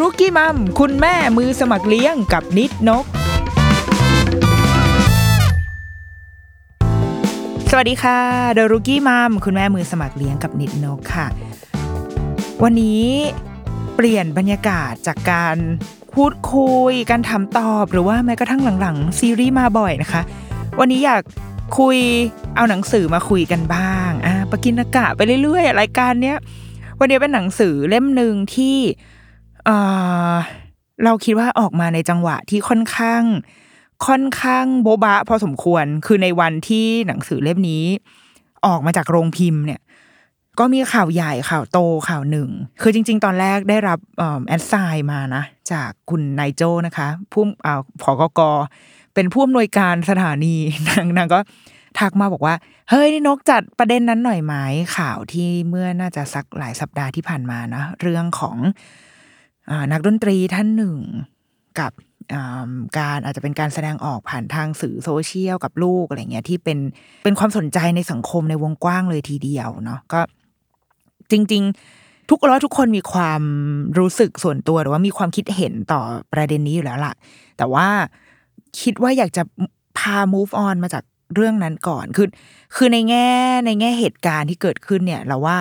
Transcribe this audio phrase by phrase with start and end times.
[0.00, 3.04] รุกี้มัม คุณแม่มือสมัครเลี้ยงกับนิดนก
[7.70, 8.20] สวัสดีค่ะ
[8.54, 11.26] เดอรุกี้มัม คุณแม่มือสมัครเลี้ยงกับนิดนกค่ะ
[12.62, 13.06] วันนี้
[13.94, 15.56] เปลี่ยนบรรยากาศจากการ
[16.14, 20.22] พูดคุย การถามตอบหรือว่าแม้กระทั่งหลังๆ ซีรีส์มาบ่อยนะคะ
[20.80, 21.22] วันนี้อยาก
[21.78, 21.98] คุย
[22.56, 26.36] เอาหนังสือมาคุยกันบ้างอะปกินอากาศไปเรื่อยๆ รายการเนี้ย
[26.98, 28.76] วันนี้เป็นหนังสือเล่มหนึ่งที่
[29.66, 29.70] เอ
[30.32, 30.34] อ
[31.04, 33.22] เราคิดว่าออกมาในจังหวะที่ค่อนข้าง
[34.06, 37.84] ค่อนข้างโบบะพอสมควร คือในวันที่หนังสือเล่มนี้
[38.66, 39.80] ออกมาจากโรงพิมพ์เนี่ย
[40.58, 41.78] ก็มีข่าวใหญ่ข่าวโต
[42.08, 42.48] ข่าวหนึ่ง
[42.82, 43.98] คือจริง ๆ ตอนแรกได้รับ
[44.46, 48.40] แอดไซน์มานะ จากคุณนายโจนะคะผู้อ่าผอกก
[49.14, 50.54] เป็นผู้อำนวยการสถานี
[50.88, 51.40] นางนางก็
[51.98, 52.54] ทักมาบอกว่า
[52.90, 54.54] เฮ้ยนกจัดประเด็นนั้นหน่อยไหม
[54.96, 58.56] ข่าวที่เมื่อน่าจะสักหลายสัปดาห์ที่ผ่านมานะ เรื่องของ
[59.92, 60.96] นักดนตรีท่านหนึ่ง
[61.80, 61.92] กับ
[62.98, 66.78] การอาจจะเป็นการแสดงออกผ่านทางสื่อโซเชียลกับลูกอะไรเงี้ยที่เป็น
[67.24, 70.20] เป็นความสนใจในสังคมในวงกว้างเลยทีเดียวเนาะก็
[71.30, 71.62] จริง
[71.96, 73.42] ๆ ทุกแล้วทุกคนมีความ
[73.98, 76.00] รู้สึกส่วนตัวหรือว่ามีความคิดเห็นต่อ
[76.32, 77.12] ประเด็นนี้อยู่แล้วล่ะ
[77.56, 77.88] แต่ว่า
[78.80, 79.42] คิดว่าอยากจะ
[79.98, 81.04] พา move on มาจาก
[81.34, 82.28] เรื่องนั้นก่อนคือ
[82.76, 83.28] คือในแง่
[83.66, 85.58] ในแง่เหตุการณ์ที่เกิดขึ้นเนี่ย เราว่า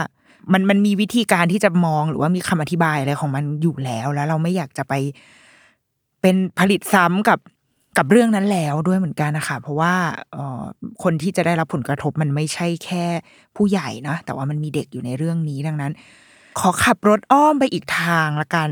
[0.53, 4.93] มันมันมีวิธีการที่จะมองหรือว่ามีคำอธิบายอะไรของมันอยู่แล้ว แล้วเราไม่อยากจะไป
[6.21, 7.39] เป็นผลิตซ้ำกับ
[7.97, 9.93] กับเรื่องนั้นแล้วด้วยเหมือนกันนะคะเพราะว่า
[10.33, 10.63] เออ
[11.03, 13.05] คนที่จะได้รับผลกระทบมันไม่ใช่แค่
[13.55, 15.91] ผู้ใหญ่นะแต่ว่ามันมีเด็กอยู่ในเรื่องนี้ดังนั้น
[16.59, 18.69] ขอขับรถอ้อมไปอีกทางละกัน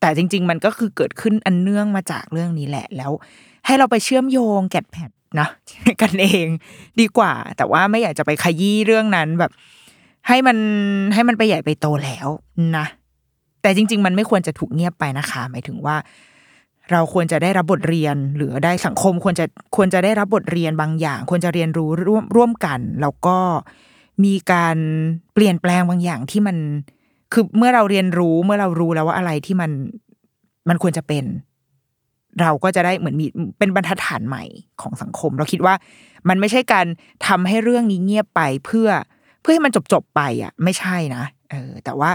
[0.00, 3.10] แต่จริง ๆ มันก็คือเกิดขึ้นอันเนื่องมาจากเรื่องนี้แหละแล้ว
[3.66, 5.10] ให้เราไปเชื่อมโยงแกดแพด
[5.40, 5.48] นะ
[6.02, 6.48] กันเอง
[7.00, 9.52] ดีกว่า แต่ว่าไม่อยากจะไปขยี้เรื่องนั้นแบบ
[10.28, 10.56] ให้มัน
[11.14, 12.28] ให้มันไปใหญ่ไปโตแล้ว
[12.76, 12.86] นะ
[13.62, 15.96] แต่จริง ๆ มันไม่ควรจะถูกเงียบไปนะคะ หมายถึงว่า
[16.90, 19.46] เราควรจะได้รับบทเรียน หรือได้สังคมควรจะ
[19.76, 23.36] ควรจะได้รับบทเรียนบางอย่าง ควรจะเรียนรู้ร่วมร่วมกัน แล้วก็
[24.24, 24.76] มีการ
[25.34, 26.56] เปลี่ยนแปลงบางอย่างที่มัน
[27.32, 29.70] คือเมื่อเราเรียนรู้เมื่อเรารู้แล้วว่าอะไรที่มัน
[30.68, 31.24] มันควรจะเป็น
[32.40, 33.26] เราก็จะได้เหมือนมี
[33.58, 34.44] เป็นบรรทัดฐานใหม่
[34.80, 35.74] ของสังคม เราคิดว่า
[36.28, 36.86] มันไม่ใช่การ
[37.26, 38.88] ทำให้เรื่องนี้เงียบไปเพื่อ
[39.44, 42.10] เพื่อให้มันจบจบไปอะ ไม่ใช่นะเออแต่ว่า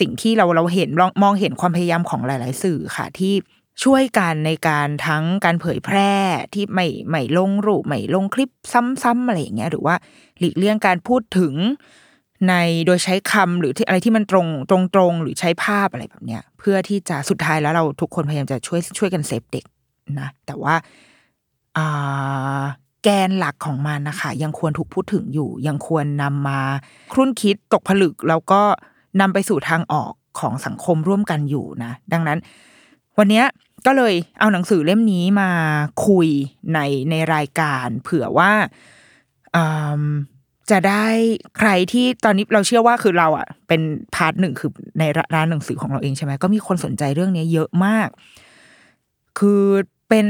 [0.00, 0.88] สิ่งที่เราเราเห็น
[1.22, 3.34] มองเห็นความพยายามของหลาย ๆ สื่อค่ะที่
[3.84, 6.12] ช่วยกันในการทั้งการเผยแพร่
[6.54, 9.94] ที่ไม่ไม่ลงรูปไม่ลงคลิปซ้ำๆอะไรอย่างเงี้ยหรือว่า
[10.38, 11.54] หลีกเลี่ยงการพูดถึง
[12.48, 12.54] ใน
[12.86, 19.64] โดยใช้คำหรือที่อะไรที่มันตรงตรงตรงๆหรือใช้ภาพอะไรแบบเนี้ย เพื่อที่จะสุดท้ายแล้วเราทุกคนพยายามจะช่วยช่วยกันเซฟเด็ก
[20.20, 20.74] นะแต่ว่า
[21.76, 22.62] อ่า
[23.02, 26.60] แกนหลักของมันนะคะยังควรถูกพูดถึงอยู่ ยังควรนำมา
[27.12, 28.62] ครุ่นคิดตกผลึกแล้วก็
[29.20, 32.38] นำไปสู่ทางออกของสังคมร่วมกันอยู่นะ ดังนั้น
[33.18, 33.42] วันนี้
[33.86, 35.50] ก็เลยเอาหนังสือเล่มนี้มา
[36.06, 36.28] คุย
[36.74, 36.78] ใน
[37.10, 38.52] ในรายการ เผื่อว่า
[40.70, 41.06] จะได้
[41.58, 43.80] ใครที่ตอนนี้เราเชื่อว่าคือเราอะ เป็น
[44.14, 45.02] พาร์ทหนึ่งคือใน
[45.34, 48.08] ร้านหนังสือของเราเองใช่ไหมก็มีคนสนใจเรื่องนี้เยอะมาก
[49.38, 49.62] คือ
[50.08, 50.26] เป็น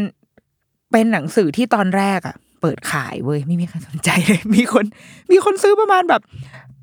[0.93, 4.85] เป็นหนังสือที่ตอนแรกอะ เปิดขายเว้ยไม่มีใครสนใจเลย มีคน
[5.31, 6.23] มีคนซื้อประมาณแบบ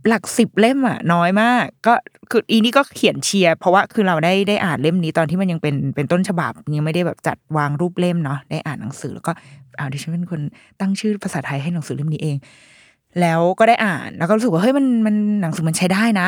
[0.08, 1.94] หลักสิบเล่มอะ น้อยมาก ก็
[2.32, 9.32] คืออีนี่ก็เขียนเชียร์เพราะว่าคือเราได้ได้อ่านเล่มนี้ตอนที่มันยังเป็นเป็นต้นฉบับยังไม่ได้แบบจัดวางรูปเล่มเนาะได้อ่านหนังสือแล้วก็
[9.80, 10.42] อ่าดิฉันเป็นคน
[10.80, 12.38] ตั้งชื่อภาษาไทยให้หนังสือเล่มนี้เอง
[13.22, 16.28] แล้วก็ได้อ่านแล้วก็รู้สึกว่าเฮ้ยมันมันหนังสือมันใช้ได้นะ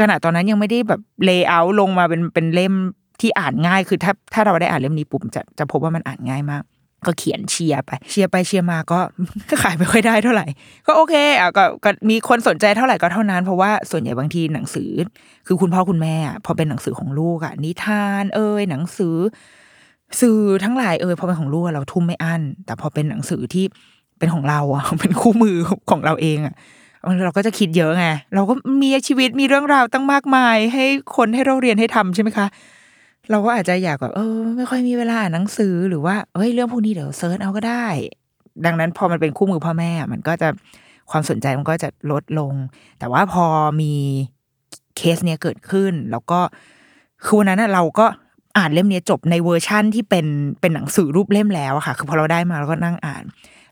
[0.00, 2.74] ขณะตอนนั้นยังไม่ได้แบบ layer ลงมาเป็นเป็นเล่ม
[3.20, 6.62] ที่อ่านง่ายคือถ้าถ้าเราได้อ่านเล่มนี้ปุ๊บจะจะพบว่ามันอ่านง่ายมาก
[7.06, 8.98] ก็เขียนเชียร์ไป เชียร์ไปเชียร์มาก็
[9.62, 10.46] ขายไม่ค่อยได้เท่าไหร่
[10.86, 14.90] ก็โอเคอะก็ก็มีคนสนใจเท่าไหร่ก็เท่านั้น เพราะว่าส่วนใหญ่บางทีหนังสือ
[15.46, 19.16] คือคุณพ่อคุณแม่อะพอเป็นหนังสือของลูกอะนิทานเอ่ยหนังสือ
[20.20, 23.64] สื่อทั้งหลายเอ่ยพอเป็นของลูกเราทุ่มไม่อั้นแต่พอเป็นหนังสือที่
[24.18, 25.56] เป็นของเราอะเป็นคู่มือ
[25.90, 26.54] ของเราเองอะ
[27.24, 30.84] เราก็จะคิดเยอะไงเราก็มีชีวิตมีเรื่องราวตั้งมากมาย ให้
[31.16, 32.46] คนให้เราเรียนให้ทำใช่ไหมคะ
[33.30, 37.86] เราก็อาจจะอยากแบบเออ ไม่ค่อยมีเวลาอ่านหนังสือหรือว่าเฮ้ยเรื่องพวกนี้เดี๋ยว search เอาก็ได้
[38.66, 40.48] ดังนั้นพอมันเป็นคู่มือพ่อแม่ มันก็จะ
[41.10, 42.52] ความสนใจมันก็จะลดลง
[42.98, 43.46] แต่ว่าพอ
[43.80, 43.92] มี
[44.96, 46.40] เคสเนี้ยเกิดขึ้น แล้วก็
[47.24, 48.06] คือวันนั้นเราก็
[48.58, 50.26] อ่านเล่มนี้จบในเวอร์ชั่นที่เป็น
[50.60, 53.22] เป็นหนังสือรูปเล่มแล้วอะค่ะ คือพอเราได้มาเราก็นั่งอ่าน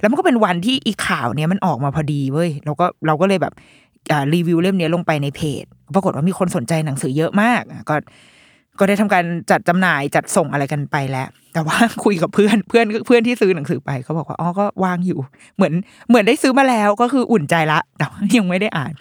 [0.00, 3.54] แล้วมันก็เป็นวันที่อีข่าวเนี้ยมันออกมาพอดีเว้ยเราก็เราก็เลยแบบ
[4.34, 5.64] รีวิวเล่มนี้ลงไปในเพจ
[5.94, 7.94] ปรากฏว่ามีคนสนใจหนังสือเยอะมาก ก็
[8.78, 15.18] ก็ได้ทำการจัดจำหน่ายจัดส่งอะไรกันไปแล้ว แต่ว่าคุยกับเพื่อนเพื่อนเพื่อนที่ซื้อหนังสือไปเขาบอกว่าอ๋อก็วางอยู่
[15.56, 15.72] เหมือน
[16.08, 18.06] เหมือนได้ซื้อมาแล้วก็คืออุ่นใจละแต่
[18.36, 18.92] ยังไม่ได้อ่าน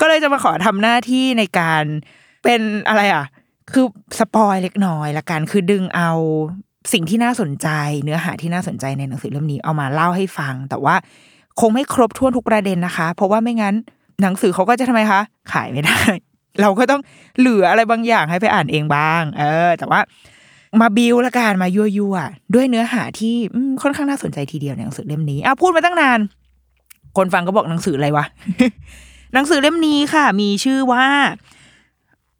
[0.00, 1.84] ก็เลยจะมาขอทำหน้าที่ในการ
[2.44, 3.24] เป็นอะไรอะ
[3.72, 3.84] คือ
[4.18, 6.10] สปอยเล็กน้อยละกันคือดึงเอา
[6.92, 7.68] สิ่งที่น่าสนใจ
[8.04, 10.94] เนื้อหาที่น่าสนใจในหนังสือเล่มนี้เอามาเล่าให้ฟัง แต่ว่า
[11.60, 13.74] คงไม่ครบถ้วนทุกประเด็นนะคะ เพราะว่าไม่งั้น
[14.22, 15.20] หนังสือเขาก็จะทำไมคะ
[15.52, 16.00] ขายไม่ได้
[16.60, 17.00] เราก็ต้อง
[17.38, 20.00] เหลืออะไรบางอย่างให้ไปอ่านเองบ้าง เออ แต่ว่า
[20.80, 22.16] มาบิวละกันมายั่วยั่ว
[22.54, 23.34] ด้วยเนื้อหาที่
[23.82, 26.20] ค่อนข้างน่าสนใจทีเดียวในหนังสือเล่มนี้อะพูดมาตั้งนาน
[27.16, 28.24] คนฟังก็บอกหนังสืออะไรวะ
[29.34, 31.06] หนังสือเล่มนี้ค่ะ มีชื่อว่า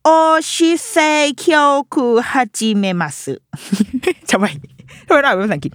[0.02, 0.08] おう
[0.52, 3.34] ち性教育はじめます
[4.30, 4.44] ทำไม
[5.06, 5.72] ทำไมอ่านเป็นภาษาอังกฤษ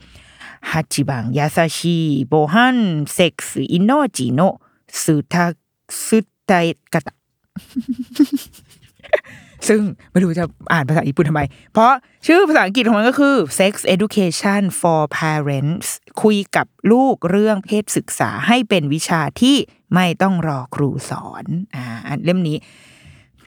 [0.72, 2.80] 一番やさしい防犯
[3.14, 4.42] セックス命の
[5.02, 5.46] 伝え
[6.06, 7.14] 方
[9.68, 11.42] ซึ่งไม่รู้จะอ่านภาษาญี่ปุ่นทำไม
[11.74, 11.92] เพราะ
[12.28, 15.88] ชื่อภาษาอังกฤษของมันก็คือ Sex Education for Parents
[16.22, 19.56] คุยกับลูกเรื่องเพศศึกษาให้เป็นวิชาที่
[19.94, 21.46] ไม่ต้องรอครูสอน
[21.76, 21.86] อ่า
[22.24, 22.58] เล่มนี้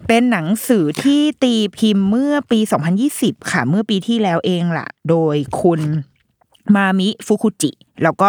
[0.09, 2.61] เป็นหนังสือที่ตีพิมพ์เมื่อปี
[3.05, 5.81] 2020 ค่ะ เมื่อปีที่แล้วเองล่ะ โดยคุณ
[6.75, 7.71] มามิฟุคุจิ
[8.03, 8.29] แล้วก็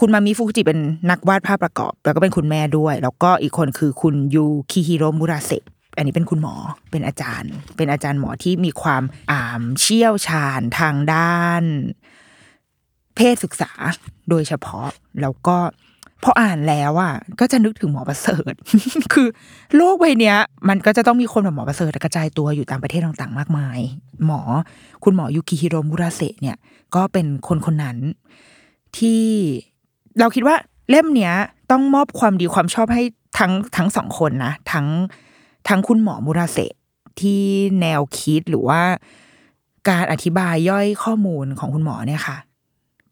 [0.00, 0.78] คุณมามิฟุกุจิเป็น
[1.10, 5.64] นักวาดภาพประกอบ แล้วก็เป็นคุณแม่ด้วย แล้วก็อีกคนคือคุณยูคิฮิโรมุราเซะ
[5.96, 6.54] อันนี้เป็นคุณหมอ
[6.90, 11.62] เป็นอาจารย์ เป็นอาจารย์หมอที่มีความอ่าเชี่ยวชาญทางด้าน
[13.16, 13.70] เพศศึกษา
[14.28, 14.88] โดยเฉพาะ
[15.20, 15.56] แล้วก็
[16.22, 18.54] พออ่านแล้วอะก็จะนึกถึงหมอประเสริฐ
[19.12, 19.28] คือ
[19.76, 20.34] โลกใบนี้
[20.68, 23.78] มันก็จะต้องมีคนแบบหมอประเสริฐกระจายตัวอยู่ตามประเทศต่างๆ มากมาย
[24.26, 24.40] หมอ
[25.04, 26.56] คุณหมอยูกิฮิโรมุราเซะเนี่ย
[26.94, 27.98] ก็เป็นคนคนนั้น
[28.98, 29.24] ที่
[30.20, 30.56] เราคิดว่า
[30.90, 31.34] เล่มเนี้ย
[31.70, 33.02] ต้องมอบความดีความชอบให้
[33.38, 34.86] ทั้งทั้งสองคนนะทั้ง
[35.68, 36.58] ทั้งคุณหมอมุราเซ
[37.20, 37.42] ที่
[37.80, 38.80] แนวคิดหรือว่า
[39.88, 42.36] การอธิบายย่อยข้อมูลของคุณหมอเนี่ยค่ะ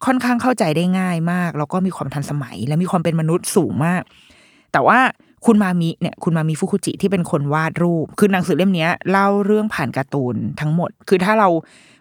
[0.05, 4.01] ค่อนข้างเข้าใจได้ง่ายมาก แล้วก็มีความทันสมัย และมีความเป็นมนุษย์สูงมาก
[4.71, 4.99] แต่ว่า
[5.45, 11.49] คุณมามิเนี่ยคุณมามิฟุคุจิที่เป็นคนวาดรูป คือหนังสือเล่มนี้เล่าเรื่องผ่านการ์ตูนทั้งหมด คือถ้าเรา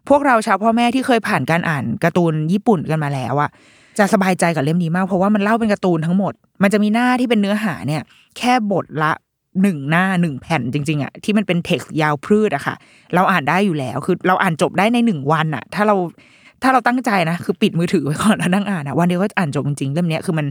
[0.08, 3.50] พวกเราชาวพ่อแม่ที่เคยผ่านการอ่านการ์ตูนญี่ปุ่นกันมาแล้วอะ
[3.98, 6.32] จะสบายใจกับเล่มนี้มาก เพราะว่ามันเล่าเป็นการ์ตูนทั้งหมด
[6.62, 8.02] มันจะมีหน้าที่เป็นเนื้อหาเนี่ย
[8.38, 9.12] แค่บทละ
[9.62, 12.74] หนึ่งหน้าหนึ่งแผ่นจริง ๆอะที่มันเป็น text ยาวพืดอะค่ะ
[13.14, 15.96] เราอ่านได้อยู่แล้วคือเราอ่านจบได้ในหนึ่งวันอะถ้าเรา
[16.62, 20.46] ถ้าเราตั้งใจนะคือปิดมือถือไว้ก่อนแล้วนั่งอ่านอะวันเดียวก็อ่านจบจริงๆเล่มนี้คือมัน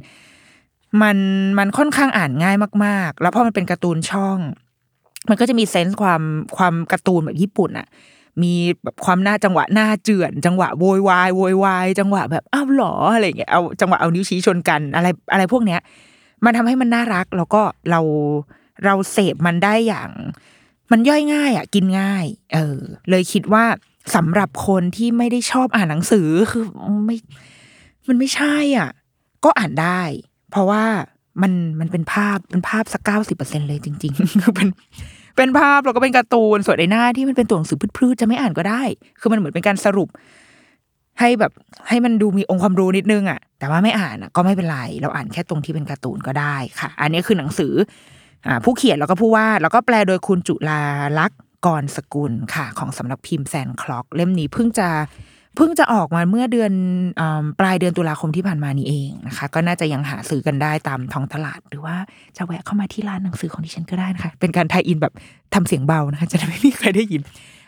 [1.02, 1.18] มัน
[1.60, 4.38] มันค่อนข้างอ่านง่ายมากๆ แล้วพอมันเป็นการ์ตูนช่อง
[5.30, 6.22] มันก็จะมี sense ความ
[6.58, 7.88] ความการ์ตูนแบบญี่ปุ่นอะ
[8.42, 8.54] มี
[8.84, 15.82] แบบความหน้าจังหวะหน้าเจื่อนจังหวะโวยวายโวยวายจังหวะแบบอ้าวหรออะไรเงี้ยเอาจังหวะเอานิ้วชี้ชนกันอะไรอะไรพวกเนี้ย
[16.46, 18.02] มันทำให้มันน่ารักแล้วก็เรา
[18.86, 20.10] เราเสพมันได้อย่าง
[20.92, 23.66] มันย่อยง่ายอะกินง่าย เออ เลยคิดว่า
[24.16, 26.64] สำหรับคนที่ไม่ได้ชอบอ่านหนังสือคือ
[27.06, 27.18] ไม่
[28.08, 28.90] มันไม่ใช่อะ
[29.44, 30.02] ก็อ่านได้
[30.52, 30.84] เพราะว่า
[31.42, 34.70] มันมันเป็นภาพเป็นภาพสักเก้าสิบเปอร์เซ็นเลยจริงๆคือเป็น
[35.40, 38.84] เป็นภาพแล้วก็เป็นการ์ตูนส่วนในหน้าที่มันเป็นตัวหนังสือพืชๆจะไม่อ่านก็ได้
[39.20, 40.10] คือมันเหมือนเป็นการสรุป
[41.20, 41.52] ให้แบบ
[41.88, 47.74] ให้มันดูมีองค์ความรู้นิดนึงอะ แต่ว่าไม่อ่านก็ไม่เป็นไร เราอ่านแค่ตรงที่เป็นการ์ตูนก็ได้ค่ะ อันนี้คือหนังสือ
[48.48, 50.82] อผู้เขียนแล้วก็ผู้วาดแล้วก็แปลโดยคุณจุลา
[51.20, 54.90] ลักษณ์กรสกุลค่ะ ของสำนักพิมพ์แซนคล็อก เล่มนี้เพิ่งจะ
[55.56, 56.72] เพิ่งจะออกมาเมื่อเดือน
[57.20, 57.22] อ
[57.60, 61.96] ปลายเดือนตุลาคมที่ผ่านมานี้เองนะคะ ก็น่าจะยังหาซื้อกันได้ตามท้องตลาด หรือว่า
[62.38, 65.14] จะแวะเข้ามาที่ร้านหนังสือของดิฉันก็ได้นะคะ เป็นการไทยอินแบบ
[65.54, 67.22] ทำเสียงเบานะคะ จะไม่มีใครได้ยิน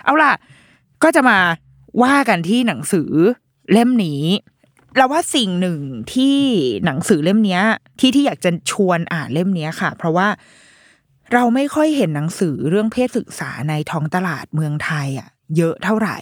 [0.03, 0.33] เอาล่ะ
[1.03, 1.37] ก็จะมา
[2.03, 3.09] ว่ากันที่หนังสือ
[3.71, 4.23] เล่มนี้
[4.95, 5.79] เราว่าสิ่งหนึ่ง
[6.13, 6.37] ที่
[6.85, 7.59] หนังสือเล่มนี้
[7.99, 10.27] ที่ที่อยากจะชวนอ่านเล่มนี้ค่ะ เพราะว่า
[11.33, 16.17] เราไม่ค่อยเห็นหนังสือเรื่องเพศศึกษาในท้องตลาดเมืองไทยอะ เยอะเท่าไหร่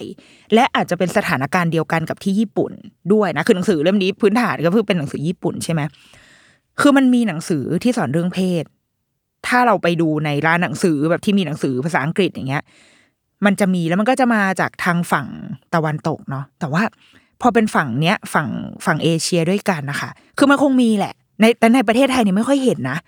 [0.54, 2.72] และอาจจะเป็นสถานการณ์เดียวกันกับที่ญี่ปุ่น
[3.12, 5.80] ด้วยนะคือหนังสือเล่มนี้พื้นฐานก็คือเป็นหนังสือญี่ปุ่นใช่ไหม
[6.80, 8.64] คือมันมีหนังสือที่สอนเรื่องเพศ
[9.46, 12.62] ถ้าเราไปดูในร้านหนังสือแบบที่มีหนังสือภาษาอังกฤษอย่างเงี้ย
[13.44, 15.26] มันจะมีแล้วมันก็จะมาจากทางฝั่ง
[15.74, 16.82] ตะวันตกเนาะแต่ว่า
[17.40, 18.48] พอเป็นฝั่งเนี้ยฝั่ง
[18.86, 22.98] ฝั่งเอเชียด้วยกันนะคะ คือมันคงมีแหละ ในแต่ในประเทศไทยเนี่ยไม่ค่อยเห็นนะ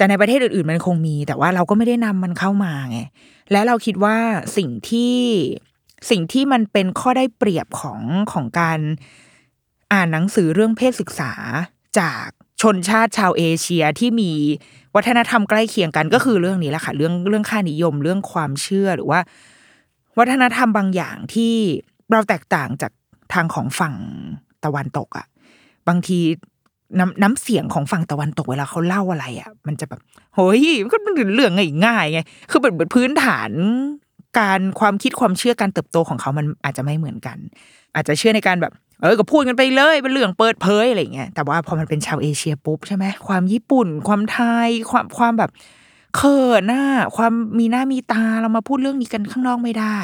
[0.00, 2.98] แต่ในประเทศอื่นๆมันคงมี แต่ว่าเราก็ไม่ได้นำมันเข้ามาไง
[3.52, 4.16] และเราคิดว่า
[4.56, 5.16] สิ่งที่
[6.10, 8.00] สิ่งที่มันเป็นข้อได้เปรียบของ
[8.32, 8.78] ของการ
[9.92, 11.32] อ่านหนังสือเรื่องเพศศึกษา
[11.98, 12.26] จาก
[12.62, 14.30] ชนชาติชาวเอเชียที่มี
[14.96, 19.20] วัฒนธรรมใกล้เคียงกันก็คือเรื่องนี้แหละค่ะเรื่องเรื่องค่านิยมเรื่องความเชื่อหรือว่า
[20.18, 21.54] วัฒนธรรมบางอย่างที่
[22.10, 22.92] เราแตกต่างจาก
[23.34, 23.94] ทางของฝั่ง
[24.64, 25.26] ตะวันตกอะ่ะ
[25.88, 26.18] บางที
[26.98, 30.00] น้ำน้ำเสียงของฝั่งตะวันตกเวลาเขาเล่าอะไรอะ มันจะแบบ
[30.36, 31.52] เฮ้ยมันก็เป็นเรื่อง
[31.84, 32.20] ง่ายๆไง
[32.50, 33.50] คือเป็นพื้นฐาน
[34.38, 37.38] การความคิดความเชื่อการเติบโตของเขามันอาจจะไม่เหมือนกัน
[37.94, 45.50] อาจจะเชื่อในการแบบ เออก็พูดกันไปเลยเป็นเรื่องเปิดเผยอะไรเงี้ยแต่ว่าพอมันเป็นชาวเอเชียปุ๊บใช่ไหมความญี่ปุ่น ความไทย ความความแบบ
[46.16, 46.84] เขินหน้า
[47.16, 49.98] ความมีหน้ามีตาเรามาพูดเรื่องนี้กันข้างนอกไม่ได้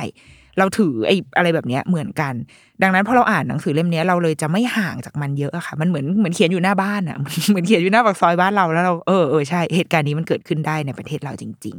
[0.59, 2.35] เราถือไอ้อะไรแบบเนี้ยเหมือนกัน
[2.83, 7.17] ดังนั้นพอเราอ่านหนังสือเล่มนี้เราเลยจะไม่ห่างจากมันเยอะอะค่ะ มันเหมือนเหมือนเขียนอยู่หน้าบ้านอะ
[7.51, 11.77] เหมือนเขียนอยู่หน้าปากซอยบ้านเราแล้วเราเออเออใช่เหตุการณ์นี้มันเกิดขึ้นได้ในประเทศเราจริง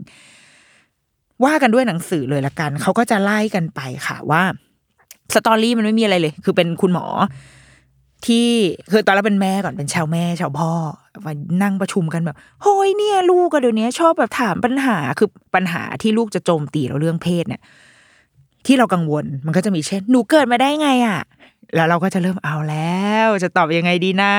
[0.69, 4.43] ๆ ว่ากันด้วยหนังสือเลยละกันเขาก็จะไล่กันไปค่ะว่า
[5.34, 7.05] สตอรี่มันไม่มีอะไรเลย คือเป็นคุณหมอ
[8.25, 8.48] ที่
[8.91, 10.72] คือตอนแรกเป็นแม่ก่อนเป็นชาวแม่ชาวพ่อ
[11.25, 17.62] มานั่งประชุมกันแบบโฮ้ยเนี่ย ลูกก็เดี๋ยวนี้ชอบแบบถามปัญหาคือปัญหาที่ลูกจะโจมตีเราเรื่องเพศเนี่ย
[18.67, 21.19] ที่เรากังวลมันก็จะมีเช่น หนูเกิดมาได้ไงอะ่ะ
[21.75, 24.33] แล้วเราก็จะเริ่มเอาแล้ว จะตอบยังไงดีนะ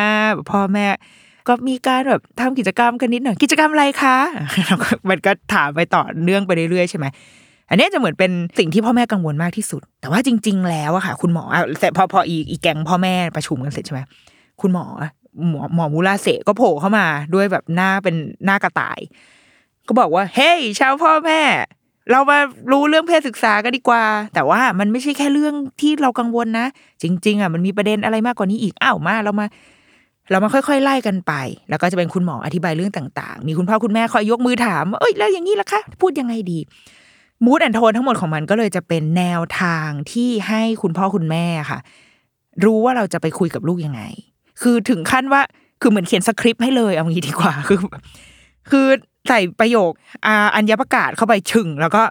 [0.50, 0.86] พ่อแม่
[1.48, 4.16] ก็มีการแบบทำกิจกรรมกันนิดหน่อยกิจกรรมอะไรคะ
[4.66, 7.06] เราก็มันก็ถามไปต่อเนื่องไปเรื่อยๆใช่ไหม
[7.70, 11.44] อันนี้จะเหมือนเป็นสิ่งที่พ่อแม่กังวลมากที่สุด แต่ว่าจริง ๆ แล้วอะค่ะ คุณหมอ
[11.80, 14.00] แต่พอพออีอีแกงพ่อแม่ประชุมกันเสร็จใช่ไหม
[14.60, 14.84] คุณหมอ
[15.48, 18.98] หมอหมอมูลาเสก็โผล่เข้ามาด้วยแบบหน้าเป็นหน้ากระต่าย
[19.86, 21.40] ก็บอกว่า เฮ้ยชาวพ่อแม่
[22.10, 22.38] เรามา
[22.72, 26.66] รู้เรื่องเพศศึกษากันดีกว่า แต่ว่ามันไม่ใช่แค่เรื่องที่เรากังวลนะ
[27.02, 29.46] จริง ๆ อะ มันมีประเด็นอะไรมากกว่านี้อีกอ้าวมาเรามา
[30.30, 31.32] เรามาค่อยๆไล่กันไป
[31.70, 36.58] แล้วก็จะเป็นคุณหมออธิบายเรื่องต่าง ๆ มีคุณพ่อคุณแม่คอยยกมือถามเอ้ยแล้วอย่างนี้ล่ะคะ พูดยังไงดี
[37.44, 41.78] มูดแอนโทนทั้งหมดของมันก็เลยจะเป็นแนวทางที่ให้คุณพ่อคุณแม่ค่ะ
[42.64, 44.02] รู้ว่าเราจะไปคุยกับลูกยังไง
[44.62, 45.42] คือถึงขั้นว่า
[45.80, 47.78] คือเหมือนเขียนสคริปต์ให้เลยเอางี้ดีกว่าคือ
[48.70, 48.86] คือ
[49.28, 49.90] ใส่ประโยค
[50.26, 52.02] อาอัญญประกาศเข้าไปชึงแล้วก็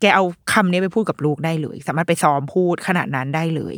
[0.00, 3.74] แกเอาคำนี้ไปพูดกับลูกได้เลย สามารถไปซ้อมพูดขนาดนั้นได้เลย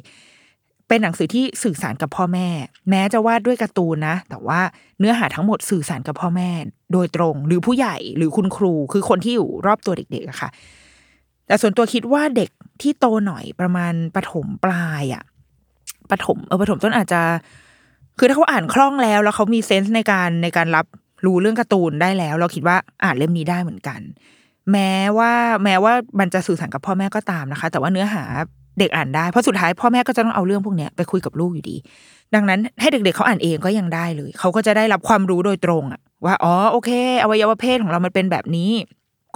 [0.88, 2.49] เป็นหนังสือที่สื่อสารกับพ่อแม่
[2.90, 4.61] แม้จะวาดด้วยการ์ตูนนะ แต่ว่า
[4.99, 6.50] เนื้อหาทั้งหมดสื่อสารกับพ่อแม่
[6.93, 10.50] โดยตรง หรือผู้ใหญ่หรือคุณครู คือคนที่อยู่รอบตัวเด็กๆอะค่ะ
[11.47, 12.50] แต่ส่วนตัวคิดว่าเด็ก
[12.83, 15.23] ที่โตหน่อยประมาณปฐมปลายอะ
[16.11, 17.23] ปฐมเออปฐมต้นอาจจะ
[18.19, 20.87] คือถ้าเขาอ่านคล่องแล้ว แล้วเขามีเซนส์ในการในการรับ
[21.27, 24.01] รู้เรื่องการ์ตูนได้แล้ว เราคิดว่าอ่านเล่มนี้ได้เหมือนกัน
[24.73, 25.33] แม้ว่า
[25.65, 28.25] แม้ว่ามันจะสื่อสารกับพ่อแม่ก็ตามนะคะ แต่ว่าเนื้อหา
[28.79, 31.77] เด็กอ่านได้เพราะสุดท้ายพ่อแม่ก็จะต้องเอาเรื่องพวกนี้ไปคุยกับลูกอยู่ดี
[32.35, 36.91] ดังนั้นให้เด็กๆเขาอ่านเองก็ยังได้เลย เขาก็จะได้รับความรู้โดยตรงอะว่าอ๋อโอเค
[37.23, 38.71] อวัยวะเพศของเรามันเป็นแบบนี้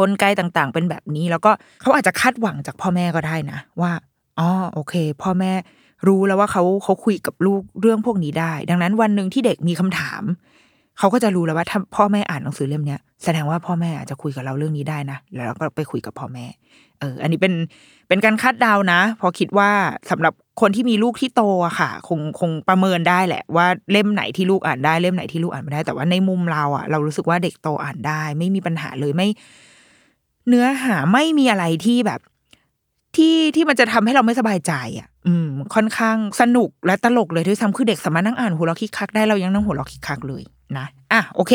[0.01, 3.93] กลไกต่างๆ เป็นแบบนี้ แล้วก็เขาอาจจะคาดหวังจากพ่อแม่ก็ได้นะ ว่า
[4.39, 5.53] อ๋อโอเค พ่อแม่
[6.07, 10.23] รู้แล้วว่าเขาเขาคุยกับลูกเรื่องพวกนี้ได้ ดังนั้นวันหนึ่งที่เด็กมีคำถาม
[10.99, 16.46] เขาก็จะรู้แล้วว่าถ้าพ่อแม่อ่านหนังสือเล่มนี้แสดงว่าพ่อแม่อาจจะคุยกับเราเรื่องนี้ได้นะแล้วเราก็ไปคุยกับพ่อแม่
[17.00, 17.54] เออ อันนี้เป็น
[18.08, 19.70] เป็นการคาดเดานะ พอคิดว่า
[20.11, 29.28] สำหรับคนที่มีลูกที่โตอะค่ะ คงคงประเมินได้แหละ ว่าเล่มไหนที่ลูกอ่านได้เล่มไหนที่ลูกอ่านไม่ได้ แต่ว่าในมุมเราอะเรารู้สึกว่าเด็กโตอ่านได้ ไม่มีปัญหาเลยไม่
[30.49, 32.20] เนื้อหาไม่มีอะไรที่แบบ
[33.16, 40.42] ที่ที่มันจะทำให้เราไม่สบายใจอะ อืม ค่อนข้างสนุกและตลกเลยด้วยซ้ำคือเด็กสามารถนั่งอ่านหัวเราะคิกคักได้เรายังนั่งหัวเราะคิกคักเลย
[40.81, 41.52] นะอะโอเค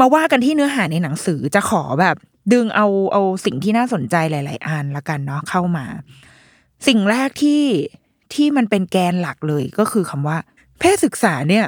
[0.00, 2.16] มาว่ากันที่เนื้อหาในหนังสือจะขอแบบ
[2.52, 5.86] ดึงเอาเอาสิ่งที่น่าสนใจหลาย ๆอันละกันเนาะเข้ามา
[6.86, 7.62] สิ่งแรกที่
[8.34, 10.38] ที่มันเป็นแกนหลักเลยก็คือคำว่า
[10.78, 11.64] เพศศึกษาเนี่ย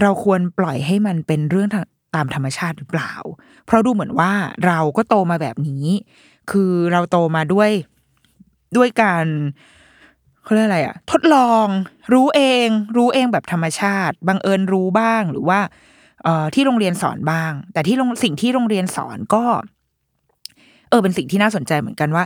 [0.00, 1.68] เราควรปล่อยให้มันเป็นเรื่อง
[2.14, 3.12] ตามธรรมชาติหรือเปล่า
[3.66, 4.32] เพราะดูเหมือนว่า
[4.66, 5.86] เราก็โตมาแบบนี้
[6.50, 7.70] คือเราโตมาด้วย
[8.76, 9.26] ด้วยการ
[10.42, 11.66] เขาเรียกอะไรอะทดลอง
[12.12, 15.60] รู้เอง รู้เองแบบธรรมชาติบังเอิญรู้บ้างหรือว่า
[16.26, 19.44] เอ่อที่โรงเรียนสอนบ้าง แต่ที่สิ่งที่โรงเรียนสอนก็
[20.90, 22.24] เออเป็นสิ่งที่น่าสนใจเหมือนกันว่า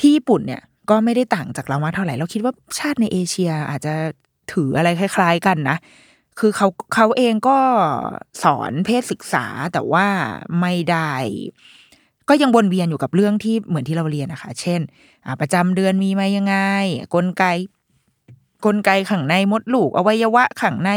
[0.04, 3.94] ี่ญี่ปุ่นเนี่ย ก็ไม่ได้ต่างจากเรามากเท่าไหร่เราคิดว่าชาติในเอเชียอาจจะ
[4.52, 5.76] ถืออะไรคล้าย ๆ กันนะ
[6.38, 7.58] คือเขาเขาเองก็
[8.42, 10.06] สอนเพศศึกษาแต่ว่า
[10.60, 11.12] ไม่ได้
[12.28, 14.80] ก็ยังวนเวียนอยู่กับเรื่องที่เหมือนที่เราเรียนนะคะ เช่น
[15.40, 16.56] ประจำเดือนมีมายังไง
[17.14, 17.44] กลไก
[18.64, 20.90] กลไกข้างในมดลูกอวัยวะข้างใน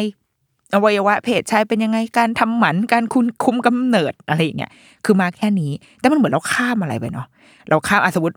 [0.74, 4.72] อวัยวะเพศชายเป็นยังไงการทำหมันการคุมคุมกำเนิดอะไรอย่างเงี้ย
[5.06, 7.28] คือมาแค่นี้ แต่มันเหมือนเราข้ามอะไรไปเนาะ
[7.70, 8.36] เราข้ามสมมติ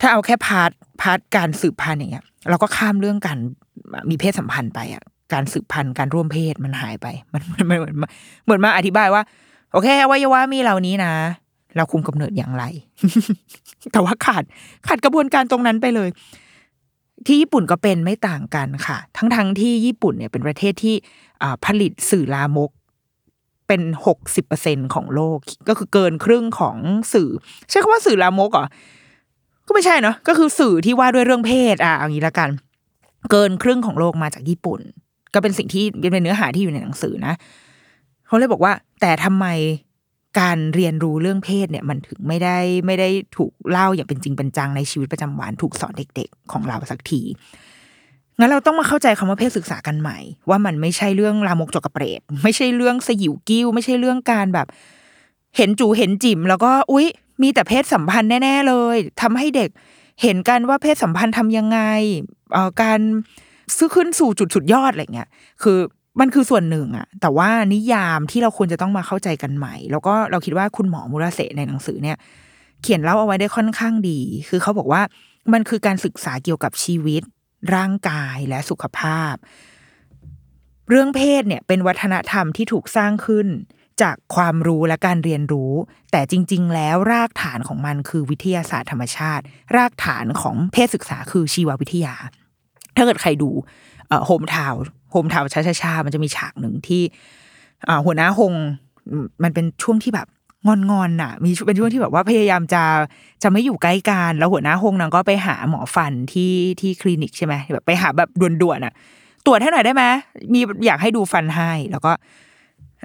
[0.00, 0.70] ถ้าเอาแค่ part
[1.00, 3.38] part การสืบพันธุ์อย่างเงี้ย เราก็ข้ามเรื่องการ
[4.10, 8.08] มีเพศสัมพันธ์ไปอะการสืบพันธุ์การร่วมเพศมันหายไป มันมันเหมือนมา
[8.44, 9.22] เหมือนมาอธิบายว่า
[9.72, 11.12] โอเคอวัยวะมีเหล่านี้นะ
[11.76, 12.64] เราคุมกำเนิดอย่างไร
[13.92, 14.44] แต่ว่าขาด
[14.86, 16.08] ขาดกระบวนการตรงนั้นไปเลย
[17.26, 20.94] ที่ญี่ปุ่นก็เป็นไม่ต่างกันค่ะ ทั้งทั้งๆที่ญี่ปุ่นเนี่ยเป็นประเทศที่
[21.64, 22.70] ผลิตสื่อลามก
[23.68, 26.76] เป็นหกสิบเปอร์เซ็นของโลก ก็คือเกินครึ่งของ
[27.12, 27.30] สื่อ
[27.68, 28.66] ใช้คำว่าสื่อลามกเหรอ
[29.66, 32.50] ก็ไม่ใช่เนาะก็คือสื่อที่ว่าด้วยเรื่องเพศอะเอางี้ละกัน
[33.30, 34.80] เกินครึ่งของโลกมาจากญี่ปุ่น
[35.34, 37.34] ก็เป็นสิ่งที่เป็นเนื้อหาที่อยู่ในหนังสือนะ
[38.26, 39.46] เขาเลยบอกว่า แต่ทำไม
[40.40, 47.22] การเรียนรู้เรื่องเพศเนี่ยมันถึงไม่ได้ไม่ได้ถูกเล่าอย่างเป็นจริงเป็นจังในชีวิตประจำวันถูกสอนเด็ก ๆ ของเราสักที
[48.38, 50.18] งั้นเราต้องมาเข้าใจคำว่าเพศศึกษากันใหม่
[50.48, 54.66] ว่ามันไม่ใช่เรื่องลามกจกกระเปรดไม่ใช่เรื่องสยิวกิ้ว ไม่ใช่เรื่องการแบบ
[55.56, 57.06] เห็นจูเห็นจิ๋มแล้วก็อุ๊ย
[57.42, 59.70] มีแต่เพศสัมพันธ์แน่ ๆ เลยทำให้เด็ก
[60.22, 61.80] เห็นกันว่าเพศสัมพันธ์ทำยังไง
[62.52, 63.00] เอ่อการ
[63.76, 65.28] ซื้อขึ้นสู่จุดสุดยอดอะไรเงี้ย
[65.62, 65.78] คือ
[66.20, 72.16] มันคือส่วนหนึ่งอะแต่ว่านิยามที่เราควรจะต้องมาเข้าใจกันใหม่ แล้วก็เราคิดว่าคุณหมอมุราเสในหนังสือเนี่ย
[72.82, 75.02] เขียนเล่าเอาไว้ได้ค่อนข้างดี คือเขาบอกว่า
[75.52, 77.22] มันคือการศึกษาเกี่ยวกับชีวิต
[77.74, 79.34] ร่างกายและสุขภาพ
[80.88, 83.46] เรื่องเพศเนี่ยเป็นวัฒนธรรมที่ถูกสร้างขึ้น
[84.02, 85.72] จากความรู้และการเรียนรู้
[86.12, 89.44] แต่จริง ๆ แล้วรากฐานของมันคือวิทยาศาสตร์ธรรมชาติ
[89.76, 92.14] รากฐานของเพศศึกษาคือชีววิทยา
[92.96, 93.50] ถ้าเกิดใครดู
[94.26, 94.74] โฮมทาว
[95.10, 97.02] โฮมทาวช้าชาๆมันจะมีฉากหนึ่งที่
[98.04, 98.54] หัวหน้าหง
[99.22, 100.28] มมันเป็นช่วงที่แบบ
[100.66, 102.82] งอนๆนน่ะ มีเป็นช่วงที่แบบว่าพยายามจะ
[103.42, 108.94] จะไม่อยู่ใกล้กันแล้วหัวหน้าหงนางก็ไปหาหมอฟันที่ที่คลินิกใช่ไหมแบบไปหาแบบด่วนๆอะ
[109.46, 110.04] ตรวจให้หน่อยได้ไหม
[110.52, 112.12] มีอยากให้ดูฟันให้ แล้วก็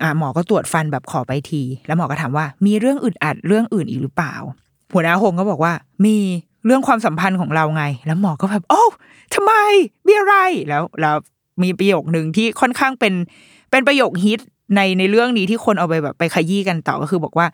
[0.01, 4.33] อ่าหมอก็ตรวจฟันแบบขอไปที แล้วหมอก็ถามว่า มีเรื่องอึดอัดเรื่องอื่นอีกหรือเปล่า
[4.93, 5.73] หัวหน้าหงก็บอกว่า
[6.05, 6.17] มี
[6.65, 8.83] เรื่องความสัมพันธ์ของเราไง แล้วหมอก็แบบโอ้
[9.33, 9.53] ทำไม
[10.07, 10.35] มีอะไร
[10.69, 11.15] แล้วแล้ว
[11.61, 13.13] มีประโยคหนึ่งที่ค่อนข้างเป็น
[13.71, 14.39] เป็นประโยคฮิต
[14.75, 17.47] ในในเรื่องนี้ที่คนเอาไปแบบไปขยี้กันต่อก็คือบอกว่า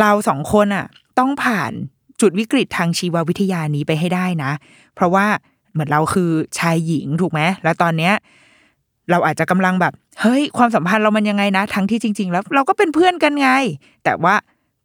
[0.00, 0.86] เราสองคนอะ
[1.18, 1.72] ต้องผ่าน
[2.20, 4.52] จุดวิกฤตทางชีววิทยานี้ไปให้ได้นะ
[4.94, 5.26] เพราะว่า
[5.72, 8.12] เหมือนเราคือชายหญิงถูกไหมแล้วตอนเนี้ย
[9.10, 13.50] เราอาจจะกำลังแบบ เฮ้ย ความสัมพันธ์เรามันยังไงนะ ทั้งที่จริง ๆ แล้วเราก็เป็นเพื่อนกันไง
[14.04, 14.34] แต่ว่า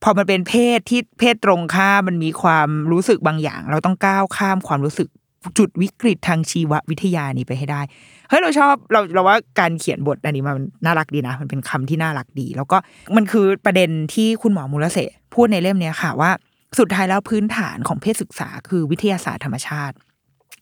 [0.03, 5.09] พอมันเป็นเพศที่เพศตรงข้ามมันมีความรู้สึกบางอย่าง เราต้องก้าวข้ามความรู้สึก
[5.57, 7.81] จุดวิกฤตทางชีววิทยานี้ไปให้ได้
[8.29, 10.55] เฮ้ยเราชอบเราเราว่าการเขียนบทอันนี้มัน
[10.85, 12.77] น่ารักดีนะ มันเป็นคำที่น่ารักดี แล้วก็
[13.15, 16.31] มันคือประเด็นที่คุณหมอมูลเสะพูดในเล่มเนี้ยค่ะว่า
[16.79, 19.95] สุดท้ายแล้วพื้นฐานของเพศศึกษาคือวิทยาศาสตร์ธรรมชาติ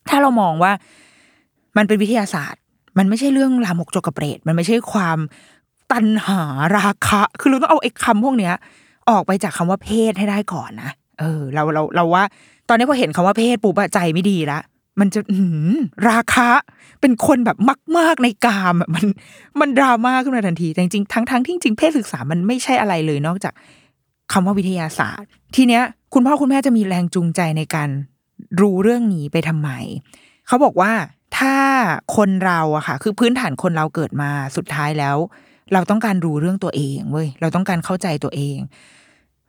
[0.10, 0.71] ถ้าเรามองว่า
[1.78, 2.62] มันเป็นวิทยาศาสตร์
[2.98, 5.17] มันไม่ใช่เรื่องลามกจกกระเปรดมันไม่ใช่ความ
[5.91, 6.41] ตันหา
[6.78, 8.54] ราคะ คือเราต้องเอาไอ้คำพวกเนี้ย
[9.10, 12.24] ออกไปจากคำว่าเพศให้ได้ก่อนนะเออ เราเราเราว่า
[12.69, 14.60] ตอนนี้พอเห็นคำว่าเพศปุ๊บใจไม่ดีละ
[15.00, 15.40] มันจะอื
[16.10, 16.50] ราคะ
[17.02, 17.58] เป็นคนแบบ
[17.98, 19.06] มาก ๆในกามอะมัน
[19.60, 23.54] มันดราม่าขึ้นมาทันทีแต่จริงๆทั้งทั้งที่จริงเพศศึกษามันไม่ใช่อะไรเลยนอกจาก
[24.32, 27.90] คำว่าวิทยาศาสตร์ ทีเนี้ย คุณพ่อคุณแม่จะมีแรงจูงใจในการ
[28.62, 29.70] รู้เรื่องนี้ไปทำไม
[30.48, 30.92] เขาบอกว่า
[31.38, 31.56] ถ้า
[32.16, 35.18] คนเราอะค่ะ คือพื้นฐานคนเราเกิดมาสุดท้ายแล้ว
[35.74, 38.58] เราต้องการรู้เรื่องตัวเองเว้ยเราต้องการเข้าใจตัวเอง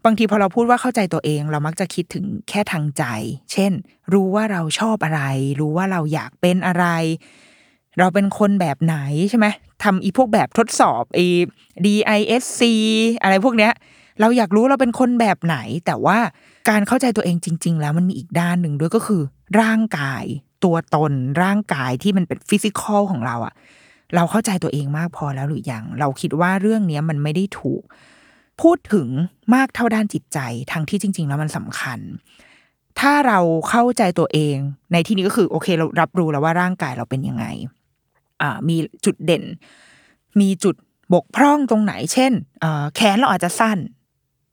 [0.07, 3.05] บางทีพอเราพูดว่าเข้าใจตัวเอง เรามักจะคิดถึงแค่ทางใจ
[3.53, 3.73] เช่น
[4.13, 5.23] รู้ว่าเราชอบอะไร
[5.61, 6.87] รู้ว่าเราอยากเป็นอะไร
[7.99, 8.97] เราเป็นคนแบบไหน
[9.31, 9.47] ใช่ไหม
[9.83, 11.27] ทำอีพวกแบบทดสอบไอ้
[11.85, 12.61] DISC
[13.23, 13.73] อะไรพวกเนี้ย
[14.21, 16.19] เราอยากรู้เราเป็นคนแบบไหน แต่ว่า
[16.69, 19.23] การเข้าใจตัวเองจริง ๆ แล้วมันมีอีกด้านหนึ่งด้วยก็คือ
[19.61, 20.25] ร่างกาย
[20.65, 23.55] ตัวตนร่างกายที่มันเป็นฟิสิกอลของเราอะ
[24.15, 27.83] เราเข้าใจตัวเองมากพอแล้วหรือยังเราคิดว่าเรื่องเนี้ยมันไม่ได้ถูก
[28.63, 29.09] พูดถึง
[29.55, 30.39] มากเท่าด้านจิตใจ
[30.73, 31.99] ทั้งที่จริง ๆ แล้วมันสำคัญ
[33.01, 33.39] ถ้าเรา
[33.69, 34.57] เข้าใจตัวเอง
[34.93, 37.45] ในที่นี้ก็คือโอเค เรารับรู้แล้วว่าร่างกายเราเป็นยังไง
[38.43, 39.45] อ่ามีจุดเด่น
[40.41, 40.75] มีจุด
[41.15, 42.33] บกพร่องตรงไหน เช่น
[42.95, 43.79] แขนเราอาจจะสั้น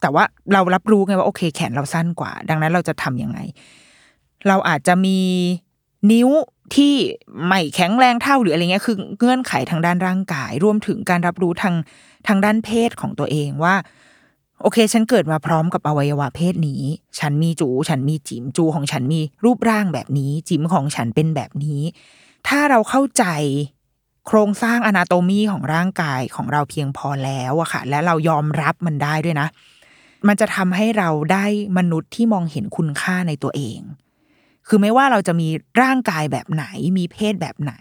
[0.01, 3.39] แต่ว่าเรารับรู้ไงว่าโอเค แขนเราสั้นกว่า ดังนั้นเราจะทำยังไง
[4.47, 5.19] เราอาจจะมี
[6.11, 6.29] นิ้ว
[6.75, 6.95] ที่
[7.47, 11.75] ไม่แข็งแรงเท่าหรืออะไรเงี้ยคือเงื่อนไขทางด้านร่างกาย รวมถึงการรับรู้ทาง
[12.27, 13.75] ทางด้านเพศของตัวเองว่า
[14.61, 16.83] โอเค ฉันเกิดมาพร้อมกับอวัยวะเพศนี้
[17.19, 21.81] ฉันมีจู ฉันมีจิมจูของฉันมีรูปร่างแบบนี้ จิมของฉันเป็นแบบนี้
[22.47, 23.25] ถ้าเราเข้าใจ
[24.27, 29.47] โครงสร้างอนาโตมีของร่างกายของเราเพียงพอแล้วอะค่ะ และเรายอมรับมันได้ด้วยนะ
[30.27, 31.45] มันจะทำให้เราได้
[31.77, 33.79] มนุษย์ที่มองเห็นคุณค่าในตัวเอง
[34.67, 35.47] คือไม่ว่าเราจะมี
[35.81, 36.65] ร่างกายแบบไหน
[36.97, 37.73] มีเพศแบบไหน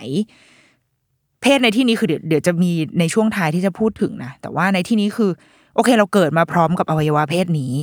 [1.42, 5.30] เพศในที่นี้คือเดี๋ยวเดี๋ยวจะมีในช่วงท้ายที่จะพูดถึงนะแต่ว่าในที่นี้คือ
[5.74, 7.74] โอเคเราเกิดมาพร้อมกับอวัยวะเพศนี้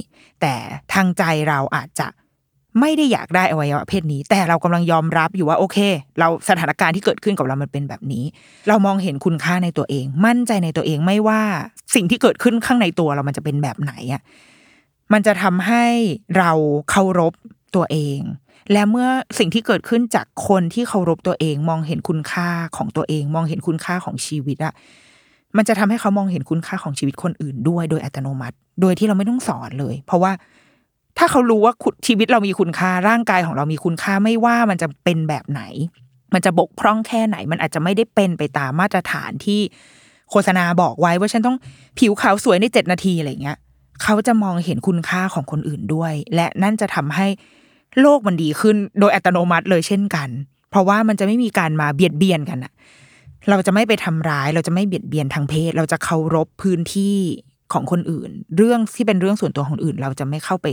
[0.41, 0.53] แต่
[0.93, 2.07] ทางใจเราอาจจะ
[2.79, 5.77] ไม่ได้อยากได้อวัยวะเพศนี้ แต่เรากำลังยอมรับอยู่ว่าโอเค
[6.19, 8.23] เราสถานการณ์ที่เกิดขึ้นกับเรามันเป็นแบบนี้
[8.67, 11.41] เรามองเห็นคุณค่าในตัวเอง มั่นใจในตัวเองไม่ว่า
[11.95, 14.21] สิ่งที่เกิดขึ้นข้างในตัวเรามันจะเป็นแบบไหนอะ
[15.13, 15.85] มันจะทำให้
[16.38, 16.51] เรา
[16.89, 17.33] เคารพ
[17.75, 18.19] ตัวเอง
[18.71, 19.08] และเมื่อ
[19.39, 24.73] สิ่งที่เกิดขึ้นจากคนที่เคารพตัวเองมองเห็นคุณค่าของตัวเอง มองเห็นคุณค่าของชีวิตอะ
[25.58, 30.32] มันจะทำให้เขามองเห็นคุณค่าของชีวิตคนอื่นด้วยโดยอัตโนมัติ โดยที่เราไม่ต้องสอนเลย เพราะว่า
[31.17, 31.73] ถ้าเขารู้ว่า
[32.08, 35.62] ชีวิตเรามีคุณค่าร่างกายของเรามีคุณค่าไม่ว่ามันจะเป็นแบบไหน
[36.34, 39.62] มันจะบกพร่องแค่ไหน มันอาจจะไม่ได้เป็นไปตามมาตรฐานที่
[40.29, 41.58] โฆษณาบอกไว้ว่าฉันต้อง
[41.99, 43.58] ผิวขาวสวยในเจ็ดนาทีอะไรเงี้ย
[44.03, 47.27] เขาจะมองเห็นคุณค่าของคนอื่นด้วย และนั่นจะทำให้
[48.01, 50.29] โลกมันดีขึ้นโดยอัตโนมัติเลยเช่นกัน
[50.69, 52.73] เพราะว่ามันจะไม่มีการมาเบียดเบียนกันอะ
[53.49, 57.17] เราจะไม่ไปทำร้าย เราจะไม่เบียดเบียนทางเพศ เราจะเคารพพื้นที่
[57.73, 60.67] ของคนอื่น เรื่องที่เป็นเรื่องส่วนตัวของอื่น เราจะไม่เข้าไป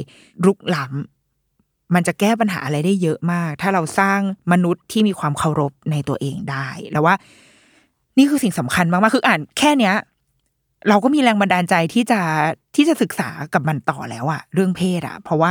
[0.46, 4.20] รุกล้ำมันจะแก้ปัญหาอะไรได้เยอะมาก ถ้าเราสร้าง
[4.52, 7.14] มนุษย์ที่มีความเคารพในตัวเองได้ แล้วว่า
[8.18, 9.94] นี่คือสิ่งสำคัญมากๆคืออ่านแค่เนี้ย
[10.88, 12.20] เราก็มีแรงบันดาลใจที่จะ
[12.76, 15.50] ที่จะศึกษากับมันต่อแล้วอะเรื่องเพศอะเพราะว่า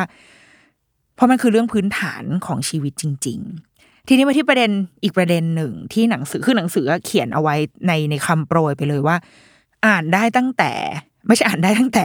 [1.16, 3.40] เพราะมันคือเรื่องพื้นฐานของชีวิตจริง
[3.74, 4.72] ๆ ทีนี้มาที่ประเด็น
[5.04, 7.56] อีกประเด็นหนึ่งที่หนังสือคือหนังสือเขียนเอาไว้
[7.88, 9.16] ในในคำโปรยไปเลยว่า
[9.86, 10.72] อ่านได้ตั้งแต่
[11.28, 12.04] ไม่ใช่อ่านได้ตั้งแต่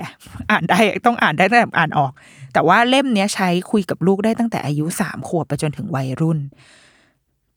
[0.50, 2.12] อ่านได้ต้องอ่านได้ตั้งแต่อ่านออก
[2.52, 6.38] แต่ว่าเล่มเนี้ยใช้คุยกับลูกได้ตั้งแต่อายุสามขวบไปจนถึงวัยรุ่น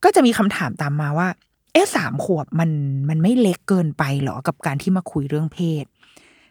[0.04, 1.28] ก็จะมีคำถามตามมาว่า
[1.72, 2.70] เอ๊ะสามขวบมัน
[3.08, 5.84] มันไม่เล็กเกินไปหรอกับการที่มาคุยเรื่องเพศ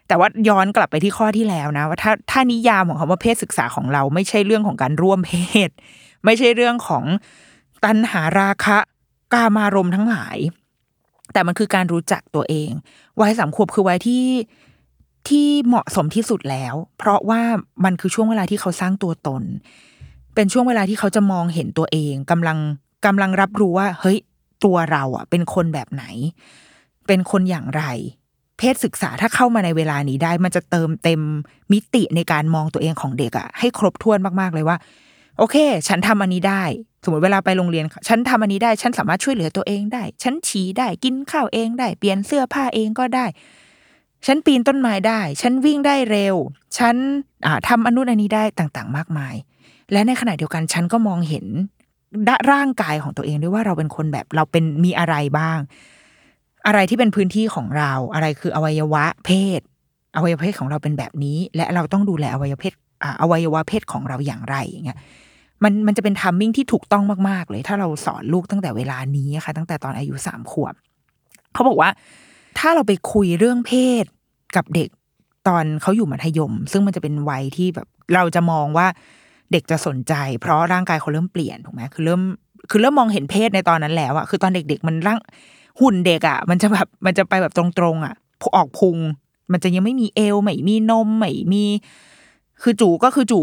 [0.08, 5.32] แต่ว่าย้อนกลับไปที่ข้อที่แล้วนะว่าถ้าถ้านิยามของคำว่าเพศศึกษาของเราไม่ใช่เรื่องของการร่วมเพ
[5.68, 5.70] ศ
[6.24, 7.04] ไม่ใช่เรื่องของ
[7.84, 8.78] ตัณหาราคะ
[9.34, 10.36] กามารมทั้งหลาย
[11.32, 12.70] แต่มันคือการรู้จักตัวเอง
[13.20, 14.26] วัยสามขวบคือวัยที่
[15.28, 17.42] ที่เหมาะสมที่สุดแล้ว เพราะว่า
[17.84, 19.42] มันคือช่วงเวลาที่เขาสร้างตัวตน
[20.34, 22.58] เป็นช่วงเวลาที่เขาจะมองเห็นตัวเองกำลัง
[23.06, 24.18] กำลังรับรู้ว่า เฮ้ย
[24.64, 26.04] ตัวเราอะ เป็นคนแบบไหน
[27.06, 27.84] เป็นคนอย่างไร
[28.58, 31.20] เพศศึกษาถ้าเข้ามาในเวลานี้ได้ มันจะเติมเต็ม
[31.72, 34.76] มิติในการมองตัวเองของเด็กอะให้ครบถ้วนมากๆเลยว่า
[35.38, 35.56] โอเค
[35.88, 36.62] ฉันทำอันนี้ได้
[37.04, 43.26] สมมติเวลาไปโรงเรียน ฉันทำอันนี้ได้ ฉันสามารถช่วยเหลือตัวเองได้ ฉันฉี่ได้กินข้าวเองได้ เปลี่ยนเสื้อผ้าเองก็ได้
[44.26, 46.36] ฉันปีนต้นไม้ได้ ฉันวิ่งได้เร็ว
[46.78, 46.96] ฉัน
[47.46, 49.34] อ่าทำอนุอันนี้ได้ต่างๆ มากมาย
[49.92, 51.46] และในขณะเดียวกันฉันก็มองเห็น
[52.52, 55.58] ร่างกายของตัวเองด้วยว่าเราเป็นคนแบบเราเป็นมีอะไรบ้าง
[56.66, 59.60] อะไรที่เป็นพื้นที่ของเรา อะไรคืออวัยวะเพศ
[60.16, 64.98] อวัยวะเพศของเราเป็นแบบนี้ และเราต้องดูแลอวัยวะเพศออวัยวะเพศของเราอย่างไรอย่างเงี้ย
[65.64, 70.74] มันมันจะเป็นทัมมิ่งที่ถูกต้องมากๆ เลย ถ้าเราสอนลูกตั้งแต่เวลานี้ค่ะ ตั้งแต่ตอนอายุสามขวบ
[71.52, 71.90] เขาบอกว่า
[72.58, 73.72] ถ้าเราไปคุยเรื่องเพ
[74.02, 74.04] ศ
[74.56, 74.88] กับเด็ก
[75.48, 78.86] ตอนเขาอยู่มัธยม ซึ่งมันจะเป็นวัยที่แบบเราจะมองว่า
[79.52, 82.20] เด็กจะสนใจ เพราะร่างกายเขาเริ่มเปลี่ยนถูกไหมคือเริ่ม
[82.70, 85.18] คือเริ่มมองเห็นเพศในตอนนั้นแล้วอะคือตอนเด็ก ๆ มันร่าง
[85.80, 88.14] หุ่นเด็กอะ มันจะแบบมันจะไปแบบตรงๆอะ
[88.56, 88.98] ออกพุง
[89.52, 91.64] มันจะยังไม่มีเอวไม่มีนมไม่มี
[92.62, 93.40] คือจูก็คือจู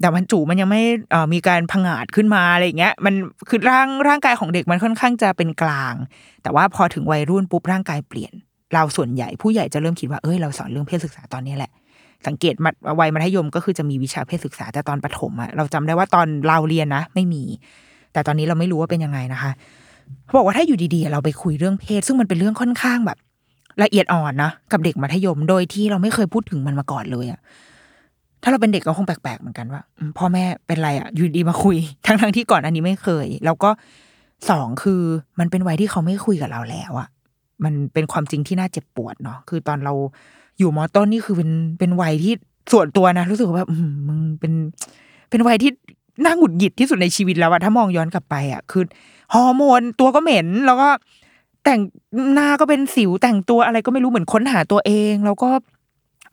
[0.00, 3.14] แต่มันจูมันยังไม่เอ่อมีการพังอาดขึ้นมาอะไรอย่างเงี้ย มัน
[3.48, 5.94] คือร่างร่างกายของเด็กมันค่อนข้างจะเป็นกลาง
[6.42, 8.32] แต่ว่าพอถึงวัยรุ่นปุ๊บร่างกายเปลี่ยน
[8.74, 11.70] เราส่วนใหญ่ผู้ใหญ่จะเริ่มคิดว่าเอ้ยเราสอนเรื่องเพศศึกษาตอนนี้แหละ
[12.26, 17.42] สังเกตมัดวัยมัธยมก็คือจะมีวิชาเพศศึกษาแต่ตอนประถมอะเราจำได้ว่าตอนเราเรียนนะ ไม่มี
[18.12, 19.52] แต่ตอนนี้เราไม่รู้ว่าเป็นยังไงนะคะ
[20.24, 23.18] เขาบอกว่าถ้าอยู่ดีๆ เราไปคุยเรื่องเพศ ซึ่งมันเป็นเรื่องค่อนข้างแบบ
[23.82, 27.40] ละเอียดอ่อนนะกับเด็กมัธยมโดยที่เราไม่เคยพูดถึงมันมาก่อนเลยอะ
[28.42, 29.82] ถ้าเราเป็นเด็กก็คงแปลกๆเหมือนกันว่า
[30.18, 33.70] พ่อแม่เป็นไรอะอยู่ดีมาคุย ทั้งๆที่ก่อนอันนี้ไม่เคย แล้วก็
[34.50, 35.00] สองคือ
[35.38, 37.08] มันเป็นวัยที่เขาไม่คุยกับเราแล้วอะ
[37.64, 39.94] มันเป็นความจริงที่น่าเจ็บปวดเนาะคือตอนเรา
[40.58, 42.32] อยู่มอต้นนี่คือเป็นเป็นวัยที่
[42.72, 44.52] ส่วนตัวนะ รู้สึกว่ามมึงเป็น
[45.30, 45.70] เป็นวัยที่
[46.24, 48.82] น่าหงุดหงิดที่สุดในชีวิตแล้วอะถ้ามองย้อนกลับไปอะคือ
[49.34, 50.88] ฮอร์โมนตัวก็เหม็น แล้วก็
[51.64, 51.80] แต่ง
[52.34, 55.50] หน้าก็เป็นสิวแต่งตัวอะไรก็ไม่รู้เหมือนค้นหาตัวเอง แล้วก็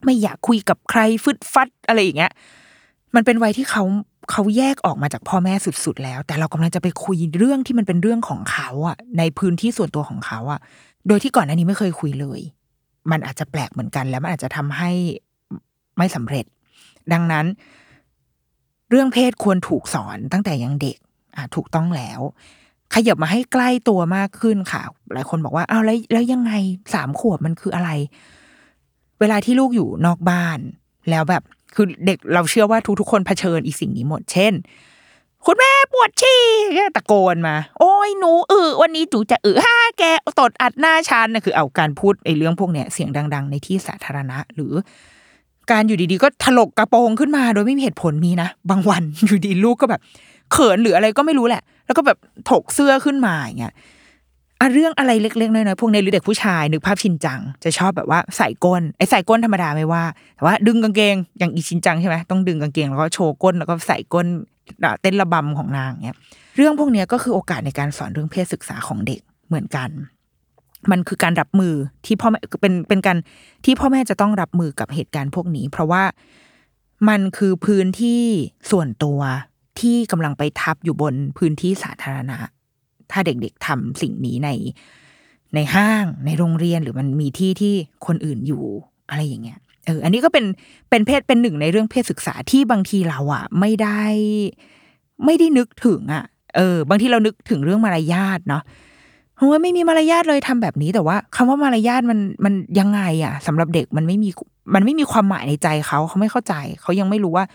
[0.04, 2.32] ไม่อยากคุยกับใครฟึดฟัดอะไรอย่างเงี้ย
[3.16, 3.84] มันเป็นวัยที่เขา
[4.32, 5.54] เขาแยกออกมาจากพ่อแม่
[5.86, 10.60] สุดๆแล้ว แต่เรากำลังจะไปคุยเรื่องที่มันเป็นเรื่องของเขาอะในพื้นที่ส่วนตัวของเขาอะ
[11.08, 12.42] โดยที่ก่อนหน้านี้ไม่เคยคุยเลย
[13.12, 14.92] มันอาจจะแปลกเหมือนกัน แล้วมันอาจจะทำให้
[15.98, 16.46] ไม่สำเร็จ
[17.14, 17.46] ดังนั้น
[18.90, 20.98] เรื่องเพศควรถูกสอนตั้งแต่ยังเด็ก
[21.36, 22.20] อะถูกต้องแล้ว
[22.94, 24.82] ขยับมาให้ใกล้ตัวมากขึ้นค่ะ
[25.14, 26.52] หลายคนบอกว่าอ้าวแล้วแล้วยังไง
[26.94, 27.90] สามขวบมันคืออะไร
[29.20, 30.60] เวลาที่ลูกอยู่นอกบ้าน
[31.10, 31.44] แล้วแบบ
[31.76, 34.54] คือเด็กเราเชื่อว่าทุกๆคนเผชิญอีสิ่งนี้หมด เช่น
[35.46, 36.42] คุณแม่ปวดฉี่
[36.96, 40.04] ตะโกนมา โอ้ยหนูอือวันนี้จูจะอือห้าแก
[40.40, 44.74] ตดอัดหน้าฉันนะคือเอาการพูดไอ้เรื่องพวกเนี้ยเสียงดัง ๆ ในที่สาธารณะ หรือ
[45.72, 50.02] การอยู่ดีๆ ก็ถลกกระโปรงขึ้นมา โดยไม่มีเหตุผลมีนะบางวันอยู่ดีลูกก็แบบ
[50.52, 52.18] เขินหรืออะไรก็ไม่รู้แหละ แล้วก็แบบ
[52.50, 53.74] ถกเสื้อขึ้นมาอย่างเงี้ย
[54.60, 60.04] อะเรื่องอะไรเล็กๆน้อยๆพวกในหรือเด็กผู้ชายนึกภาพชินจัง จะชอบแบบว่าใส่ก้นไอ้ใส่ก้นธรรมดาไม่ว่า
[60.36, 64.28] แต่ว่าดึงกางเกงอย่างอีชินจังใช่ไหมต้องดึงกางเกงแล้วก็โชว์ก้นแล้วก็ใส่ก้น
[65.02, 66.18] เต้นระบำของนางเนี้ย
[66.58, 69.90] เรื่องพวกนี้ก็คือโอกาสในการสอนเรื่องเพศศึกษาของเด็กเหมือนกัน
[70.92, 71.74] มันคือการรับมือ
[72.06, 73.18] ที่พ่อแม่เป็นเป็นการ
[73.66, 76.04] ที่พ่อแม่จะต้องรับมือกับเหตุการณ์พวกนี้ เพราะว่า
[77.10, 78.24] มันคือพื้นที่
[78.72, 79.20] ส่วนตัว
[79.80, 82.38] ที่กำลังไปทับอยู่บนพื้นที่สาธารณะ
[83.12, 84.50] ถ้าเด็กๆทำสิ่งนี้ใน
[85.56, 87.74] ในห้างในโรงเรียนหรือมันมีที่ที่
[88.08, 88.64] คนอื่นอยู่
[89.10, 90.46] อะไรอย่างเงี้ยเอออันนี้ก็เป็น
[90.90, 94.02] เป็นเพศเป็นหนึ่งในเรื่องเพศศึกษาที่บางทีเราอะไม่ได้
[95.26, 96.24] ไม่ได้นึกถึงอะ
[96.56, 98.64] เออ บางทีเรานึกถึงเรื่องมารยาทเนาะ
[99.36, 104.30] เพราะว่าไม่มีมารยาทเลยทำแบบนี้ แต่ว่าคำว่ามารยาทมันมันยังไงอะสำหรับเด็กมันไม่มี
[104.74, 107.46] มันไม่มีความหมายในใจเขาเขาไม่เข้าใจ เขายังไม่รู้ว่า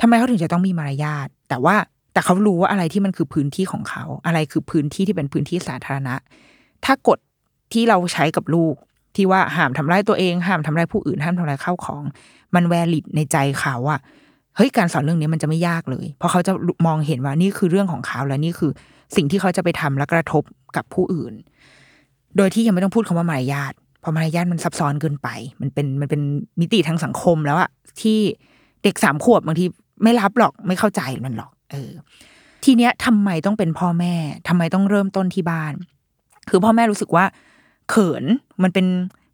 [0.00, 1.76] ทำไมเขาถึงจะต้องมีมารยาทแต่ว่า
[2.12, 6.14] แต่เขารู้ว่าอะไรที่มันคือพื้นที่ของเขา อะไรคือพื้นที่ที่เป็นพื้นที่สาธารณะ
[6.84, 7.18] ถ้ากฎ
[7.72, 8.74] ที่เราใช้กับลูก
[9.16, 12.02] ที่ว่าห้ามทำร้ายตัวเองห้ามทำร้ายผู้อื่นห้ามทำร้ายข้าวของ
[12.54, 14.00] มันแวลิดในใจเขาอะ
[14.56, 16.52] เฮ้ยการสอนเรื่องนี้มันจะไม่ยากเลย เพราะเขาจะ
[16.86, 18.70] มองเห็นว่านี่คือเรื่องของเขาและนี่คือ
[19.16, 20.42] สิ่งที่เขาจะไปทำและกระทบ
[20.76, 21.34] กับผู้อื่น
[22.36, 25.28] โดยที่ยังไม่ต้องพูดคำว่ามารยาทเพราะมารยาทมันซับซ้อนเกินไป
[25.60, 26.20] มันเป็นมันเป็น
[26.60, 28.18] มิติทางสังคมแล้วอะที่
[28.82, 29.64] เด็กสามขวบบางที
[30.02, 31.90] ไม่รับหรอกไม่เข้าใจมันหรอก เออ
[32.64, 34.14] ทีเนี้ยทำไมต้องเป็นพ่อแม่
[34.48, 35.72] ทำไมต้องเริ่มต้นที่บ้าน
[36.48, 37.24] คือพ่อแม่รู้สึกว่า
[37.90, 38.24] เขิน
[38.62, 38.86] มันเป็น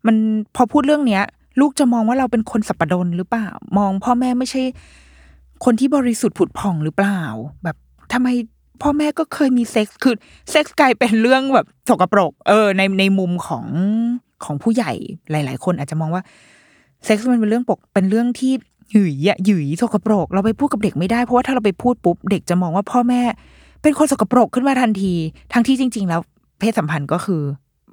[0.06, 0.16] มัน
[0.56, 1.22] พอพูดเรื่องเนี้ย
[1.60, 3.48] ลูกจะมองว่าเราเป็นคนสัปดนหรือเปล่า
[3.78, 4.62] มองพ่อแม่ไม่ใช่
[5.64, 7.20] คนที่บริสุทธิ์ผุดผ่องหรือเปล่า
[7.64, 7.76] แบบ
[8.12, 8.28] ทำไม
[8.82, 10.14] พ่อแม่ก็เคยมีเซ็กซ์คือ
[10.50, 13.66] เซ็กซ์กลายเป็นเรื่องแบบสกปรก เออ ในในมุมของ
[14.44, 14.92] ของผู้ใหญ่
[15.30, 16.22] หลาย ๆ คนอาจจะมองว่า
[17.04, 18.52] เซ็กซ์มันเป็นเรื่องปกเป็นเรื่องที่
[18.90, 23.22] หยุยอะหยุยสกปรก เราไปพูดกับเด็กไม่ได้เพราะว่าถ้าเราไปพูดปุ๊บเด็กจะมองว่าพ่อแม่
[23.82, 25.12] เป็นคนสกปรกขึ้นมาทันที
[25.52, 26.20] ทั้งที่จริง ๆ แล้ว
[26.58, 27.42] เพศสัมพันธ์ก็คือ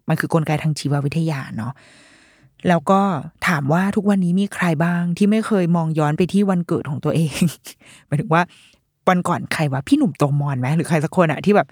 [0.09, 1.73] มันคือกลไกทางชีววิทยาเนาะ
[2.67, 3.01] แล้วก็
[3.47, 7.41] ถามว่าทุกวันนี้มีใครบ้างที่ไม่เคยมองย้อนไปที่วันเกิดของตัวเอง
[8.07, 8.41] หมายถึงว่า
[9.09, 11.67] วันก่อนใครวะพี่หนุ่มโตมรไหมหรือใครสักคนอะที่แบบ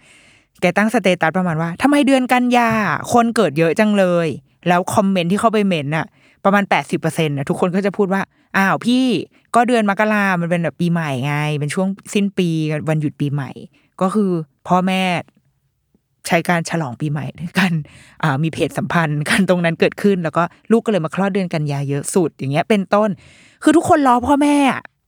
[0.61, 2.69] แกตั้ง status ประมาณว่าทำไมเดือนกันยา
[3.13, 4.27] คนเกิดเยอะจังเลย
[4.67, 6.05] แล้วคอมเมนต์ที่เข้าไปเมนต์อะ
[6.45, 8.21] ประมาณแปดสิบเปอร์เซ็นต์นะทุกคนก็จะพูดว่า
[8.57, 9.05] อ้าวพี่
[9.55, 12.49] ก็เดือนมกรามันเป็นแบบปีใหม่ไง เป็นช่วงสิ้นปี
[12.89, 13.51] วันหยุดปีใหม่
[14.01, 14.31] ก็คือ
[14.67, 15.03] พ่อแม่
[16.27, 17.25] ใช้การฉลองปีใหม่
[17.59, 17.73] กัน
[18.43, 23.09] มีเพศสัมพันธ์กันตรงนั้นเกิดขึ้น แล้วก็ลูกก็เลยมาคลอดเดือนกันยาเยอะสุดอย่างเงี้ยเป็นต้น
[23.63, 24.55] คือทุกคนรอพ่อแม่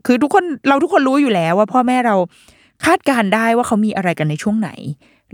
[0.05, 2.15] คือทุกคนเราทุกคนรู้อยู่แล้วว่าพ่อแม่เรา
[2.85, 4.69] คาดการได้ว่าเขามีอะไรกันในช่วงไหน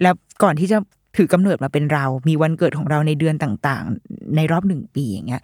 [0.02, 0.78] แล้วก่อนที่จะ
[1.18, 5.42] ถือกำเนิดมาเป็นเรา มีวันเกิดของเราในเดือนต่างๆ ในรอบหนึ่งปีอย่างเงี้ย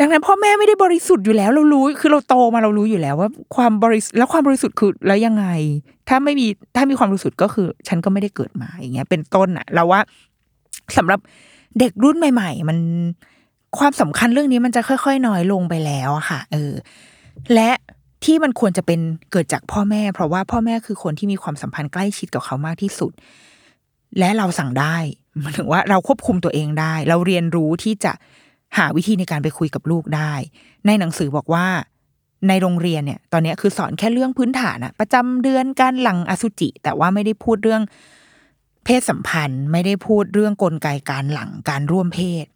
[0.00, 5.46] ดังนั้นพ่อแม่ไม่ได้บริสุทธิ์อยู่แล้วเรารู้ คือเราโตมาเรารู้อยู่แล้วว่าความบริสุทธิ์แล้วความบริสุทธิ์คือแล้วยังไง
[6.08, 10.00] ถ้าไม่มีถ้ามีความบริสุทธิ์ก็คือ ฉันก็ไม่ได้เกิดมาอย่างเงี้ย เป็นต้นอะเราว่า
[10.96, 11.20] สำหรับ
[11.78, 12.78] เด็กรุ่นใหม่ ๆ มัน
[13.78, 16.72] ความสำคัญเรื่องนี้มันจะค่อยๆน้อยลงไปแล้วอะค่ะ เออ
[17.54, 17.70] และ
[18.24, 19.00] ที่มันควรจะเป็น
[19.32, 23.12] เกิดจากพ่อแม่ เพราะว่าพ่อแม่คือคนที่มีความสัมพันธ์ใกล้ชิดกับเขามากที่สุด
[24.18, 24.96] และเราสั่งได้
[25.40, 28.12] หมายถึงว่าเราควบคุมตัวเองได้ เราเรียนรู้ที่จะ
[28.76, 30.32] หาวิธีในการไปคุยกับลูกได้
[30.86, 31.66] ในหนังสือบอกว่า
[32.48, 37.82] ในโรงเรียนเนี่ย ตอนนี้คือสอนแค่เรื่องพื้นฐานอะประจำเดือนการหลังอสุจิ แต่ว่าไม่ได้พูดเรื่อง
[38.84, 42.46] เพศสัมพันธ์ ไม่ได้พูดเรื่องกลไกการหลังการร่วมเพศ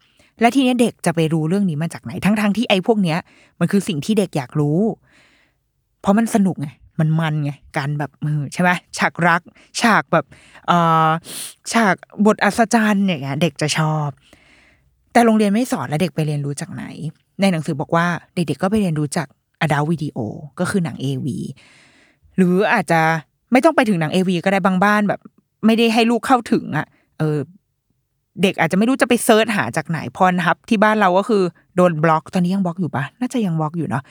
[0.41, 3.19] และทีนี้เด็กจะไปรู้เรื่องนี้มาจากไหนทั้งๆทที่ไอ้พวกเนี้ย
[3.59, 4.79] มันคือสิ่งที่เด็กอยากรู้
[6.01, 6.67] เพราะมันสนุกไง
[6.99, 9.41] มันมันไงการแบบมือใช่ไหมฉากรัก
[9.81, 10.25] ฉากแบบ
[10.67, 11.09] เอ่อ
[11.73, 14.09] ฉากบทอัศจรรย์เนี่ยเด็กจะชอบ
[15.13, 16.83] แต่โรงเรียนไม่สอนแล้วเด็กไปเรียนรู้จากไหน
[17.41, 19.27] ในหนังสือบอกว่าเด็กๆก็ไปเรียนรู้จาก
[19.61, 20.17] อดาวิดีโอ
[20.59, 21.37] ก็คือหนังเอวี
[22.35, 23.01] หรืออาจจะ
[23.51, 25.19] ไม่ต้องไปถึงหนังเอวีก็ได้บางบ้านแบบ
[25.65, 26.87] ไม่ได้ให้ลูกเข้าถึงอะ
[27.19, 27.37] เออ
[28.41, 31.43] เด็กอาจจะไม่รู้จะไปเซิร์ชหาจากไหนพรฮับ ที่บ้านเราก็คือ
[31.75, 34.03] โดนบล็อกตอนนี้ยังบล็อกอยู่ปะน่าจะยังบล็อกอยู่เนาะ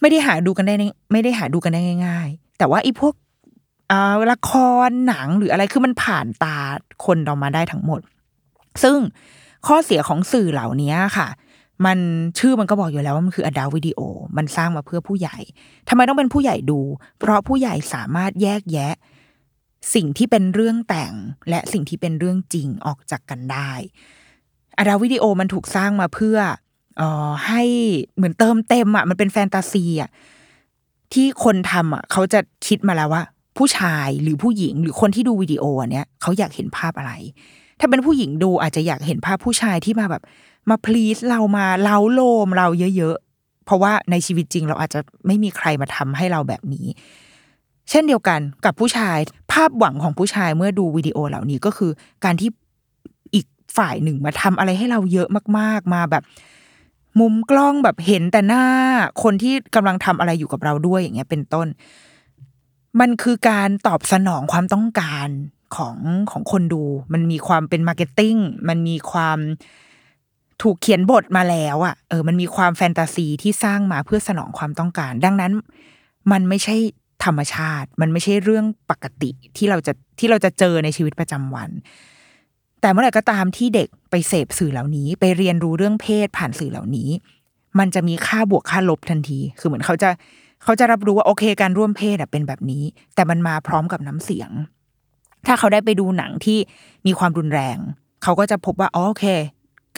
[0.00, 0.74] ไม่ได้หาดูกันได้
[1.12, 3.14] ไม่ได้หาดูกันได้ง่าย ๆ แต่ว่าไอ้พวก
[4.32, 4.52] ละค
[4.88, 6.58] รหนังหรืออะไรคือมันผ่านตา
[7.04, 8.00] คนออกมาได้ทั้งหมด
[8.82, 8.98] ซึ่ง
[9.66, 11.28] ข้อเสียของสื่อเหล่านี้ค่ะ
[11.86, 11.98] มัน
[12.38, 14.00] ชื่อมันก็บอกอยู่แล้วว่ามันคืออดัลวิดีโอ
[14.36, 15.36] มันสร้างมาเพื่อผู้ใหญ่
[15.88, 16.80] ทำไมต้องเป็นผู้ใหญ่ดู
[17.18, 18.94] เพราะผู้ใหญ่สามารถแยกแยะ
[19.94, 21.12] สิ่งที่เป็นเรื่องแต่ง
[21.48, 23.72] และสิ่งที่เป็นเรื่องจริงออกจากกันได้
[24.78, 26.36] อดัลวิดีโอมันถูกสร้างมาเพื่อ
[26.98, 27.62] เอ่อให้
[28.16, 30.10] เหมือนเติมเต็มอะมันเป็นแฟนตาซีอะ
[31.12, 33.22] ที่คนทำอะเขาจะคิดมาแล้วว่า
[33.58, 37.12] ผู้ชายหรือผู้หญิงหรือคนที่ดูวิดีโออันเนี้ยเขาอยากเห็นภาพอะไร
[37.82, 40.22] ถ้าเป็นผู้หญิงดูอาจจะอยากเห็นภาพผู้ชายที่มาแบบ
[40.70, 42.66] มาพลีสเรามาเล้าโลมเรา
[42.96, 46.86] เยอะๆ เพราะว่าในชีวิตจริงเราอาจจะไม่มีใครมาทำให้เราแบบนี้
[47.90, 49.18] เช่นเดียวกันกับผู้ชาย
[49.52, 51.90] ภาพหวังของผู้ชายเมื่อดูวิดีโอเหล่านี้ก็คือ
[52.24, 52.50] การที่
[53.34, 56.22] อีกฝ่ายหนึ่งมาทำอะไรให้เราเยอะมากๆมาแบบ
[57.20, 58.64] มุมกล้องแบบเห็นแต่หน้า
[59.22, 61.66] คนที่กำลังทำอะไรอยู่กับเราด้วยอย่างเงี้ยเป็นต้น
[63.00, 65.28] มันคือการตอบสนองความต้องการ
[65.76, 65.96] ของ
[66.30, 66.82] ของคนดู
[67.12, 68.36] มันมีความเป็น marketing
[68.68, 69.38] มันมีความ
[70.62, 75.52] ถูกเขียนบทมาแล้วอะ่ะเออ มันมีความแฟนตาซีที่สร้างมาเพื่อสนองความต้องการ ดังนั้น
[76.32, 76.76] มันไม่ใช่
[77.24, 81.70] ธรรมชาติ มันไม่ใช่เรื่องปกติที่เราจะที่เราจะเจอในชีวิตประจำวัน
[82.80, 87.08] แต่เมื่อไหร่ก็ตามที่เด็กไปเสพสื่อเหล่านี้ ไปเรียนรู้เรื่องเพศผ่านสื่อเหล่านี้
[87.78, 90.10] มันจะมีค่าบวกค่าลบทันที คือเหมือนเขาจะ
[90.64, 94.50] เขาจะรับรู้ว่าโอเค การร่วมเพศเป็นแบบนี้ แต่มันมาพร้อมกับน้ำเสียง
[95.46, 96.58] ถ้าเขาได้ไปดูหนังที่
[97.06, 97.76] มีความรุนแรง
[98.22, 99.26] เขาก็จะพบว่าอ๋อโอเค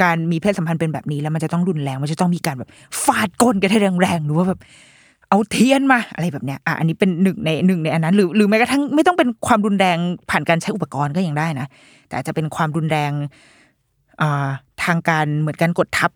[0.03, 2.71] การมีเพศสัมพันธ์เป็นแบบนี้แล้วมันจะต้องรุนแรง มันจะต้องมีการแบบ
[3.05, 4.61] ฟาดก้นกันให้แรงๆหรือว่าแบบ
[5.29, 9.99] เอาเทียนมาอะไรแบบเนี้ยอะอันนี้เป็นหนึ่งในหนึ่งในอันนั้น หรือหรือแม้กระทั่งไม่ต้องเป็นความรุนแรง
[10.31, 11.67] ผ่านการใช้อุปกรณ์ก็ยังได้นะ
[12.09, 13.13] แต่จะเป็นความรุนแรง
[14.21, 14.49] อ่า
[14.85, 16.11] ทางการเหมือนการกดทับ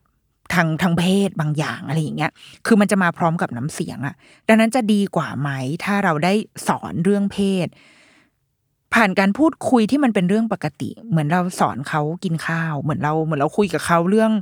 [0.54, 2.30] ทางทางเพศบางอย่างอะไรอย่างเงี้ย
[2.66, 4.14] คือมันจะมาพร้อมกับน้ำเสียงอะ
[4.48, 5.50] ดังนั้นจะดีกว่าไหม
[5.84, 6.32] ถ้าเราได้
[6.68, 7.66] สอนเรื่องเพศ
[8.94, 14.32] ผ่านการพูดคุยที่มันเป็นเรื่องปกติ เหมือนเราสอนเขากินข้าว เหมือนเราเหมือนเราคุยกับเขาเรื่อง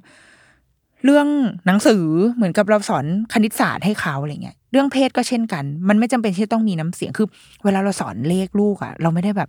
[1.05, 1.27] เรื่อง
[1.67, 2.05] หนังสือ
[2.37, 7.27] เหมือนกับเราสอนคณิตศาสตร์ให้เขาอะไรเงี้ย เรื่องเพศก็เช่นกัน มันไม่จำเป็นที่ต้องมีน้ำเสียงคือ
[7.65, 9.49] เวลาเราสอนเลขลูกอะเราไม่ได้แบบ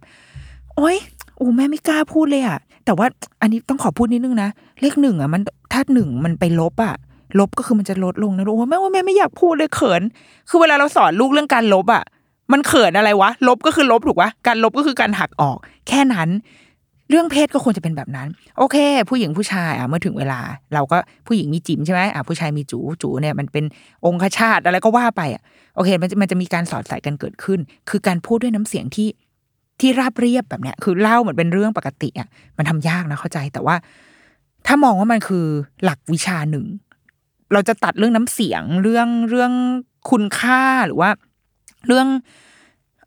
[0.75, 0.97] โอ๊ย
[1.38, 3.07] โอ้แม่ไม่กล้าพูดเลยอะแต่ว่า
[3.41, 4.49] อันนี้ต้องขอพูดนิดนึงนะ
[4.81, 5.41] เลขหนึ่งอะมัน
[5.73, 6.95] ถ้าหนึ่งมันไปลบอะ
[7.39, 10.01] ลบก็คือมันจะลดลงนะลูกโอ้แม่ว่าแม่ไม่อยากพูดเลยเขิน
[10.49, 12.03] คือเวลาเราสอนลูกเรื่องการลบอะ
[12.51, 15.57] มันเขินอะไรวะ ลบก็คือลบถูกปะการลบก็คือการหักออก
[15.88, 16.29] แค่นั้น
[17.10, 18.77] เรื่องเพศก็ควรจะเป็นแบบนั้น โอเค
[19.10, 20.39] ผู้หญิงผู้ชายอะเมื่อถึงเวลา
[20.73, 23.65] เราก็ผู้หญิงมีจิ๋มใช่ไหมอะผู้ชายมีจูจูเนี่ยมันเป็น
[24.05, 25.43] องคชาตอะไรก็ว่าไปอะ
[25.75, 29.07] โอเค มันจะมันจะมีการสอดใส่กันเกิดขึ้น คือการพูดด้วยน้ำเสียงที่
[29.79, 33.75] ที่ราบเรียบแบบเนี้ย คือเล่าเหมือนเป็นเรื่องปกติอะมันทำยากนะเข้าใจแต่ว่า
[34.67, 35.45] ถ้ามองว่ามันคือ
[35.83, 36.65] หลักวิชาหนึ่ง
[37.53, 39.51] เราจะตัดเรื่องน้ำเสียงเรื่องเรื่อง
[40.10, 41.10] คุณค่าหรือว่า
[41.88, 42.08] เรื่อง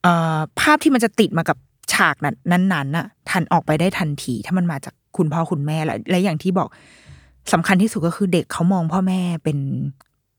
[0.07, 0.09] อ
[0.61, 1.57] ภาพที่มันจะติดมากับ
[1.93, 2.37] ฉากนั้น
[2.73, 6.69] นั้นน่ะทันออกไปได้ทันที ถ้ามันมาจากคุณพ่อคุณแม่และและอย่างที่บอก
[7.53, 9.59] สำคัญที่สุดก็คือเด็กเขามองพ่อแม่เป็น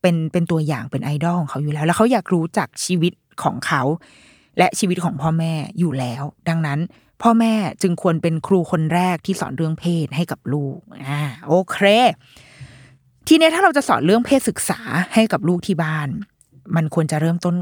[0.00, 3.82] เป็นเป็นตัวอย่างเป็นไอดอลของเขาอยู่แล้ว แล้วเขาอยากรู้จักชีวิตของเขา
[4.58, 6.78] และชีวิตของพ่อแม่อยู่แล้ว ดังนั้น
[7.22, 7.52] พ่อแม่
[7.82, 10.78] จึงควรเป็นครูคนแรกที่สอนเรื่องเพศให้กับลูก
[11.08, 11.76] อ่าโอเค
[13.28, 14.80] ทีนี้ถ้าเราจะสอนเรื่องเพศศึกษา
[15.14, 16.08] ให้กับลูกที่บ้าน
[16.76, 17.54] มันควรจะเริ่มต้น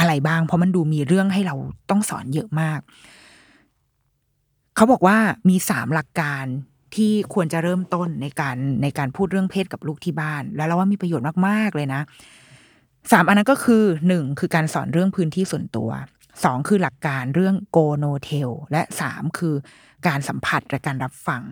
[0.00, 1.54] อะไรบ้าง เพราะมันดูมีเรื่องให้เรา
[1.90, 2.80] ต้องสอนเยอะมาก
[4.76, 5.16] เขาบอกว่า
[5.48, 6.44] มีสามหลักการ
[6.94, 12.02] ที่ควรจะเริ่มต้นในการในการพูดเรื่องเพศกับลูกที่บ้าน แล้วเราว่ามีประโยชน์มากๆเลยนะ
[13.12, 15.90] สามอันนั้นก็คือหนึ่งคือการสอนเรื่องพื้นที่ส่วนตัว
[16.44, 19.54] สองคือหลักการเรื่องโกโนเทลและสามคือ
[20.06, 21.42] การสัมผัสและการรับฟัง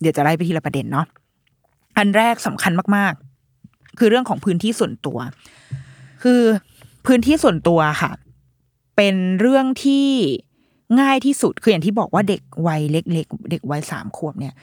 [0.00, 1.06] เดี๋ยวจะไล่ไปทีละประเด็นเนาะ
[1.98, 3.12] อันแรกสำคัญมาก
[3.56, 5.18] ๆ คือเรื่องของพื้นที่ส่วนตัว
[6.22, 6.40] คือ
[7.08, 8.12] พื้นที่ส่วนตัวค่ะ
[8.96, 10.06] เป็นเรื่องที่
[11.00, 14.54] ง่ายที่สุดคืออย่างที่บอกว่าเด็กวัยเล็ก ๆ เด็กวัยสามขวบเนี่ย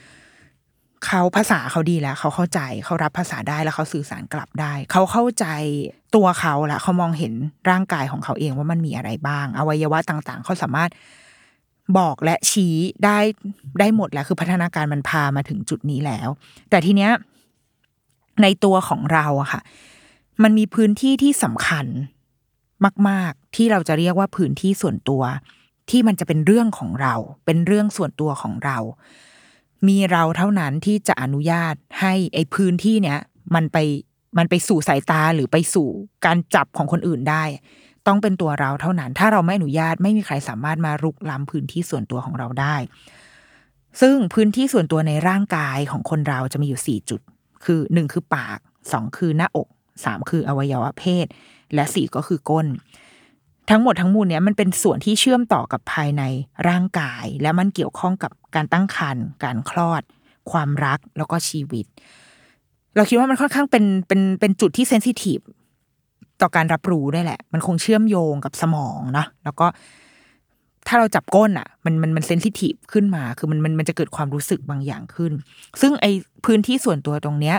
[1.06, 5.46] เขาภาษาเขาดีแล้ว เขาเข้าใจเขารับภาษาได้แล้วเขาสื่อสารกลับได้ เขาเข้าใจ
[6.16, 7.34] ตัวเขาละเขามองเห็น
[7.70, 10.90] ร่างกายของเขาเองว่ามันมีอะไรบ้าง อวัยวะต่าง ๆ เขาสามารถ
[11.98, 13.20] บอกและชี้ได้
[13.80, 16.30] ได้หมดแล้วคือพัฒนาการมันพามาถึงจุดนี้แล้ว
[16.70, 17.12] แต่ทีเนี้ย
[18.42, 19.62] ในตัวของเราอะค่ะ
[20.44, 21.86] มันมีพื้นที่ที่สำคัญ
[23.10, 25.24] มาก ๆ ที่เราจะเรียกว่าพื้นที่ส่วนตัว
[25.90, 28.78] ที่มันจะเป็นเรื่องของเรา เป็นเรื่องส่วนตัวของเรา
[29.88, 33.20] มีเราเท่านั้นที่จะอนุญาตให้ไอ้พื้นที่เนี้ย
[33.56, 33.78] มันไป
[34.38, 35.88] มันไปสู่สายตาหรือไปสู่
[36.26, 37.44] การจับของคนอื่นได้
[38.08, 42.76] ต้องเป็นตัวเราเท่านั้น ถ้าเราไม่อนุญาตไม่มีใครสามารถมารุกล้ำพื้นที่ส่วนตัวของเราได้
[44.02, 47.22] ซึ่งพื้นที่ส่วนตัวในร่างกายของคนเราจะมีอยู่สี่จุด
[47.66, 48.60] คือหนึ่งคือปาก
[48.92, 49.68] สองคือหน้าอก
[50.06, 51.26] สามคืออวัยวะเพศ
[51.74, 52.68] และสี่ก็คือก้น
[53.70, 56.24] ทั้งหมดทั้งมวลเนี้ยมันเป็นส่วนที่เชื่อมต่อกับภายใน
[56.70, 60.02] ร่างกาย และมันเกี่ยวข้องกับการตั้งครรภ์การคลอด
[60.52, 61.86] ความรักแล้วก็ชีวิต
[62.96, 65.40] เราคิดว่ามันค่อนข้างเป็นเป็นเป็นจุดที่เซนซิทีฟ
[66.42, 69.68] ต่อการรับรู้ได้แหละ มันคงเชื่อมโยงกับสมองเนาะแล้วก็
[70.88, 75.32] ถ้าเราจับก้นอะ มันมันมันเซนซิทีฟขึ้นมา คือมันมันมันจะเกิดความรู้สึกบางอย่างขึ้น
[75.82, 76.06] ซึ่งไอ
[76.46, 77.56] พื้นที่ส่วนตัวตรงเนี้ย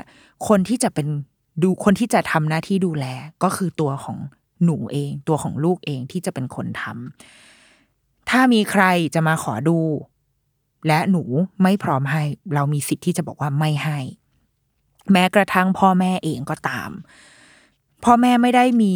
[0.48, 1.06] คนที่จะเป็น
[1.62, 3.06] ดูคนที่จะทำหน้าที่ดูแล
[3.42, 4.18] ก็คือตัวของ
[4.64, 8.84] หนูเอง ตัวของลูกเองที่จะเป็นคนทำถ้ามีใคร
[9.14, 9.78] จะมาขอดู
[10.86, 11.22] และหนู
[11.62, 12.22] ไม่พร้อมให้
[12.54, 13.98] เรามีสิทธิ์ที่จะบอกว่าไม่ให้
[15.12, 16.90] แม้กระทั่งพ่อแม่เองก็ตาม
[18.04, 18.94] พ่อแม่ไม่ได้มี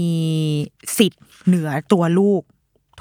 [0.98, 2.42] สิทธิ์เหนือตัวลูก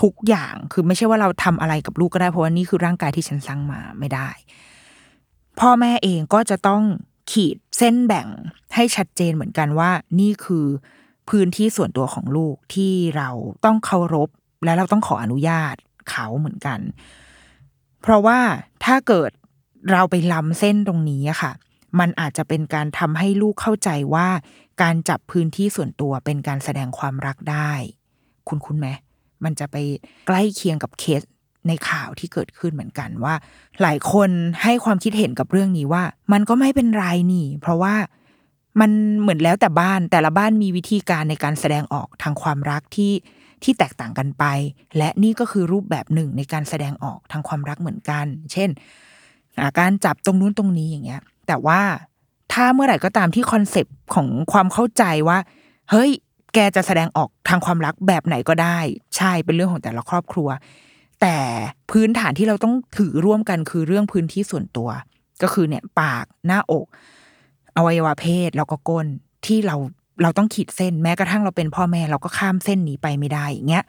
[0.01, 4.30] ทุกอย่างคือไม่ใช่ว่าเราทำอะไรกับลูกก็ได้เพราะว่านี่คือร่างกายที่ฉันสร้างมาไม่ได้
[5.60, 6.84] พ่อแม่เองก็จะต้อง
[7.32, 8.27] ขีดเส้นแบ่ง
[8.75, 10.65] ให้ชัดเจนเหมือนกันว่านี่คือ
[11.30, 13.30] พื้นที่ส่วนตัวของลูกที่เรา
[13.65, 14.30] ต้องเคารพ
[14.65, 15.75] และเราต้องขออนุญาต
[16.09, 16.80] เขาเหมือนกัน
[18.01, 18.39] เพราะว่า
[18.86, 19.32] ถ้าเกิด
[19.91, 21.51] เราไปล้ำเส้นตรงนี้ค่ะ
[21.99, 24.27] มันอาจจะเป็นการทำให้ลูกเข้าใจว่า
[24.82, 27.71] การจับพื้นที่ส่วนตัวเป็นการแสดงความรักได้
[28.47, 28.88] คุณคุณไหม
[29.43, 29.75] มันจะไป
[30.27, 31.21] ใกล้เคียงกับเคส
[31.70, 33.36] ในข่าวที่เกิดขึ้นเหมือนกันว่า
[33.82, 34.30] หลายคน
[34.63, 37.95] ให้ความคิดเห็นกับเรื่องนี้ว่า มันก็ไม่เป็นไรนี่ เพราะว่า
[38.80, 38.91] มัน
[39.22, 43.13] เหมือนแล้วแต่บ้านแต่ละบ้านมีวิธีการในการแสดงออกทางความรักที่
[43.63, 44.45] ที่แตกต่างกันไป
[44.97, 48.70] และนี่ก็คือรูปแบบหนึ่งในการแสดงออกทางความรักเหมือนกัน เช่น
[49.80, 51.82] การจับตรงนู้นตรงนี้อย่างเงี้ย แต่ว่า
[52.53, 55.38] ถ้าเมื่อไหร่ก็ตามที่ concept ของความเข้าใจว่า
[55.91, 56.11] เฮ้ย
[56.53, 58.80] แกจะแสดงออกทางความรักแบบไหนก็ได้
[59.17, 60.49] ใช่เป็นเรื่องของแต่ละครอบครัว
[61.22, 61.38] แต่
[61.91, 64.89] พื้นฐานที่เราต้องถือร่วมกันคือเรื่องพื้นที่ส่วนตัว
[65.41, 66.86] ก็คือเนี่ยปากหน้าอก
[67.76, 69.07] อวัยวะเพศแล้วก็ก้น
[69.45, 69.76] ที่เรา
[70.22, 73.84] เราต้องขีดเส้นแม้กระทั่งเราเป็นพ่อแม่เราก็ข้ามเส้นนี้ไปไม่ได้อย่างเงี้ย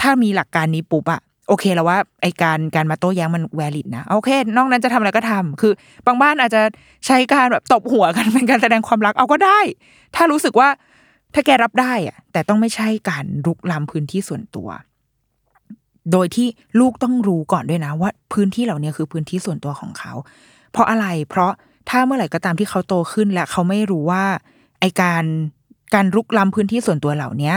[0.00, 5.72] ถ้ามีหลักการนี้ปุ๊บอะโอเคแล้วว่าไอการการมาโต้แย้งมันแวลิดนะโอเค นอกนั้นจะทำอะไรก็ทำคือ
[6.06, 6.62] บางบ้านอาจจะ
[7.06, 9.60] ใช้การแบบตบหัวกันเป็นการแสดงความรักเอาก็ได้
[10.14, 10.68] ถ้ารู้สึกว่า
[11.34, 14.68] ถ้าแกรับได้อะแต่ต้องไม่ใช่การรุกล้ำพื้นที่ส่วนตัว
[16.12, 16.46] โดยที่
[16.80, 20.12] ลูกต้องรู้ก่อนด้วยนะว่าพื้นที่เหล่านี้คือพื้นที่ส่วนตัวของเขา
[20.72, 21.52] เพราะอะไรเพราะ
[21.88, 24.24] ถ้าเมื่อไหร่ก็ตามที่เขาโตขึ้นและเขาไม่รู้ว่า
[24.80, 25.24] ไอการ
[25.94, 27.54] การรุกล้ำพื้นที่ส่วนตัวเหล่านี้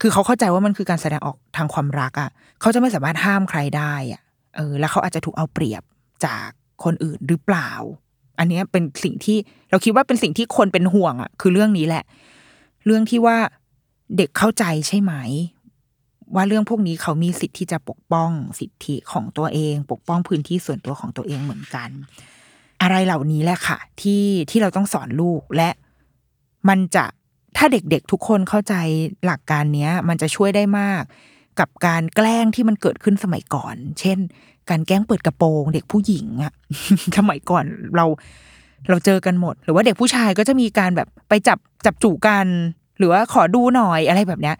[0.00, 2.30] คือเขาเข้าใจว่ามันคือการแสดงออกทางความรักอะ่ะ
[2.60, 4.20] เขาจะไม่สามารถห้ามใครได้อะ่ะ
[4.56, 5.82] เออแล้วเขาอาจจะถูกเอาเปรียบ
[6.24, 6.48] จาก
[6.84, 7.70] คนอื่นหรือเปล่า
[8.38, 9.38] อันนี้เป็นสิ่งที่
[9.70, 12.04] เราคิดว่าเป็นสิ่งที่คนเป็นห่วงอะ่ะ คือเรื่องนี้แหละ
[12.86, 13.36] เรื่องที่ว่า
[14.16, 15.12] เด็กเข้าใจใช่ไหม
[16.34, 21.90] ว่าเรื่องพวกนี้เขามีสิทธิ์ที่จะปกป้องสิทธิของตัวเอง ปกป้องพื้นที่ส่วนตัวของตัวเองเหมือนกัน
[22.82, 25.70] อะไรเหล่านี้แหละค่ะ ที่ที่เราต้องสอนลูกและ
[26.68, 27.04] มันจะ
[27.56, 28.74] ถ้าเด็กๆทุกคนเข้าใจ
[29.24, 31.02] หลักการเนี้ย มันจะช่วยได้มาก
[31.60, 34.18] กับการแกล้งที่มันเกิดขึ้นสมัยก่อน เช่น
[34.70, 36.52] การแกล้งเปิดกระโปรง เด็กผู้หญิงอะ
[37.18, 37.64] สมัยก่อน
[37.96, 38.06] เรา
[38.88, 42.46] เราเจอกันหมด หรือว่าเด็กผู้ชายก็จะมีการแบบไปจับจับจู่กัน
[42.98, 44.56] หรือว่าขอดูหน่อยอะไรแบบเนี้ย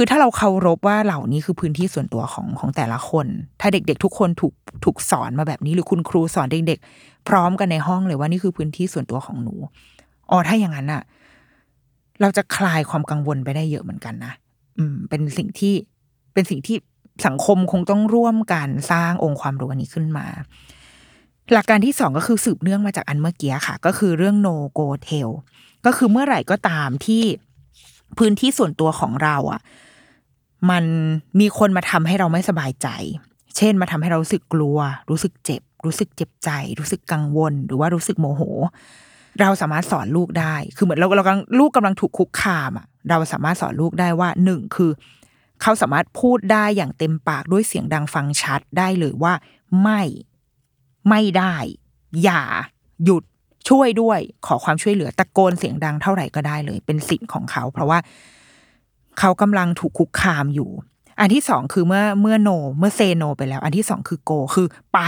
[0.00, 3.26] คือถ้าเราเคารพว่าเหล่านี้คือพื้นที่ส่วนตัวของของแต่ละคน
[3.60, 9.54] ถ้าเด็ก ๆ ทุกคนถูกถูกสอนมาแบบนี้ หรือคุณครูสอนเด็ก ๆ พร้อมกันในห้องเลยว่านี่คือพื้นที่ส่วนตัวของหนู
[10.30, 11.02] อ๋อถ้าอย่างนั้นอะ
[12.20, 14.32] เราจะคลายความกังวลไปได้เยอะเหมือนกันนะ
[14.78, 15.74] อืม เป็นสิ่งที่
[16.34, 16.76] เป็นสิ่งที่
[17.26, 20.26] สังคมคงต้องร่วมกันสร้างองค์ความรู้นี้ขึ้นมา
[21.52, 25.30] หลักการที่สองก็คือสืบเนื่องมาจากอันเมื่อกี้ค่ะ ก็คือเรื่อง no go tell
[25.86, 27.22] ก็คือเมื่อไหร่ก็ตามที่
[28.18, 29.60] พื้นที่ส่วนตัวของเราอะ่ะ
[30.70, 30.84] มัน
[31.40, 32.88] มีคนมาทำให้เราไม่สบายใจ
[33.56, 34.78] เช่นมาทำให้เรารู้สึกกลัว
[35.10, 38.42] รู้สึกเจ็บ รู้สึกเจ็บใจ รู้สึกกังวล หรือว่ารู้สึกโมโห
[39.40, 44.90] เราสามารถสอนลูกได้ คือเหมือนเราเรากำลังลูกกำลังถูกคุกคามอะ เราสามารถสอนลูกได้ว่าหนึ่งคือ
[45.62, 49.32] เขาสามารถพูดได้อย่างเต็มปากด้วยเสียงดังฟังชัดได้เลยว่า
[49.82, 50.02] ไม่
[51.08, 51.54] ไม่ได้
[52.22, 52.42] อย่า
[53.04, 53.22] หยุด
[53.68, 57.98] ช่วยด้วย ขอความช่วยเหลือตะโกนเสียงดังเท่าไหร่ก็ได้เลย เป็นสิทธิ์ของเขา เพราะว่า
[59.18, 60.70] เขากำลังถูกคุกคามอยู่
[61.20, 64.98] อันที่สองคือเมื่อเมื่อโน เมื่อเซโน ไปแล้ว อันที่สองคือโก คือไป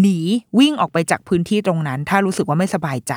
[0.00, 0.18] หนี
[0.58, 3.14] วิ่งออกไปจากพื้นที่ตรงนั้น ถ้ารู้สึกว่าไม่สบายใจ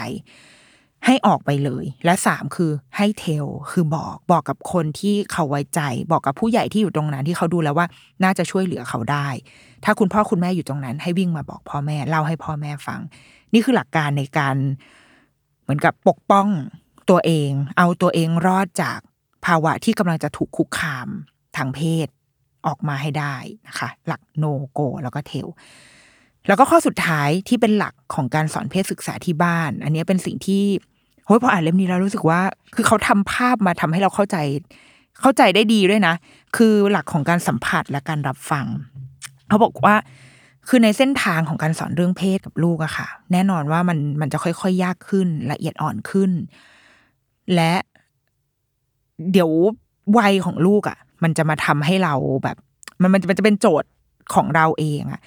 [1.05, 5.81] ให้ออกไปเลย และสามคือให้เทลคือบอกบอกกับคนที่เขาไว้ใจ
[6.11, 7.87] บอกกับผู้ใหญ่ที่อยู่ตรงนั้นที่เขาดูแล้วว่า
[8.23, 9.27] น่าจะช่วยเหลือเขาได้
[9.83, 12.99] ถ้าคุณพ่อคุณแม่อยู่ตรงนั้น ให้วิ่งมาบอกพ่อแม่เล่าให้พ่อแม่ฟัง
[13.53, 14.55] นี่คือหลักการในการ
[15.63, 16.47] เหมือนกับปกป้อง
[17.09, 18.99] ตัวเอง เอาตัวเองรอดจาก
[19.45, 21.07] ภาวะที่กำลังจะถูกคุกคาม
[21.57, 22.07] ทางเพศ
[22.67, 23.35] ออกมาให้ได้
[23.67, 25.47] นะคะ หลักโนโก แล้วก็เทล
[26.47, 30.63] แล้วก็ข้อสุดท้ายที่เป็นหลักของการสอนเพศศึกษาที่บ้าน อันนี้เป็นสิ่งที่
[31.25, 32.41] โฮ้ยพออ่านเล่มนี้แล้วรู้สึกว่า
[32.75, 34.37] คือเขาทำภาพมาทำให้เราเข้าใจ
[35.21, 36.15] เข้าใจได้ดีด้วยนะ
[36.57, 38.65] คือหลักของการสัมผัสและการรับฟัง
[39.47, 39.95] เขาบอกว่า
[40.67, 46.31] คือในเส้นทางของการสอนเรื่องเพศกับลูกอะค่ะ แน่นอนว่ามันมันจะค่อยๆยากขึ้นละเอียดอ่อนขึ้น
[47.55, 47.73] และ
[49.31, 49.51] เดี๋ยว
[50.17, 52.13] วัยของลูกอะมันจะมาทำให้เรา
[52.43, 52.57] แบบ
[53.01, 53.89] มันมันจะเป็นโจทย์
[54.33, 55.21] ของเราเองอะ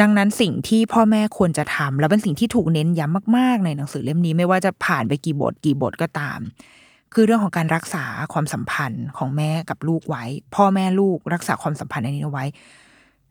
[0.00, 6.40] ดังนั้นสิ่งที่พ่อแม่ควรจะทำแล้วเป็นสิ่งที่ถูกเน้นย้ำมากๆ ในหนังสือเล่มนี้ไม่ว่าจะผ่านไปกี่บทกี่บทก็ตาม
[7.14, 12.46] คือเรื่องของการรักษาความสัมพันธ์ของแม่กับลูกไว้ พ่อแม่ลูกรักษาความสัมพันธ์อันนี้ไว้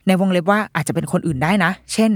[0.08, 2.12] ในวงเล็บว่าอาจจะเป็นคนอื่นได้นะ เช่น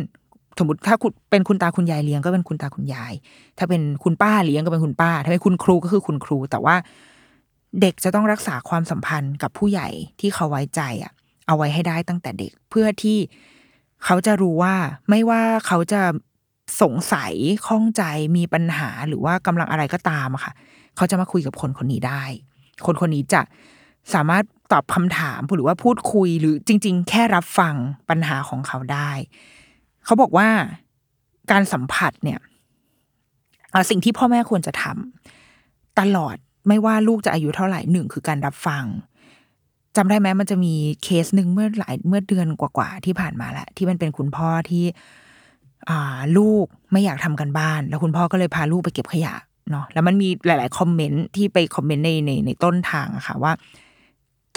[0.60, 3.14] สมมติถ้าคุณเป็นคุณตาคุณยายเลี้ยงก็เป็นคุณตาคุณยาย
[3.58, 6.76] ถ้าเป็นคุณป้าเลี้ยงก็เป็นคุณป้า ถ้าเป็นคุณครูก็คือคุณครู แต่ว่า
[7.82, 9.88] เด็กจะต้องรักษาความสัมพันธ์กับผู้ใหญ่
[10.20, 11.14] ที่เขาไว้ใจอะ
[11.48, 13.18] เอาไว้ให้ได้ตั้งแต่เด็กเพื่อที่
[14.06, 14.76] เขาจะรู้ว่า
[15.10, 16.02] ไม่ว่าเขาจะ
[16.82, 17.34] สงสัย
[17.68, 18.04] ข้องใจ
[18.38, 20.54] มีปัญหาหรือว่ากำลังอะไรก็ตามอะค่ะ
[20.96, 22.24] เขาจะมาคุยกับคนคนนี้ได้
[22.86, 23.42] คนคนนี้จะ
[24.14, 27.76] สามารถตอบคำถามหรือว่าพูดคุยหรือจริง ๆ แค่รับฟัง
[28.10, 29.12] ปัญหาของเขาได้
[30.06, 30.50] เขาบอกว่า
[31.52, 32.40] การสัมผัสเนี่ย
[33.90, 36.36] สิ่งที่พ่อแม่ควรจะทำตลอด
[36.68, 38.84] ไม่ว่าลูกจะอายุเท่าไหร่หนึ่งคือการรับฟัง
[39.96, 44.86] จำได้ไหมมันจะมีเคสหนึ่งเมื่อหลายเมื่อเดือนกว่าๆที่ผ่านมาแหละที่มันเป็นคุณพ่อที่
[45.90, 45.92] อ
[46.38, 49.34] ลูกไม่อยากทำกันบ้าน แล้วคุณพ่อก็เลยพาลูกไปเก็บขยะ
[49.72, 53.52] เนาะแล้วมันมีหลาย ๆ คอมเมนต์ที่ไปคอมเมนต์ในในในต้นทางอะค่ะว่า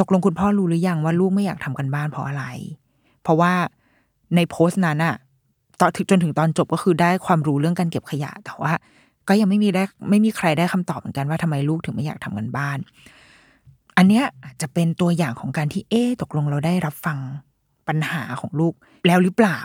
[0.01, 2.45] ตกลงคุณพ่อรู้หรือยังว่าลูกไม่อยากทำกันบ้านเพราะอะไร
[3.23, 3.53] เพราะว่า
[4.37, 5.17] ในโพสต์นั้นอะ
[5.81, 8.73] ตอนถึงจนถึงตอนจบก็คือได้ความรู้เรื่องการเก็บขยะ แต่ว่า
[9.31, 12.79] ก็ยังไม่มีได้ไม่มีใครได้คำตอบเหมือนกันว่าทำไมลูกถึงไม่อยากทำกันบ้าน
[13.97, 17.19] อันเนี้ยอาจจะเป็นตัวอย่างของการที่เอ๊ะตกลงเราได้รับฟัง
[17.89, 18.75] ปัญหาของลูก
[19.07, 19.59] แล้วหรือเปล่า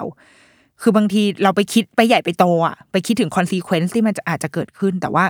[0.82, 5.26] คือบางทีเราไปคิดไปใหญ่ไปโตอะไปคิดถึง consequence ที่มันจะอาจจะเกิดขึ้น แต่ว่า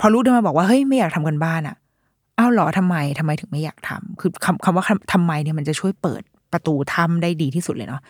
[0.00, 1.76] พอลูกเดินมาบอกว่าเฮ้ยไม่อยากทำการบ้านอะ
[2.38, 6.22] อ้าวหรอทำไมทำไมถึงไม่อยากทำคือคำคำว่าทำไมเนี่ยมันจะช่วยเปิด
[6.52, 8.00] ประตูทำได้ดีที่สุดเลยเนาะ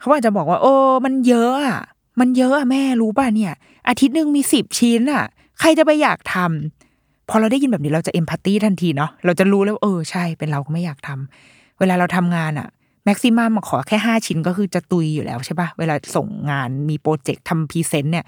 [0.00, 0.74] เขาอาจจะบอกว่า โอ้
[1.04, 1.82] มันเยอะอะ
[2.20, 3.52] มันเยอะอะแม่รู้ป่ะเนี่ย
[3.88, 5.24] อาทิตย์หนึ่งมีสิบชิ้นอะ
[5.60, 12.68] ใครจะไปอยากทำพอเราได้ยินแบบนี้เราจะ empathy ทันทีเนาะเราจะรู้แล้วเออใช่เป็นเราก็ไม่อยากทำเวลาเราทำงานอะ
[13.04, 18.24] maximum มาขอแค่ห้าชิ้นก็คือจะตุยอยู่แล้วใช่ปะเวลาส่งงานมีโปรเจกต์ทำ present เนี่ย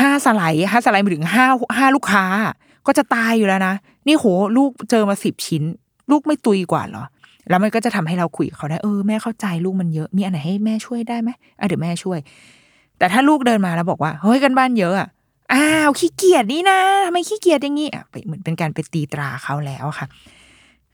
[0.00, 1.46] ห้าสไลด์ห้าสไลด์มาถึงห้า
[1.78, 2.24] ห้าลูกค้า
[2.86, 3.74] ก็จะตายอยู่แล้วนะ
[4.06, 5.62] นี่โห ลูกเจอมาสิบชิ้น
[6.10, 7.04] ลูกไม่ตุยกว่าเหรอ
[7.48, 12.18] แล้วมันก็จะทำให้เราคุยกับเขาได้เออแม่เข้าใจลูกมันเยอะ มีอันไหนให้แม่ช่วยได้ไหมอะเดี๋ยวแม่ช่วย
[12.98, 15.08] แต่ถ้าลูกเดินมาแล้วบอกว่าเฮ้ยการบ้านเยอะอะ
[15.52, 20.06] อ้าวขี้เกียจนี่นะทำไมขี้เกียจอย่างงี้อะเหมือนเป็นการไปตีตราเขาแล้วค่ะ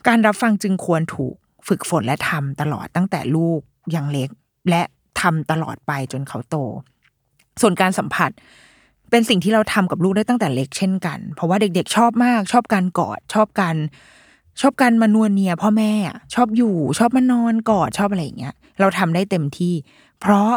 [0.07, 1.35] การรับฟังจึงควรถูก
[1.69, 3.61] ฝึกฝนและทำตลอดตั้งแต่ลูก
[3.95, 4.31] ยังเล็ก
[4.71, 4.83] และ
[5.21, 6.57] ทำตลอดไปจนเขาโต
[7.61, 8.31] ส่วนการสัมผัส
[9.11, 13.77] เป็นสิ่งที่เราทำกับลูกได้ตั้งแต่เล็กเช่นกัน เพราะว่าเด็กๆ ชอบมาก ชอบการกอดชอบการ
[14.61, 15.93] ชอบการมานวลเนียพ่อแม่
[16.35, 19.75] ชอบอยู่ชอบมานอนกอดชอบอะไรอย่างเงี้ยเราทำได้เต็มที่
[20.21, 20.51] เพราะ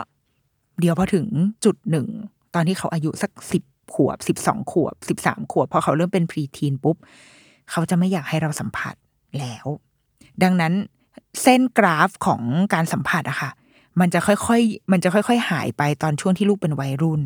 [0.79, 1.25] เดียวพอถึง
[1.65, 2.07] จุดหนึ่ง
[2.55, 3.63] ตอนที่เขาอายุสักสิบ
[3.93, 6.97] ขวบสิบสองขวบสิบสามขวบพอเขาเริ่มเป็นพรีทีนปุ๊บ
[7.71, 8.95] เขาจะไม่อยากให้เราสัมผัส
[9.39, 9.65] แล้ว
[10.43, 10.73] ดังนั้น
[11.43, 12.41] เส้นกราฟของ
[12.73, 13.49] การสัมผัสอะค่ะ
[13.99, 17.21] มันจะค่อยๆ มันจะค่อย ๆ หายไปตอนช่วงที่ลูกเป็นวัยรุ่น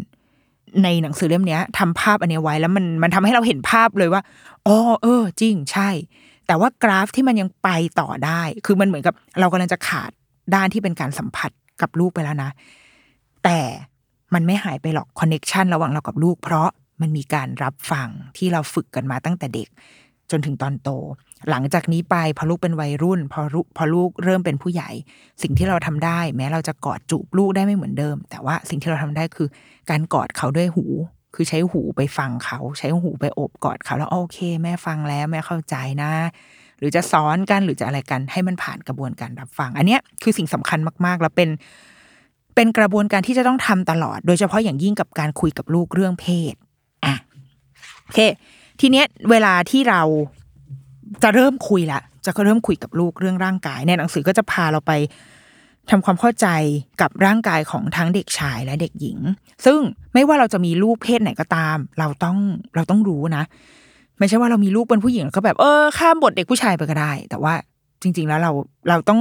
[0.84, 4.22] ในหนังสือเล่มนี้ทำภาพอันนี้ไว้แล้วมันมันทำให้เราเห็นภาพเลยว่า
[4.68, 5.90] อ๋อเออ จริงใช่
[6.48, 7.70] แต่ว่ากราฟที่มันยังไป
[8.00, 10.12] ต่อได้ คือมันเหมือนกับเรากำลังจะขาด
[10.56, 12.50] ด้านที่เป็นการสัมผัสกับลูกไปแล้วนะ
[13.50, 13.64] แต่
[14.34, 16.70] มันไม่หายไปหรอกคอนเน็ชันระหว่างเรากับลูก เพราะ
[17.02, 19.68] มันมีการรับฟังที่เราฝึกกันมาตั้งแต่เด็ก
[20.32, 20.90] จนถึงตอนโต
[21.50, 24.90] หลังจากนี้ไปพอลูกเป็นวัยรุ่น พอลูกพอลูกเริ่มเป็นผู้ใหญ่
[25.42, 29.48] สิ่งที่เราทำได้ แม้เราจะกอดจูบลูกได้ไม่เหมือนเดิม แต่ว่าสิ่งที่เราทำได้คือ
[29.90, 30.86] การกอดเขาด้วยหู
[31.36, 36.12] คือใช้หูไปฟังเขา ใช้หูไปโอบกอดเขาแล้วโอเค แม่ฟังแล้วแม่เข้าใจนะ
[36.80, 41.50] หรือจะซ้อนกันหรือจะอะไรกันให้มันผ่านกระบวนการรับฟัง อันเนี้ยคือสิ่งสำคัญมากๆ แล้วเป็น
[42.62, 46.54] เป็นกระบวนการที่จะต้องทำตลอด โดยเฉพาะอย่างยิ่งกับการคุยกับลูกเรื่องเพศ
[47.06, 47.16] อะ
[48.04, 48.20] โอเค
[48.80, 50.02] ทีเนี้ยเวลาที่เรา
[51.24, 54.92] จะเริ่มคุยละจะเริ่มคุยกับลูกเรื่องร่างกาย ในหนังสือก็จะพาเราไป
[55.90, 56.48] ทำความเข้าใจ
[57.02, 59.18] กับร่างกายของทั้งเด็กชายและเด็กหญิง
[59.66, 59.80] ซึ่ง
[60.14, 62.38] ไม่ว่าเราจะมีลูกเพศไหนก็ตาม เราต้อง
[62.76, 63.44] เราต้องรู้นะ
[64.20, 67.54] ไม่ใช่ว่าเรามีลูกเป็นผู้หญิงแล้วก็แบบเออข้ามบทเด็กผู้ชายไปก็ได้ แต่ว่า
[68.02, 68.52] จริง ๆ แล้วเรา
[68.90, 69.20] เราต้อง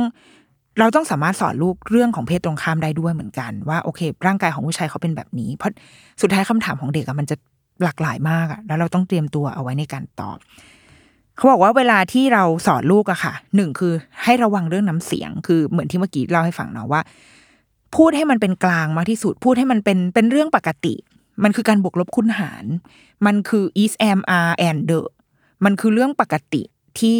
[0.78, 5.72] เราต้องสามารถสอนลูกเรื่องของเพศตรงข้ามได้ด้วยเหมือนกันว่าโอเค ร่างกายของผู้ชายเขาเป็นแบบนี้ เพราะ
[6.20, 7.36] สุดท้ายคำถามของเด็กอะมันจะ
[7.82, 10.38] หลากหลายมากอะแล้วเราต้องเตรียมตัวเอาไว้ในการตอบ
[11.36, 13.92] เขาบอกว่าเวลาที่เราสอนลูกอะค่ะหนึ่งคือ
[14.24, 17.00] ให้ระวังเรื่องน้ำเสียง คือเหมือนที่เมื่อกี้เล่าให้ฟังเนาะว่า
[17.96, 20.94] พูดให้มันเป็นกลางมากที่สุด พูดให้มันเป็นเป็นเรื่องปกติ
[21.42, 22.64] มันคือการบวกลบคูณหาร
[23.26, 25.00] มันคือ is am are and the
[25.64, 26.62] มันคือเรื่องปกติ
[27.00, 27.18] ที่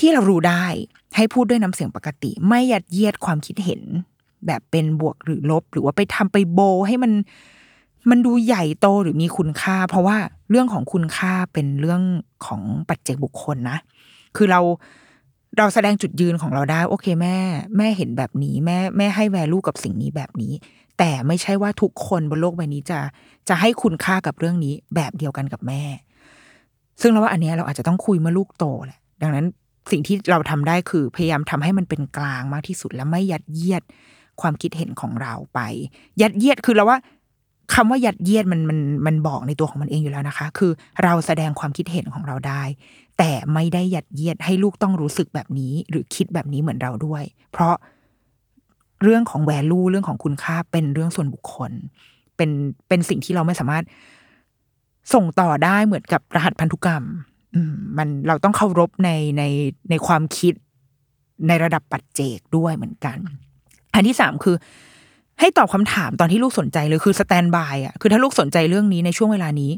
[0.00, 0.64] ที่เรารู้ได้
[1.16, 3.82] ให้พูดด้วยน้ำเสียงปกติ ไม่ยัดเยียดความคิดเห็น
[4.46, 7.12] แบบเป็นบวกหรือลบ หรือว่าไปทำไปโบ ให้มัน
[8.10, 10.16] มันดูใหญ่โตหรือมีคุณค่า เพราะว่า
[10.50, 12.02] เรื่องของคุณค่าเป็นเรื่อง
[12.46, 13.78] ของปัจเจกบุคคลนะ
[14.36, 14.60] คือเรา
[15.58, 17.36] เราแสดงจุดยืนของเราได้ โอเคแม่
[17.76, 20.52] แม่เห็นแบบนี้แม่แม่ให้แวลูกับสิ่งนี้แบบนี้
[20.98, 22.98] แต่ไม่ใช่ว่าทุกคนบนโลกใบนี้จะ
[23.48, 25.82] จะให้คุณค่ากับเรื่องนี้แบบเดียวกันกับแม่
[27.00, 29.46] ซึ่งเราว่าอันนี้เราอาจจะต้องคุยเมื่อลูกโตแหละดังนั้น
[29.90, 33.82] สิ่งที่เราทำได้คือพยายามทำให้มันเป็นกลางมากที่สุดและไม่ยัดเยียด
[34.40, 35.60] ความคิดเห็นของเราไป
[36.20, 36.98] ยัดเยียดคือเราว่า
[37.74, 40.72] คำว่ายัดเยียดมันมันมันบอกในตัวของมันเองอยู่แล้วนะคะ คือ
[41.02, 42.62] เราแสดงความคิดเห็นของเราได้
[43.18, 47.22] แต่ไม่ได้ยัดเยียดให้ลูกต้องรู้สึกแบบนี้ หรือคิดแบบนี้เหมือนเราด้วย
[47.52, 47.74] เพราะ
[49.02, 51.72] เรื่องของแวลูเรื่องของคุณค่าเป็นเรื่องส่วนบุคคล
[52.36, 52.50] เป็น
[52.88, 53.84] เป็นสิ่งที่เราไม่สามารถ
[55.14, 57.02] ส่งต่อได้เหมือนกับรหัสพันธุกรรม
[57.96, 59.42] มันเราต้องเคารพในใน
[59.90, 60.54] ในความคิด
[61.48, 63.18] ในระดับปัจเจกด้วยเหมือนกัน
[63.94, 64.56] อันที่สามคือ
[65.40, 69.70] ให้ตอบคำถามตอนที่ลูกสนใจเลยคือสแตนบายอะคือถ้าลูกสนใจเรื่องนี้ในช่วงเวลานี้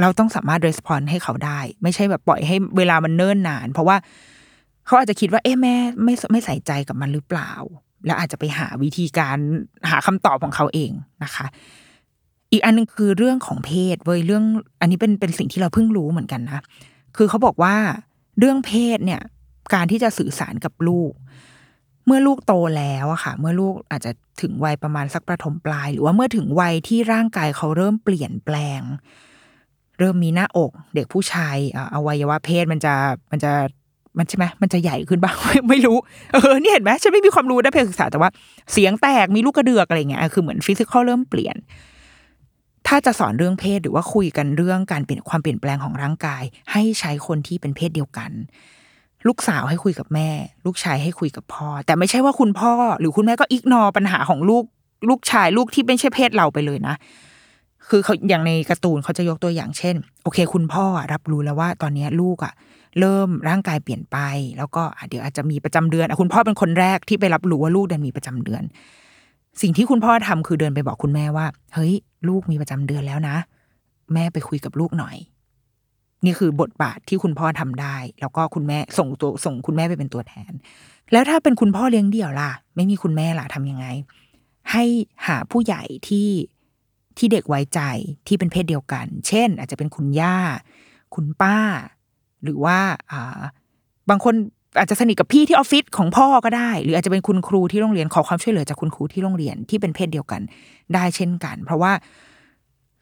[0.00, 3.96] เราต้องสามารถรีสปอนให้เขาได้ ไม่ใช่แบบปล่อยให้เวลามันเนิ่นนาน เพราะว่า
[4.86, 5.74] เขาอาจจะคิดว่า เอ๊ะแม่
[6.04, 7.52] ไม่ไม่ใส่ใจกับมันหรือเปล่า
[8.06, 9.36] แล้วอาจจะไปหาวิธีการ
[9.90, 10.90] หาคำตอบของเขาเอง
[11.24, 11.46] นะคะ
[12.52, 14.44] อีกอันนึงคือเรื่องของเพศเว้ยเรื่อง
[14.80, 16.62] อันนี้เป็นเป็นสิ่งที่เราเพิ่งรู้เหมือนกันนะ
[17.16, 17.74] คือเขาบอกว่า
[18.38, 19.22] เรื่องเพศเนี่ย
[19.74, 21.12] การที่จะสื่อสารกับลูก
[22.06, 24.10] เมื่อลูกโตแล้วอะค่ะ เมื่อลูกอาจจะ
[24.42, 28.82] ถึงวัยประมาณสักประถมปลาย หรือว่าเมื่อถึงวัยที่ร่างกายเขาเริ่มเปลี่ยนแปลง
[29.98, 31.56] เริ่มมีหน้าอกเด็กผู้ชาย
[31.94, 32.94] อวัยวะเพศมันจะ
[33.30, 33.52] มันจะ
[34.18, 35.36] มันใช่ไหมมันจะใหญ่ขึ้นบ้าง
[35.70, 35.96] ไม่รู้
[36.32, 38.30] เออ นี่เห็นไหมฉันไม่มีความรู้ด้านเพศศึกษาแต่ว่า
[38.72, 41.56] เสียงแตกมีลูกกระเดือกอะไรเงี้ย คือเหมือนฟิสิกอลเริ่มเปลี่ยน
[42.86, 48.30] ถ้าจะสอนเรื่องเพศหรือว่าคุยกันเรื่องการเปลี่ยนความเปลี่ยนแปลงของร่างกาย ให้ใช้คนที่เป็นเพศเดียวกัน
[49.26, 50.28] ลูกสาวให้คุยกับแม่
[50.66, 54.64] ลูกชายให้คุยกับพ่อ แต่ไม่ใช่ว่าคุณพ่อ หรือคุณแม่ก็อิกนอปัญหาของลูก
[55.08, 56.94] ลูกชายลูกที่ไม่ใช่เพศเราไปเลยนะ
[57.88, 62.52] คือเขาอย่างในการ์ตูนเขาจะยกตัวอย่างเช่น โอเค คุณพ่อรับรู้แล้วว่าตอนนี้ลูกอะ
[63.00, 64.18] เริ่มร่างกายเปลี่ยนไป
[64.58, 68.62] แล้วก็เดี๋ยวอาจจะมีประจำเดือนคุณพ่อเป็นคนแรกที่ไปรับรู้ว่าลูกเดินมีประจำเดือน
[69.62, 71.92] สิ่งที่คุณพ่อทำคือเดินไปบอกคุณแม่ว่า เฮ้ย
[72.28, 73.36] ลูกมีประจำเดือนแล้วนะ
[74.12, 75.16] แม่ไปคุยกับลูกหน่อย
[76.24, 80.52] นี่คือบทบาทที่คุณพ่อทำได้ แล้วก็คุณแม่ส่งตัวส่งคุณแม่ไปเป็นตัวแทน
[81.12, 83.86] แล้วถ้าเป็นคุณพ่อเลี้ยงเดี่ยวล่ะ ไม่มีคุณแม่ล่ะทำยังไง
[84.72, 84.84] ให้
[85.26, 86.28] หาผู้ใหญ่ที่
[87.18, 87.80] ที่เด็กไว้ใจ
[88.26, 90.36] ที่เป็นเพศเดียวกัน เช่น อาจจะเป็นคุณย่า
[91.14, 91.58] คุณป้า
[92.44, 92.78] หรือว่า
[93.12, 93.40] อ่า
[94.08, 94.34] บางคน
[94.78, 100.40] อาจจะสนิทกับพี่ที่ออฟฟิศของพ่อก็ได้ หรืออาจจะเป็นคุณครูที่โรงเรียนขอความช่วยเหลือจากคุณครูที่โรงเรียนที่เป็นเพศเดียวกัน
[100.94, 101.92] ได้เช่นกัน เพราะว่า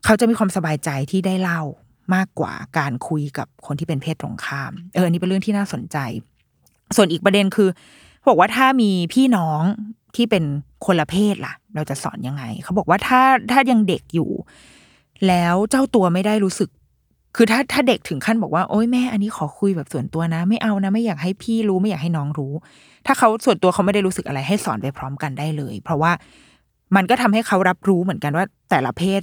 [0.05, 1.61] เขาจะมีความสบายใจที่ได้เล่า
[2.15, 5.97] มากกว่าการคุยกับคนที่เป็นเพศตรงข้าม เออนนี้เป็นเรื่องที่น่าสนใจ
[6.97, 7.69] ส่วนอีกประเด็นคือ
[8.29, 9.63] บอกว่าถ้ามีพี่น้อง
[10.17, 10.45] ที่เป็น
[10.87, 14.31] คนละเพศล่ะ เราจะสอนยังไง เขาบอกว่าถ้าถ้ายังเด็กอยู่
[15.29, 16.71] แล้วเจ้าตัวไม่ได้รู้สึก
[17.37, 22.53] คือถ้าถ้าเด็กถึงขั้นบอกว่าโอ๊ยแม่อันนี้ขอคุยแบบส่วนตัวนะ ไม่เอานะ ไม่อยากให้พี่รู้ไม่อยากให้น้องรู้
[23.07, 26.13] ถ้าเขาส่วนตัวเขาไม่ได้รู้สึกอะไรให้สอนไปพร้อมกันได้เลย เพราะว่า
[26.97, 29.23] มันก็ทำให้เขารับรู้เหมือนกันว่า แต่ละเพศ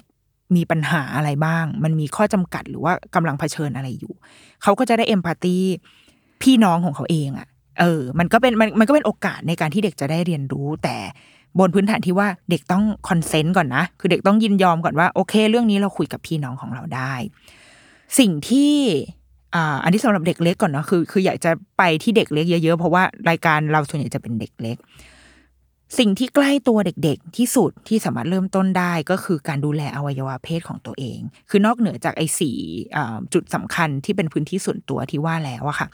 [0.56, 4.14] มีปัญหาอะไรบ้าง มันมีข้อจำกัดหรือว่ากำลังเผชิญอะไรอยู่
[4.64, 5.58] เขาก็จะได้เอมพัตตี
[6.42, 7.48] พี่น้องของเขาเองอะ่ะ
[7.80, 10.98] เออ มันก็เป็นมันมันก็เป็นโอกาสในการที่เด็กจะได้เรียนรู้ แต่
[11.60, 17.14] บนพื้นฐานที่ว่าเด็กต้องคอนเซนต์ก่อนนะ คือเด็กต้องยินยอมก่อนว่าโอเค เรื่องนี้เราคุยกับพี่น้องของเราได้
[18.20, 18.74] สิ่งที่
[19.56, 24.78] อ่าอันที่สำหรับเด็กเล็กก่อนเนาะคือคืออยากจะไปที่เด็กเล็กเยอะๆ เพราะว่ารายการเราส่วนใหญ่จะเป็นเด็กเล็ก
[26.00, 32.58] สิ่งที่ใกล้ตัวเด็กๆ ที่สุดที่สามารถเริ่มต้นได้ก็คือการดูแลอวัยวะเพศของตัวเอง คือนอกเหนือจากไอ้สี่
[33.34, 35.88] จุดสำคัญที่เป็นพื้นที่ส่วนตัวที่ว่าแล้วอะค่ะ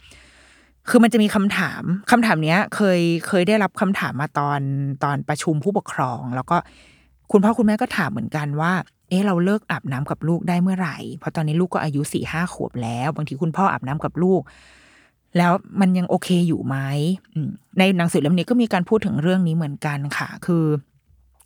[0.89, 4.61] คือมันจะมีคำถามคำถามเนี้ย เคยเคยได้รับคำถามมาตอน
[5.03, 6.57] ตอนประชุมผู้ปกครอง แล้วก็
[7.32, 8.74] คุณพ่อคุณแม่ก็ถามเหมือนกันว่า
[9.10, 14.41] เอ๊ะเราเลิกอาบน้ำกับลูกได้เมื่อไหร่ เพราะตอนนี้ลูกก็อายุสี่ห้าขวบแล้ว บางทีคุณพ่ออาบน้ำกับลูก
[15.38, 15.51] แล้ว
[15.82, 16.78] มันยังโอเคอยู่ไหม
[17.78, 20.64] ในหนังสือเล่มนี้ก็มีการพูดถึงเรื่องนี้เหมือนกันค่ะ คือ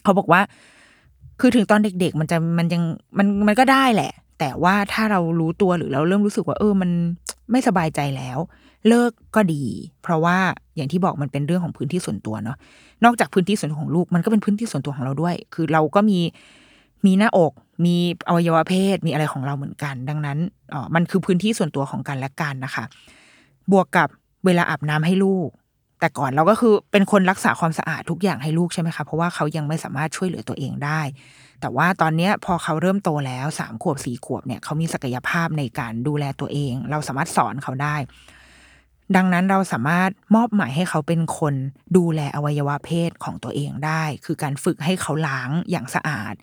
[0.03, 0.41] เขาบอกว่า
[1.39, 2.83] คือถึงตอนเด็ก ๆ มันจะมันยัง
[3.17, 6.89] มันมันก็ได้แหละ แต่ว่าถ้าเรารู้ตัวหรือเราเริ่มรู้สึกว่า เออ มัน
[7.51, 8.37] ไม่สบายใจแล้ว
[8.87, 9.63] เลิกก็ดี
[10.03, 10.37] เพราะว่า
[10.75, 12.57] อย่างที่บอกมันเป็นเรื่องของพื้นที่ส่วนตัวเนาะ
[13.05, 16.19] นอกจากพื้นที่ส่วนของลูกมันก็เป็นพื้นที่ส่วนตัวของเราด้วย คือเราก็มี
[17.05, 17.53] มีหน้าอก
[17.85, 17.95] มี
[18.27, 20.37] อวัยวะเพศ มีอะไรของเราเหมือนกัน ดังนั้น
[20.73, 22.85] อ๋อมันคือพื้นที่ส่วนตัวของกันและกันนะคะ
[23.71, 24.07] บวกกับ
[24.45, 25.49] เวลาอาบน้ำให้ลูก
[25.99, 31.01] แต่ก่อนเราก็คือเป็นคนรักษาความสะอาดทุกอย่างให้ลูกใช่ไหมคะ เพราะว่าเขายังไม่สามารถช่วยเหลือตัวเองได้
[31.61, 37.95] แต่ว่าตอนนี้พอเขาเริ่มโตแล้วสามขวบสี่ขวบเนี่ยเขามีศักยภาพในการดูแลตัวเอง เราสามารถสอนเขาได้
[39.15, 41.53] ดังนั้นเราสามารถมอบหมายให้เขาเป็นคน
[41.97, 46.33] ดูแลอวัยวะเพศของตัวเองได้ คือการฝึกให้เขาล้างอย่างสะอาด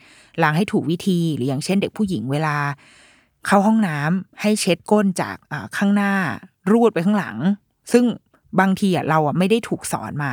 [0.42, 2.56] ล้างให้ถูกวิธี หรืออย่างเช่นเด็กผู้หญิงเวลา
[3.46, 5.36] เข้าห้องน้ำให้เช็ดก้นจาก
[5.76, 6.12] ข้างหน้า
[6.70, 7.36] รูดไปข้างหลัง
[7.92, 8.04] ซึ่ง
[8.60, 10.32] บางทีเราไม่ได้ถูกสอนมา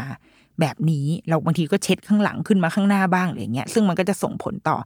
[0.59, 4.77] แบบนี้เราบางทีก็เช็ดข้างหลังขึ้นมาข้างหน้าบ้างอะไรเงี้ย ซึ่งมันก็จะส่งผลต่อ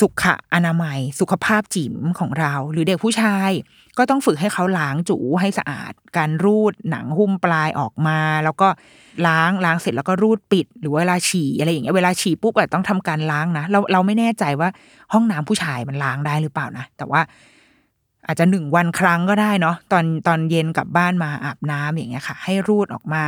[0.00, 0.24] สุข
[0.54, 3.50] อนามัย สุขภาพจิ๋มของเรา หรือเด็กผู้ชาย
[3.98, 8.68] ก็ต้องฝึกให้เขาล้างจูให้สะอาด การรูดหนังหุ้มปลายออกมา แล้วก็
[9.26, 14.68] ล้างล้างเสร็จแล้วก็รูดปิด หรือเวลาฉี่อะไรอย่างเงี้ยเวลาฉี่ปุ๊บอะต้องทำการล้างนะเราเราไม่แน่ใจว่า
[15.12, 17.20] ห้องน้ำผู้ชายมันล้างได้หรือเปล่านะแต่ว่า
[18.26, 23.22] อาจจะหนึ่งวันครั้งก็ได้เนาะตอนตอนเย็นกลับบ้านมาอาบน้ำอย่างเงี้ยค่ะ ให้รูดออกมา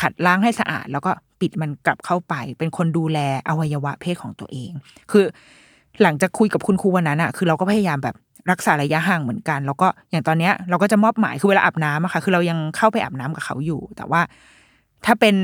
[0.00, 1.10] ขัดล้างให้สะอาด แล้วก็
[1.40, 3.18] ปิดมันกลับเข้าไป เป็นคนดูแล
[3.48, 4.70] อวัยวะเพศของตัวเอง
[5.12, 5.26] คือ
[6.02, 8.16] หลังจากคุยกับคุณครูวันนั้นอะคือเราก็พยายามแบบ
[8.50, 14.20] รักษาระยะห่างเหมือนกัน แล้วก็อย่างตอนเนี้ยเราก็จะมอบหมายคือเวลาอาบน้ำอะค่ะ คือเรายังเข้าไปอาบน้ำกับเขาอยู่ แต่ว่า
[15.06, 15.36] ถ้าเป็น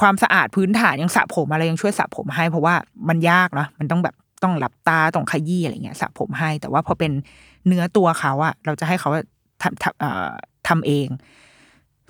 [0.00, 2.74] ความสะอาดพื้นฐานยังสระผมอะไรยังช่วยสระผมให้ เพราะว่า
[3.08, 7.12] มันยากเนาะมันต้องแบบต้องหลับตาต้องขยี้อะไรเงี้ยสระผมให้ แต่ว่าพอเป็น
[7.66, 9.10] เนื้อตัวเขาอะเราจะให้เขา
[9.62, 10.28] ทำทำเอ่อ
[10.68, 11.08] ทำเอง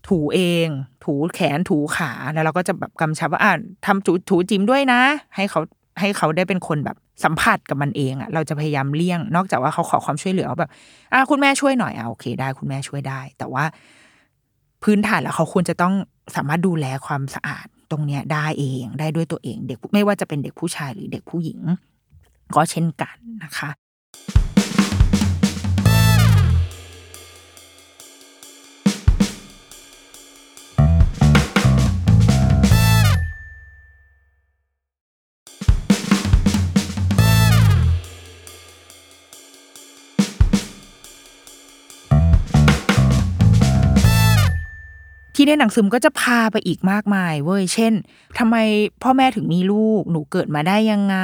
[0.09, 0.68] ถูเอง
[1.05, 3.53] ถูแขนถูขาแล้วเราก็จะแบบกำชับว่าอ่า
[3.86, 5.01] ทำถูถูจิ้มด้วยนะ
[5.36, 5.61] ให้เขา
[6.01, 10.70] ให้เขาได้เป็นคนแบบสัมผัสกับมันเองอะเราจะพยายามเลี่ยง นอกจากว่าเขาขอความช่วยเหลือแบบ
[11.12, 13.64] อ่าคุณแม่ช่วยหน่อยอ่าโอเค ได้คุณแม่ช่วยได้ แต่ว่า
[14.82, 15.94] พื้นฐานแล้วเขาควรจะต้อง
[16.36, 21.61] สามารถดูแลความสะอาดตรงเนี้ยได้เองได้ด้วยตัวเอง เด็กไม่ว่าจะเป็นเด็กผู้ชายหรือเด็กผู้หญิง
[22.55, 23.70] ก็เช่นกันนะคะ
[45.49, 47.92] ในหนังสือก็จะพาไปอีกมากมายเว้ย เช่น
[48.38, 48.57] ทำไม
[49.03, 51.16] พ่อแม่ถึงมีลูก หนูเกิดมาได้ยังไง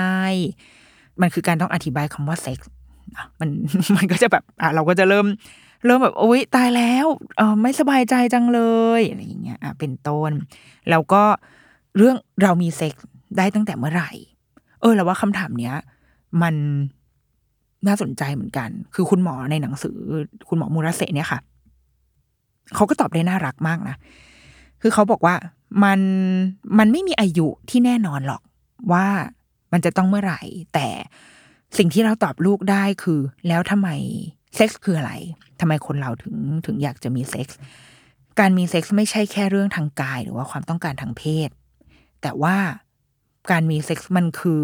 [1.21, 2.71] มันคือการต้องอธิบายคำว่าเซ็กส์
[3.41, 3.51] มัน
[3.97, 5.27] มันก็จะแบบอะเราก็จะเริ่ม
[5.87, 7.07] เริ่มแบบโอ๊ยตายแล้ว
[7.37, 8.61] เออไม่สบายใจจังเล
[8.99, 10.31] ยอะไรอย่างเงี้ยอะเป็นต้น
[10.91, 11.23] แล้วก็
[11.97, 13.07] เรื่องเรามีเซ็กส์
[13.37, 14.11] ได้ตั้งแต่เมื่อไหร่
[14.81, 15.75] เออแล้วว่าคำถามเนี้ย
[16.43, 16.55] มัน
[17.87, 19.97] น่าสนใจเหมือนกัน คือคุณหมอในหนังสือ
[20.49, 21.41] คุณหมอมูราเซเนี่ยค่ะ
[22.75, 23.97] เขาก็ตอบได้น่ารักมากนะ
[24.81, 25.35] คือเขาบอกว่า
[25.85, 26.01] มัน
[26.79, 28.43] มันไม่มีอายุที่แน่นอนหรอก
[28.93, 29.07] ว่า
[29.73, 30.41] มันจะต้องเมื่อไหร่
[30.75, 30.89] แต่
[31.77, 33.89] สิ่งที่เราตอบลูกได้คือ แล้วทำไม
[34.57, 35.13] เซ็กส์คืออะไร
[35.61, 36.37] ทำไมคนเราถึง
[36.67, 37.59] ถึงอยากจะมีเซ็กส์
[38.41, 41.49] การมีเซ็กส์ไม่ใช่แค่เรื่องทางกายหรือว่าความต้องการทางเพศ
[42.23, 42.57] แต่ว่า
[43.51, 44.63] การมีเซ็กส์มันคือ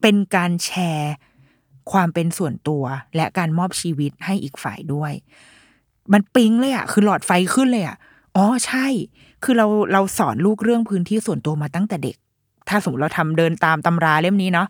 [0.00, 1.14] เป็นการแชร์
[1.92, 2.84] ความเป็นส่วนตัว
[3.16, 5.12] และการมอบชีวิตให้อีกฝ่ายด้วย
[6.12, 7.96] มันปิ๊งเลยอะคือหลอดไฟขึ้นเลยอะ
[8.36, 8.86] อ๋อใช่
[9.44, 12.16] คือเราเราสอนลูกเรื่องพื้นที่ส่วนตัวมาตั้งแต่เด็ก
[12.68, 14.68] ถ้าสมมติเราทำเดินตามตำราเล่มนี้เนาะ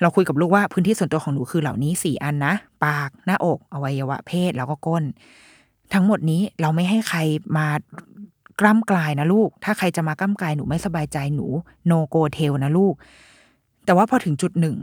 [0.00, 2.54] เราคุยกับลูกว่าพื้นที่ส่วนตัวของหนูคือเหล่านี้สี่อันนะ
[2.84, 5.04] ปากหน้าอกอวัยวะเพศแล้วก็ก้น
[5.94, 7.18] ทั้งหมดนี้เราไม่ให้ใคร
[7.56, 7.68] มา
[8.60, 11.46] กล้ำกลายนะลูก ถ้าใครจะมากล้ำกลายหนูไม่สบายใจหนู
[11.86, 12.94] no go tell นะลูก
[13.84, 14.76] แต่ว่าพอถึงจุดหนึ่ง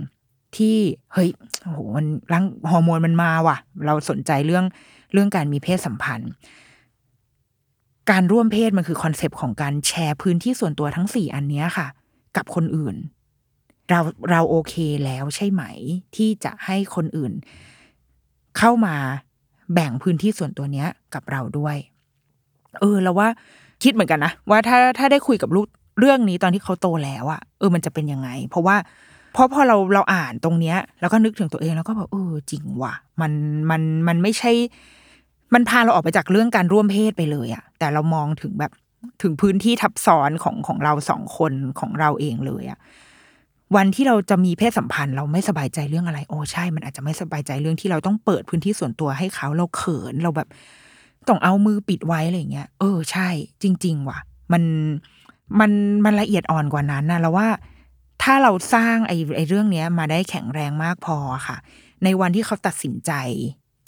[0.57, 0.77] ที่
[1.13, 1.29] เฮ้ย
[1.63, 4.65] โอ้โหมันร่างฮอร์โมนมันมาว่ะ เราสนใจเรื่อง
[5.13, 6.31] เรื่องการมีเพศสัมพันธ์
[8.11, 11.87] การร่วมเพศมันคือ concept ของการแชร์พื้นที่ส่วนตัวทั้งสี่อันเนี้ยค่ะ
[12.37, 12.95] กับคนอื่น
[13.89, 13.99] เรา
[14.31, 14.73] เราโอเค
[15.05, 15.63] แล้วใช่ไหม
[16.15, 17.33] ที่จะให้คนอื่น
[18.57, 18.95] เข้ามา
[19.73, 21.75] แบ่งพื้นที่ส่วนตัวเนี้ยกับเราด้วย
[22.79, 23.27] เออแล้วว่า
[23.83, 25.67] คิดเหมือนกันนะว่าถ้าถ้าได้คุยกับลูก
[25.99, 28.75] เรื่องนี้ตอนที่เขาโตแล้วอะเออมันจะเป็นยังไง เพราะว่า
[29.33, 33.31] เพราะพอเราเราอ่านตรงเนี้ย แล้วก็นึกถึงตัวเองแล้วก็แบบเออจริงว่ะ มัน
[33.69, 34.51] มันมันไม่ใช่
[35.53, 38.71] มันพาเราออกไปจากเรื่องการร่วมเพศไปเลยอะแต่เรามองถึงแบบ
[39.21, 42.79] ถึงพื้นที่ทับซ้อนของของเราสองคนของเราเองเลยอะ
[43.75, 50.47] วันที่เราจะมีเพศสัมพันธ์เราไม่สบายใจเรื่องอะไร โอ้ใช่ มันอาจจะไม่สบายใจเรื่องที่เราต้องเปิดพื้นที่ส่วนตัวให้เขาเราเขินเราแบบ
[51.27, 53.29] ต้องเอามือปิดไว้อะไรเงี้ย เออใช่
[53.61, 54.19] จริง ๆ ว่ะ
[54.53, 54.63] มัน
[55.59, 55.71] มัน
[56.05, 57.47] มันละเอียดอ่อนกว่านั้นนะแล้วว่า
[58.23, 61.57] ถ้าเราสร้างไอ้ไอ้เรื่องเนี้ยมาได้แข็งแรงมากพอค่ะ
[62.03, 63.11] ในวันที่เขาตัดสินใจ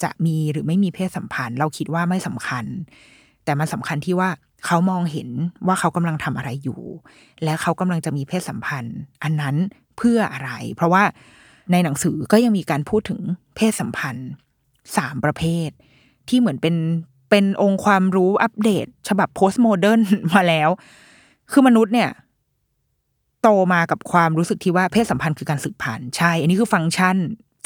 [0.02, 2.64] จะมีหรือไม่มีเพศสัมพันธ์ เราคิดว่าไม่สำคัญ
[3.44, 4.30] แต่มันสำคัญที่ว่า
[4.66, 5.28] เขามองเห็น
[5.66, 6.80] ว่าเขากำลังทำอะไรอยู่
[7.44, 9.56] และเขากำลังจะมีเพศสัมพันธ์ อันนั้น
[9.96, 11.02] เพื่ออะไร เพราะว่า
[11.72, 13.20] ในหนังสือก็ยังมีการพูดถึง
[13.56, 14.28] เพศสัมพันธ์
[14.96, 15.70] สามประเภท
[16.28, 16.76] ที่เหมือนเป็น
[17.30, 20.00] เป็นองค์ความรู้อัปเดต ฉบับ postmodern
[20.34, 20.68] มาแล้ว
[21.50, 22.10] คือมนุษย์เนี่ย
[23.42, 27.16] โตมากับความรู้สึกที่ว่าเพศสัมพันธ์คือการสืบพันธุ์ใช่ อันนี้คือฟังก์ชัน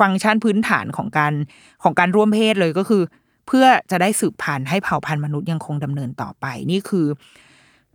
[0.01, 1.33] ฟังก์ชันพื้นฐานของการ
[1.83, 3.03] ของการร่วมเพศเลยก็คือ
[3.47, 7.07] เพื่อจะได้สืบพันธุ์ให้เผ่าพันธุ์มนุษย์ยังคงดำเนินต่อไป นี่คือ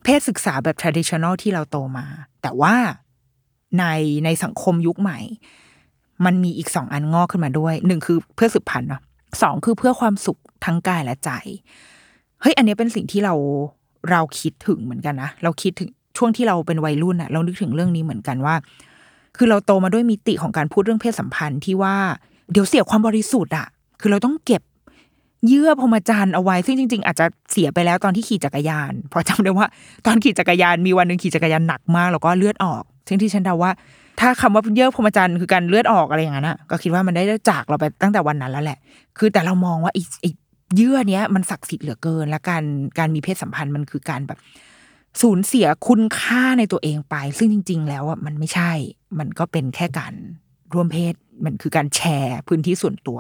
[0.04, 2.06] เพศศึกษาแบบ traditional ที่เราโตมา
[2.42, 2.76] แต่ว่า
[3.80, 3.86] ใน
[4.26, 5.20] ในสังคมยุคใหม่
[6.26, 9.02] มันมีอีกสองอันงอกขึ้นมาด้วยหนึ่งคือเพื่อสืบพันธุ์เนาะ
[9.42, 11.32] สองคือเพื่อความสุขทั้งกายและใจ
[12.42, 13.34] เฮ้ยอันนี้เป็นสิ่งที่เรา
[14.12, 18.56] เราคิดถึงเหมือนกันนะเราคิดถึงช่วงที่เราเป็นวัยรุ่นอะเรานึกถึงเรื่องนี้เหมือนกันว่า
[19.38, 21.96] คือเราโตมาด้วยมิติของการพูดเรื่องเพศสัมพันธ์ที่ว่า
[22.52, 23.68] เดี๋ยวเสียความบริสุทธิ์อะ
[24.00, 24.62] คือเราต้องเก็บ
[25.48, 29.68] เยื่อพรมจรรย์เอาไว้ ซึ่งจริง ๆ อาจจะเสียไปแล้วตอนที่ขี่จักรยาน เพราะจำได้ว่า
[30.06, 33.72] ตอนขี่จักรยานมีวันหนึ่งขี่จักรยานหนักมากแล้วก็เลือดออก ซึ่งที่ฉันเดาว่า
[34.20, 38.80] ถ้าคำว่าเยื่อพรมจรรย์คือการเลือดออกอะไรอย่างนั้นอะก็คิดว่ามันได้จากเราไปตั้งแต่วันนั้นแล้วแหละ
[39.18, 40.30] คือแต่เรามองว่าไอ้ไอ้
[40.76, 42.64] เยื่อเนี้ยมันศักดิ์สิทธิ์เหลือเกิน และการ
[43.00, 44.40] การมีเพศสัมพันธ์มันคือการแบบ
[45.22, 48.72] สูญเสียคุณค่าในตัวเองไป ซึ่งจริง ๆ แล้วอะมันไม่ใช่
[49.20, 50.14] มันก็เป็นแค่การ
[50.74, 51.14] ร่วมเพศ
[51.46, 53.20] มันคือการแชร์พื้นที่ส่วนตัว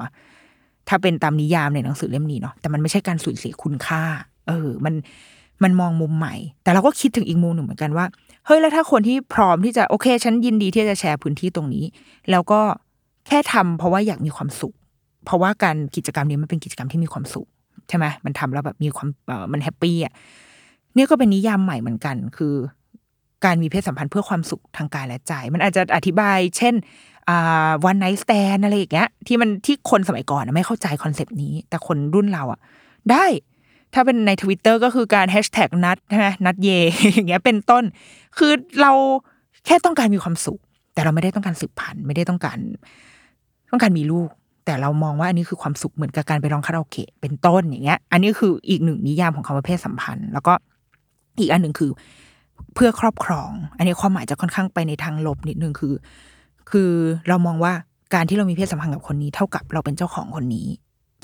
[0.88, 4.04] ถ้าเป็นตามนิยามในหนังสือเล่มนี้เนาะแต่มันไม่ใช่การสูญเสียคุณค่า
[4.48, 4.93] เออ มัน
[5.64, 8.06] มันมองมุมใหม่ แต่เราก็คิดถึงอีกมุมหนึ่งเหมือนกันว่า
[8.46, 11.86] เฮ้ยแล้วถ้าคนที่พร้อมที่จะโอเค ฉันยินดีที่จะแชร์พื้นที่ตรงนี้
[12.32, 12.62] แล้วก็
[13.28, 14.76] แค่ทำเพราะว่าอยากมีความสุข
[15.26, 17.48] เพราะว่าการกิจกรรมนี้มันเป็นกิจกรรมที่มีความสุข
[17.89, 19.08] ใช่ไหมมันทำแล้วแบบมีความ
[19.52, 20.14] มัน happy อะ
[20.96, 22.56] เนี่ยก็เป็นนิยามใหม่เหมือนกัน คือ
[23.46, 26.74] การมีเพศสัมพันธ์เพื่อความสุขทางกายและใจ มันอาจจะอธิบาย เช่น
[27.86, 32.60] one night stand อะไรอย่างเงี้ย ที่มันที่คนสมัยก่อนไม่เข้าใจ concept นี้ แต่คนรุ่นเราอะ
[33.12, 33.26] ได้
[33.93, 36.70] ถ้าเป็นในทวิตเตอร์ก็คือการแฮชแท็กนัดใช่ไหมนัดเย
[37.14, 37.84] อย่างเงี้ยเป็นต้น
[38.38, 38.91] คือเรา
[39.66, 40.60] แค่ต้องการมีความสุข
[40.93, 42.58] แต่เราไม่ได้ต้องการสืบพันธุ์ไม่ได้ต้องการ
[43.72, 44.30] ต้องการมีลูก
[44.66, 50.54] แต่เรามองว่าอันนี้คือความสุขเหมือนกับการไปร้องคาราโอเกะเป็นต้นอย่างเงี้ย อันนี้คืออีกหนึ่งนิยามของคำว่าเพศสัมพันธ์ แล้วก็
[51.40, 51.92] อีกอันหนึ่งคือ
[52.76, 55.94] เพื่อครอบครอง อันนี้ความหมายจะค่อนข้างไปในทางลบนิดนึงคือ
[56.72, 56.92] คือ
[57.28, 57.74] เรามองว่า
[58.14, 60.68] การที่เรามีเพศสัมพันธ์กับคนนี้ เท่ากับเราเป็นเจ้าของคนนี้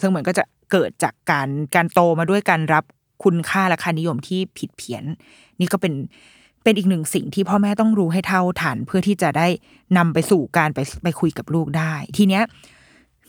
[0.01, 2.83] ซึ่งมันก็จะเกิดจากการการโตมาด้วยการรับ
[3.23, 5.03] คุณค่าและค่านิยมที่ผิดเพี้ยน
[5.59, 5.93] นี่ก็เป็น
[6.63, 9.47] เป็นอีกหนึ่งสิ่งที่พ่อแม่ต้องรู้ให้เท่าทันเพื่อที่จะได้
[9.97, 12.43] นำไปสู่การไปไปคุยกับลูกได้ ทีเนี้ย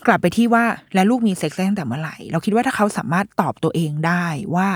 [0.06, 0.64] กลับไปที่ว่า
[0.94, 4.24] แล้วลูกมีเซ็กซ์ตั้งแต่เมื่อไหร่ เราคิดว่าถ้าเขาสามารถตอบตัวเองได้
[4.54, 4.68] ว่า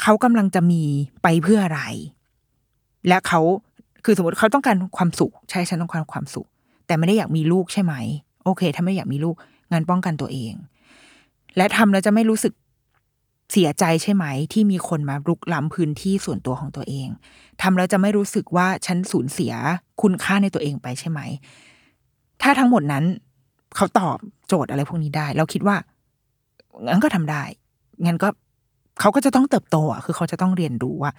[0.00, 0.82] เขากำลังจะมี
[1.22, 1.82] ไปเพื่ออะไร
[3.08, 3.40] และเขา
[4.04, 6.46] คือสมมติเขาต้องการความสุข ใช่ฉันต้องการความสุข
[6.86, 7.94] แต่ไม่ได้อยากมีลูกใช่ไหม
[8.44, 9.36] โอเค ถ้าไม่อยากมีลูก
[9.72, 10.52] งานป้องกันตัวเอง
[11.56, 12.52] และทำแล้วจะไม่รู้สึก
[13.52, 17.08] เสียใจใช่ไหม ที่มีคนมารุกล้ำพื้นที่ส่วนตัวของตัวเอง
[17.62, 19.52] ทำแล้วจะไม่รู้สึกว่าฉันสูญเสีย
[20.02, 21.20] คุณค่าในตัวเองไปใช่ไหม
[22.42, 23.04] ถ้าทั้งหมดนั้น
[23.76, 24.16] เขาตอบ
[24.48, 25.76] โจทย์อะไรพวกนี้ได้ เราคิดว่า
[26.86, 27.42] งั้นก็ทำได้
[28.04, 28.28] งั้นก็
[29.00, 31.12] เขาก็จะต้องเติบโตอะคือเขาจะต้องเรียนรู้ว่า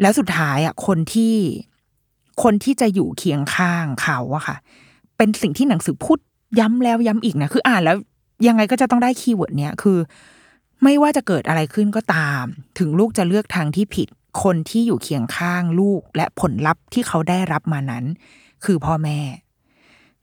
[0.00, 1.34] แล้วสุดท้ายอะคนที่
[2.42, 4.56] คนที่จะอยู่เคียงข้างเขาอะค่ะ
[5.16, 6.18] เป็นสิ่งที่หนังสือพูด
[6.60, 7.96] ย้ำแล้วย้ำอีกนะคืออ่านแล้ว
[8.46, 9.98] ยังไงก็จะต้องได้ keyword เนี้ยคือ
[10.82, 12.44] ไม่ว่าจะเกิดอะไรขึ้นก็ตาม
[12.78, 14.08] ถึงลูกจะเลือกทางที่ผิด
[14.42, 18.04] คนที่อยู่เคียงข้างลูกและผลลัพธ์ที่เขาได้รับมานั้น
[18.64, 19.20] คือพ่อแม่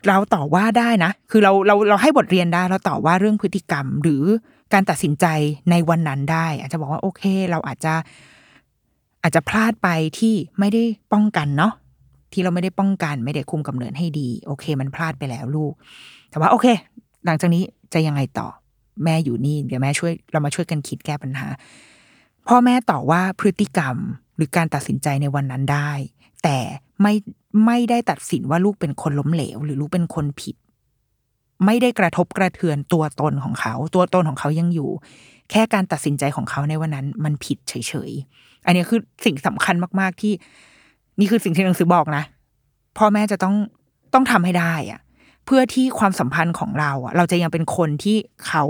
[0.08, 4.24] เราต่อว่าได้นะ คือเราเราเราให้บทเรียนได้เราต่อว่าเรื่องพฤติกรรมหรือ
[4.74, 5.26] การตัดสินใจ
[5.72, 7.94] ในวันนั้นได้ อาจจะบอกว่าโอเค เราอาจจะ
[9.24, 9.90] อาจจะพลาดไป
[10.20, 11.74] ที่ไม่ได้ป้องกันเนาะ
[12.34, 15.74] ที่เราไม่ได้ป้องกัน ไม่ได้คุมกำเนิดให้ดี โอเค มันพลาดไปแล้วลูก
[16.30, 16.68] แต่ว่าโอเค
[17.26, 17.64] หลังจากนี้
[17.94, 18.48] จะยังไงต่อ
[19.04, 21.48] แม่อยู่นี่ เดี๋ยวแม่ช่วยเรามาช่วยกันคิดแก้ปัญหา
[22.48, 23.96] พ่อแม่ต่อว่าพฤติกรรม
[24.36, 25.92] หรือการตัดสินใจในวันนั้นได้
[26.44, 26.58] แต่
[27.02, 27.14] ไม่
[27.66, 30.56] ไม่ได้ตัดสินว่าลูกเป็นคนล้มเหลว หรือลูกเป็นคนผิด
[31.66, 34.90] ไม่ได้กระทบกระเทือนตัวตนของเขา ตัวตนของเขายังอยู่
[35.52, 37.74] แค่การตัดสินใจของเขาในวันนั้น มันผิดเฉ
[38.10, 40.34] ยๆ อันนี้คือสิ่งสำคัญมากๆที่
[41.20, 42.24] นี่คือสิ่งที่หนังสือบอกนะ
[42.98, 43.56] พ่อแม่จะต้อง
[44.14, 45.00] ต้องทำให้ได้อะ
[45.46, 48.64] เพื่อที่ความสัมพันธ์ของเราอะเราจะยังเป็นคนที่เขา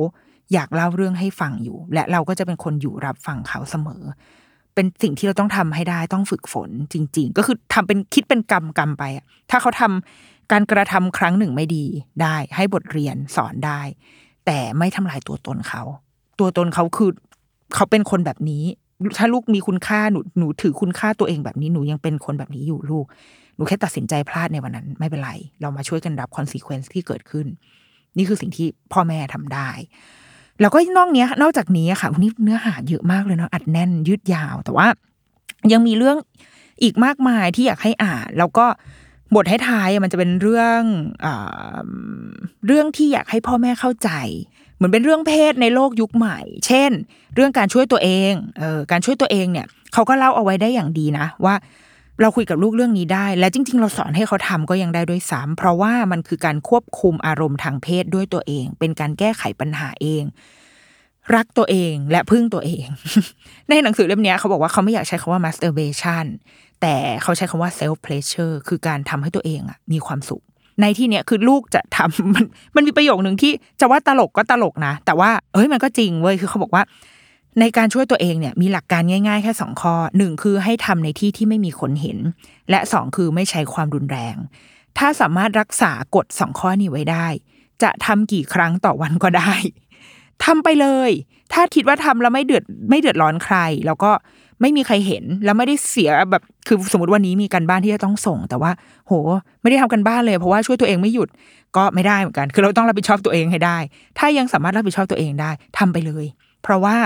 [0.53, 4.03] อยากเล่าเรื่องให้ฟังอยู่ และเราก็จะเป็นคนอยู่รับฟังเขาเสมอ
[4.75, 11.85] เป็นสิ่งที่เราต้องทำให้ได้ต้องฝึกฝนจริง ๆ ก็คือทำเป็นคิดเป็นกรรมกรรมไปอะถ้าเขาทำ การกระทำครั้งหนึ่งไม่ดี
[12.21, 13.81] ได้ ให้บทเรียนสอนได้
[14.45, 15.81] แต่ไม่ทำลายตัวตนเขา
[16.39, 17.11] ตัวตนเขาคือ
[17.75, 18.63] เขาเป็นคนแบบนี้
[19.17, 23.05] ถ้าลูกมีคุณค่าหนูหนูถือคุณค่าตัวเองแบบนี้หนูยังเป็นคนแบบนี้อยู่ลูก
[23.55, 25.31] หนูแค่ตัดสินใจพลาดในวันนั้น ไม่เป็นไร
[25.61, 27.47] เรามาช่วยกันรับ consequence ที่เกิดขึ้น
[28.17, 29.69] นี่คือสิ่งที่พ่อแม่ทำได้
[30.61, 34.87] แล้วก็นอกเนี้ย นอกจากนี้ค่ะวันนี้เนื้อหาเยอะมากเลยเนาะอัดแน่นยืดยาว แต่ว่า
[35.71, 36.17] ยังมีเรื่อง
[36.83, 38.65] อีกมากมายที่อยากให้อ่านแล้วก็
[39.35, 40.81] บทท้ายๆมันจะเป็นเรื่อง
[41.25, 41.27] อ
[42.67, 44.09] เรื่องที่อยากให้พ่อแม่เข้าใจ
[44.75, 46.91] เหมือนเป็นเรื่องเพศในโลกยุคใหม่ เช่น
[47.35, 51.55] เรื่องการช่วยตัวเองเออการช่วยตัวเองเนี่ยเขาก็เล่าเอาไว้ได้อย่างดีนะ ว่า
[52.21, 60.23] เราคุยกับลูกเรื่องนี้ได้ และจริง ๆ เราสอนให้เขาทำก็ยังได้ด้วยซ้ำเพราะว่ามันคือการควบคุมอารมณ์ทางเพศด้วยตัวเอง เป็นการแก้ไขปัญหาเอง
[61.35, 62.85] รักตัวเองและพึ่งตัวเอง
[63.69, 66.25] ในหนังสือเล่มนี้เขาบอกว่าเขาไม่อยากใช้คำว่า masturbation
[66.81, 70.43] แต่เขาใช้คำว่า self pleasure คือการทำให้ตัวเองอะมีความสุข
[70.81, 76.83] ในที่เนี้ยคือลูกจะทำมันมันมีประโยคหนึ่งที่จะว่าตลกก็ตลกนะ แต่ว่าเอ้ยมันก็จริงเว้ยคือเขาบอกว่า
[77.59, 82.17] ในการช่วยตัวเองเนี่ยมีหลักการง่ายๆ แค่สองข้อหนึ่งคือให้ทำในที่ที่ไม่มีคนเห็น
[82.69, 84.35] และสองคือไม่ใช้ความรุนแรง
[84.97, 87.27] ถ้าสามารถรักษากฎสองข้อนี้ไว้ได้
[87.83, 89.53] จะทำกี่ครั้งต่อวันก็ได้
[90.45, 91.11] ทำไปเลย
[91.53, 93.55] ถ้าคิดว่าทำแล้วไม่เดือดไม่เดือดร้อนใคร
[93.85, 94.11] แล้วก็
[94.61, 98.71] ไม่มีใครเห็นแล้วไม่ได้เสียแบบคือสมมติวันนี้มีการบ้านที่จะต้องส่ง แต่ว่า
[99.07, 99.11] โห
[99.61, 101.29] ไม่ได้ทำกันบ้านเลยเพราะว่าช่วยตัวเองไม่หยุด
[101.77, 103.77] ก็ไม่ได้เหมือนกัน คือเราต้องรับผิดชอบตัวเองให้ได้
[104.19, 106.25] ถ้ายังสามารถรับผิดชอบตัวเองได้ทำไปเลย
[106.63, 106.97] เพราะว่า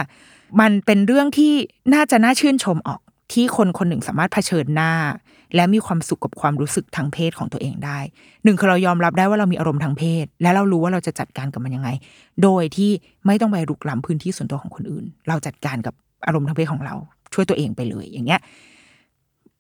[0.59, 1.53] มันเป็นเรื่องที่
[1.93, 3.01] น่าจะน่าชื่นชมออก
[3.33, 4.93] ที่คนคนหนึ่งสามารถเผชิญหน้า
[5.55, 7.99] และมีความสุขกับความรู้สึกทางเพศของตัวเองได้
[8.43, 11.89] หนึ่งคือเรายอมรับได้ว่าเรามีอารมณ์ทางเพศ และเรารู้ว่าเราจะจัดการกับมันยังไง
[12.43, 12.91] โดยที่
[13.25, 15.93] ไม่ต้องไปรุกล้ำพื้นที่ส่วนตัวของคนอื่น เราจัดการกับ
[16.25, 16.95] อารมณ์ทางเพศของเรา
[17.33, 18.41] ช่วยตัวเองไปเลยอย่างเงี้ย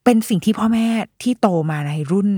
[0.03, 0.87] เป็นสิ่งที่พ่อแม่
[1.21, 2.29] ที่โตมาในรุ่น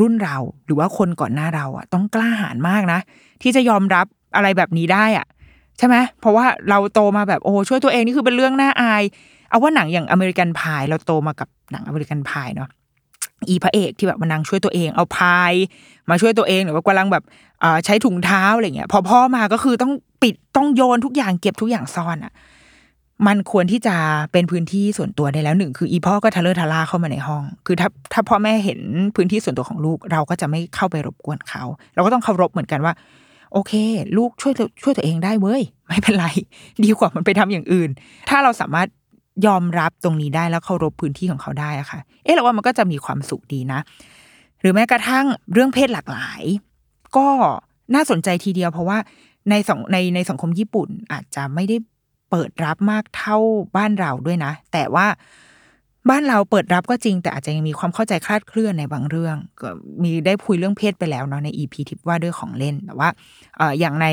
[0.00, 3.00] รุ่นเรา หรือว่าคนก่อนหน้าเราอะ ต้องกล้าหาญมากนะ
[3.42, 4.06] ที่จะยอมรับ
[4.36, 5.26] อะไรแบบนี้ได้อะ
[5.78, 9.02] ใช่ไหมเพราะว่าเราโตมาแบบโอ้ช่วยตัวเองนี่คือเป็นเรื่องน่าอาย
[9.48, 12.68] เอาว่าหนังอย่างอเมริกันพายเราโตมากับหนังอเมริกันพายเนาะ
[13.48, 15.52] อีพระเอกที่แบบมานางช่วยตัวเองเอาพาย
[16.10, 17.24] มาช่วยตัวเองหรือว่ากำลังแบบ
[17.84, 19.92] ใช้ถุงเท้าอะไรเงี้ยพอพ่อมาก็คือต้อง
[20.22, 22.32] ปิดต้องโยนทุกอย่างเก็บทุกอย่างซ่อนอะ
[23.26, 23.96] มันควรที่จะ
[24.32, 28.80] เป็นพื้นที่ส่วนตัวได้แล้วหนึ่งคืออีพ่อก็ทะเลาะทะลาเข้ามาในห้อง คือถ้าถ้าพ่อแม่เห็น
[29.16, 31.62] พื้นที่ส่วนตัวของลูก เราก็จะไม่เข้าไปรบกวนเขา
[31.94, 32.94] เราก็ต้องเคารพเหมือนกันว่า
[33.52, 33.72] โอเค
[34.16, 34.52] ลูกช่วย
[34.82, 36.26] ช่วยตัวเองได้เว้ย ไม่เป็นไร
[36.84, 37.90] ดีกว่ามันไปทำอย่างอื่น
[38.28, 38.88] ถ้าเราสามารถ
[39.46, 43.80] ยอมรับตรงนี้ได้แล้วเคารพพื้นที่ของเขาได้อะค่ะ เอ๊ะเราว่ามันก็จะมีความสุขดีนะ
[44.60, 46.42] หรือแม้กระทั่งเรื่องเพศหลากหลาย
[47.16, 47.26] ก็
[47.94, 48.98] น่าสนใจทีเดียวเพราะว่า
[49.50, 51.76] ในสองในในสังคมญี่ปุ่นอาจจะไม่ได้
[52.32, 53.38] เปิดรับมากเท่า
[53.76, 55.06] บ้านเราด้วยนะ แต่ว่า
[56.10, 59.68] บ้านเราเปิดรับก็จริง แต่อาจจะยังมีความเข้าใจคลาดเคลื่อนในบางเรื่อง ก็
[60.02, 63.08] มีได้คุยเรื่องเพศไปแล้วเนาะในอีพีทิปว่าด้วยของเล่นแต่ว่า
[63.80, 64.06] อย่างใน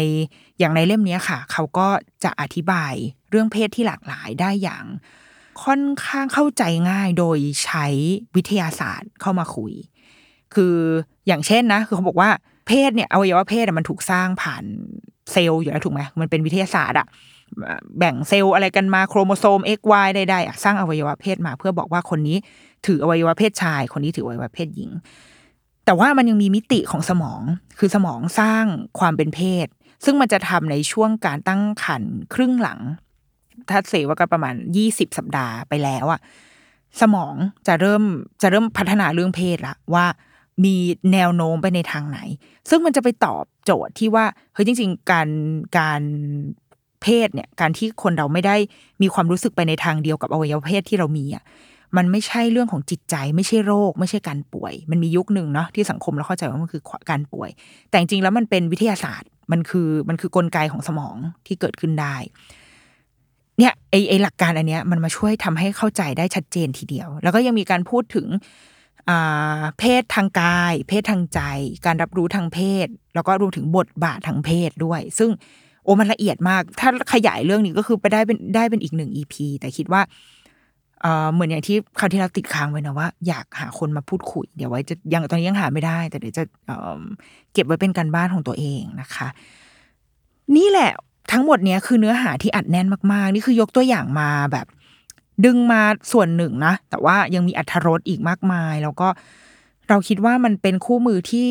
[0.60, 1.88] อย่างในเล่มนี้ค่ะ เขาก็
[2.24, 2.94] จะอธิบาย
[3.30, 4.84] เรื่องเพศที่หลากหลายได้อย่าง
[5.64, 7.86] ค่อนข้างเข้าใจง่ายโดยใช้
[8.36, 9.74] วิทยาศาสตร์เข้ามาคุย
[10.54, 10.76] คือ
[11.28, 12.30] อย่างเช่นนะ คือเขาบอกว่า
[12.68, 14.64] เพศเนี่ยอวัยวะเพศมันถูกสร้างผ่าน
[15.32, 17.08] เซลล์อยู่แล้วถูกไหมมันเป็นวิทยาศาสตร์อะ
[17.98, 22.38] แบ่งเซลล์อะไรกันมาโครโมโซม XY ใดๆสร้างอวัยวะเพศมา เพื่อบอกว่าคนนี้
[22.86, 24.92] ถืออวัยวะเพศชาย คนนี้ถืออวัยวะเพศหญิง
[25.86, 27.42] แต่ว่ามันยังมีมิติของสมอง
[27.80, 28.66] คือสมองสร้าง
[29.00, 29.68] ความเป็นเพศ
[30.06, 32.80] ซึ่งมันจะทำในช่วงการตั้งครรภ์ครึ่งหลัง
[33.70, 36.20] ถ้าเสว่าก็ประมาณยี่สิบสัปดาห์ไปแล้วอะ
[37.02, 37.34] สมอง
[37.68, 38.04] จะเริ่ม
[38.42, 40.06] จะเริ่มพัฒนาเรื่องเพศละว่า
[40.66, 40.76] มี
[41.14, 42.20] แนวโน้มไปในทางไหน
[42.70, 45.30] ซึ่งมันจะไปตอบโจทย์ที่ว่าเฮ้ยจริง ๆ การ
[45.78, 46.02] การ
[47.04, 48.56] เพศเนี่ยการที่คนเราไม่ได้
[49.02, 51.44] มีความรู้สึกไปในทางเดียวกับอวัยวะเพศที่เรามีอะ
[51.98, 57.50] มันไม่ใช่เรื่องของจิตใจ ไม่ใช่โรค ไม่ใช่การป่วย มันมียุคหนึ่งเนาะที่สังคมเราเข้าใจว่ามันคือการป่วย
[57.90, 61.16] แต่จริงแล้วมันเป็นวิทยาศาสตร์มันคือมันคือกลไกของสมอง
[61.48, 62.16] ที่เกิดขึ้นได้
[63.60, 68.28] เนี่ยไอไอหลักการอันเนี้ยมันมาช่วยทำให้เข้าใจได้ชัดเจนทีเดียว แล้วก็ยังมีการพูดถึง
[69.80, 71.42] เพศทางกาย เพศทางใจ
[71.86, 75.30] การรับรู้ทางเพศ แล้วก็รวมถึงบทบาททางเพศด้วย ซึ่ง
[75.90, 80.02] อ้มันละเอียดมาก ถ้าขยายเรื่องนี้ก็คือไปได้เป็นได้เป็นอีกหนึ่งอีพีแต่คิดว่า
[81.02, 89.28] เออเหมือนอย่างที่คราวที่เราติดค้างไว้นะว่าอยากหาคนมาพูดคุย เดี๋ยวไว้จะยังตอนนี้ยังหาไม่ได้ แต่เดี๋ยวจะเเก็บไว้เป็นการบ้านของตัวเองนะคะ
[90.58, 90.92] นี่แหละ
[91.32, 94.68] ทั้งหมดเนี้ยคือเนื้อหาที่อัดแน่นมากๆ นี่คือยกตัวอย่างมาแบบ
[95.46, 95.82] ดึงมา
[96.12, 99.08] ส่วนหนึ่งนะแต่ว่ายังมีอัธรสอีกมากมาย แล้วก็
[99.90, 101.50] เราคิดว่ามันเป็นคู่มือที่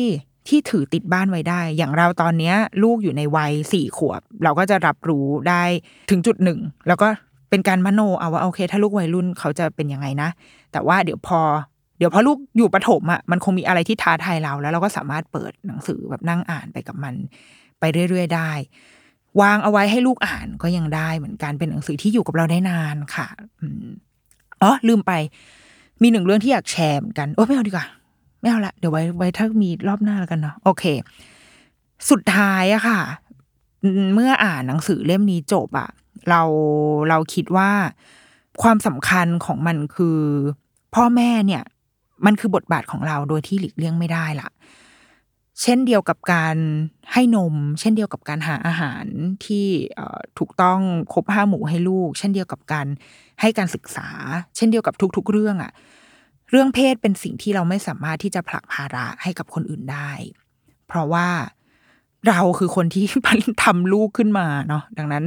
[0.49, 5.63] ที่ถือติดบ้านไว้ได้ อย่างเราตอนเนี้ย ลูกอยู่ในวัยสี่ขวบ เราก็จะรับรู้ได้
[6.11, 7.07] ถึงจุดหนึ่ง แล้วก็
[7.49, 10.29] เป็นการมโนเอาว่าโอเค ถ้าลูกวัยรุ่นเขาจะเป็นยังไงนะ
[10.71, 11.41] แต่ว่าเดี๋ยวพอ
[11.97, 17.15] เดี๋ยวพอลูกอยู่ประถมอะมันคงมีอะไรที่ท้าทายเรา แล้วเราก็สามารถเปิดหนังสือแบบนั่งอ่านไปกับมัน
[17.79, 18.51] ไปเรื่อยๆได้
[19.41, 23.27] วางเอาไว้ให้ลูกอ่านก็ยังได้เหมือนกันเป็นหนังสือที่อยู่กับเราได้นานค่ะ
[24.63, 25.13] อ๋อลืมไป
[26.01, 27.85] มีหนึ่งเรื่องที่อยากแชร์เหมือนกันโอ้ไม่เอาดีกว่า
[28.39, 30.83] ไม่เอาละเดี๋ยวไว้ไว้ถ้ามีรอบหน้าแล้วกันเนาะโอเค
[32.09, 32.99] สุดท้ายอะค่ะ
[34.13, 35.89] เมื่ออ่านหนังสือเล่มนี้จบอะ
[36.29, 36.41] เรา
[37.09, 37.69] เราคิดว่า
[38.61, 40.19] ความสำคัญของมันคือ
[40.95, 41.63] พ่อแม่เนี่ย
[42.25, 44.49] มันคือบทบาทของเราโดยที่หลีกเลี่ยงไม่ได้ละ
[45.61, 46.55] เช่นเดียวกับการ
[47.13, 49.05] ให้นม เช่นเดียวกับการหาอาหาร
[49.45, 49.67] ที่
[50.39, 50.79] ถูกต้อง
[51.13, 52.87] ครบห้าหมู่ให้ลูก เช่นเดียวกับการ
[53.41, 54.07] ให้การศึกษา
[54.55, 55.71] เช่นเดียวกับทุก ๆ เรื่องอะ่ะ
[56.49, 60.11] เรื่องเพศเป็นสิ่งที่เราไม่สามารถที่จะผลักภาระให้กับคนอื่นได้
[60.87, 61.27] เพราะว่า
[62.27, 63.05] เราคือคนที่
[63.63, 65.25] ทำลูกขึ้นมาเนาะดังนั้น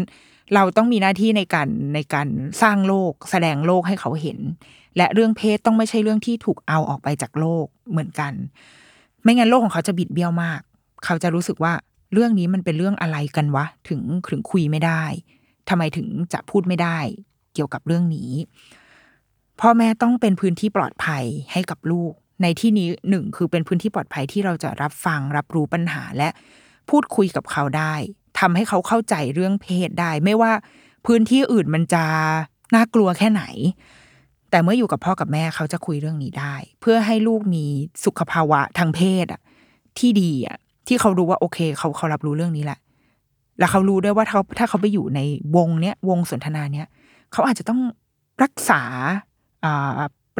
[0.55, 2.29] เราต้องมีหน้าที่ในการในการ
[2.63, 4.39] สร้างโลก แสดงโลกให้เขาเห็น
[4.97, 8.33] และเรื่องเพศต้องไม่ใช่เรื่องที่ถูกเอาออกไปจากโลกเหมือนกัน
[9.23, 10.61] ไม่งั้นโลกของเขาจะบิดเบี้ยวมาก
[11.05, 11.73] เขาจะรู้สึกว่า
[12.13, 14.01] เรื่องนี้มันเป็นเรื่องอะไรกันวะ ถึง
[14.31, 15.03] ถึงคุยไม่ได้
[15.69, 16.99] ทำไมถึงจะพูดไม่ได้
[17.55, 18.31] เกี่ยวกับเรื่องนี้
[19.65, 26.29] พ่อแม่ต้องเป็นพื้นที่ปลอดภัยให้กับลูก ในที่นี้หนึ่งคือเป็นพื้นที่ปลอดภัยที่เราจะรับฟังรับรู้ปัญหาและ
[26.91, 27.95] พูดคุยกับเขาได้
[28.41, 30.53] ทำให้เขาเข้าใจเรื่องเพศได้ ไม่ว่า
[31.07, 32.05] พื้นที่อื่นมันจะ
[32.75, 33.43] น่ากลัวแค่ไหน
[34.51, 37.65] แต่เมื่ออยู่กับพ่อกับแม่เขาจะคุยเรื่องนี้ได้ เพื่อให้ลูกมี
[38.05, 39.41] สุขภาวะทางเพศอะ
[39.99, 40.57] ที่ดีอะ
[40.87, 42.79] ที่เขารู้ว่าโอเค เขาเขารับรู้เรื่องนี้แหละ
[43.59, 45.21] แล้วเขารู้ด้วยว่าถ้าถ้าเขาไปอยู่ใน
[45.57, 46.87] วงเนี้ยวงสนทนาเนี้ย
[47.33, 47.81] เขาอาจจะต้อง
[48.43, 48.83] รักษา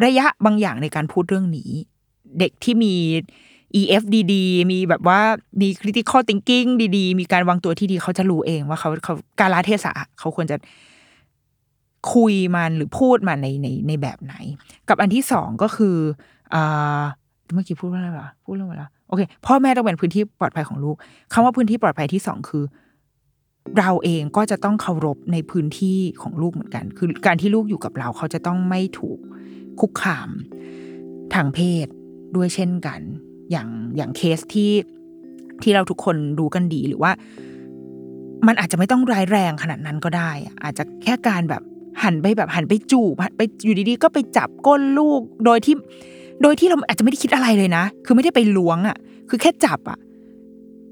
[0.05, 1.71] ระยะบางอย่างในการพูดเรื่องนี้
[2.39, 2.95] เด็กที่มี
[3.79, 4.03] EF
[4.33, 5.19] ดีๆมีแบบว่า
[5.61, 10.57] มี critical thinking ดีๆ มีการวางตัวที่ดีเขาจะรู้เองว่าเขาเขาการลเทศะเขาควรจะ
[12.13, 14.35] คุยมันหรือพูดมันในในในแบบไหน
[14.89, 15.95] กับอันที่สองก็คือ
[16.53, 17.01] อ่า
[17.53, 20.95] เมื่อกี้พูดว่าอะไรวะพูดเรื่องอะไรวะโอเคพ่อแม่ต้องเป็นพื้นที่ปลอดภัยของลูก
[21.33, 22.63] คำว่าพื้นที่ปลอดภัยที่สองคือ
[23.79, 29.19] เราเองก็จะต้องเคารพในพื้นที่ของลูกเหมือนกัน คือการที่ลูกอยู่กับเราเขาจะต้องไม่ถูก
[29.79, 30.29] คุกคาม
[31.33, 31.87] ทางเพศ
[32.35, 32.99] ด้วยเช่นกัน
[33.51, 34.71] อย่างอย่างเคสที่
[35.63, 37.11] ที่เราทุกคนรู้กันดีหรือว่า
[38.47, 41.61] มันอาจจะไม่ต้องร้ายแรงขนาดนั้นก็ได้อะอาจจะแค่การแบบ
[42.03, 45.75] หันไปแบบหันไปจูบไปอยู่ดีๆ ก็ไปจับก้นลูกโดยที่
[46.41, 48.97] โดยที่เราอาจจะไม่ได้คิดอะไรเลยนะ คือไม่ได้ไปล้วงอะ่ะ
[49.29, 49.97] คือแค่จับอะ่ะ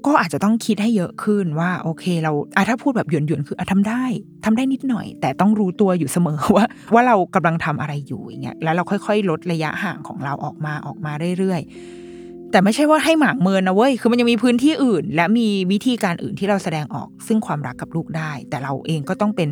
[0.06, 4.04] ก็อาจจะต้องคิดให้เยอะขึ้นว่า โอเค เราอะถ้าพูดแบบหยวนๆคืออะทำได้
[4.44, 19.48] ทำได้นิดหน่อย แต่ต้องรู้ตัวอยู่เสมอว่า ว่าเรากำลังทำอะไรอยู่อย่างเงี้ยแล้วเราค่อยๆ ลดระยะห่างของเราออกมาออกมาเรื่อยๆ แต่ไม่ใช่ว่าให้หมางเมินนะเว้ยคือมันยังมีพื้นที่อื่น และมีวิธีการอื่นที่เราแสดงออก ซึ่งความรักกับลูกได้ แต่เราเองก็ต้องเป็น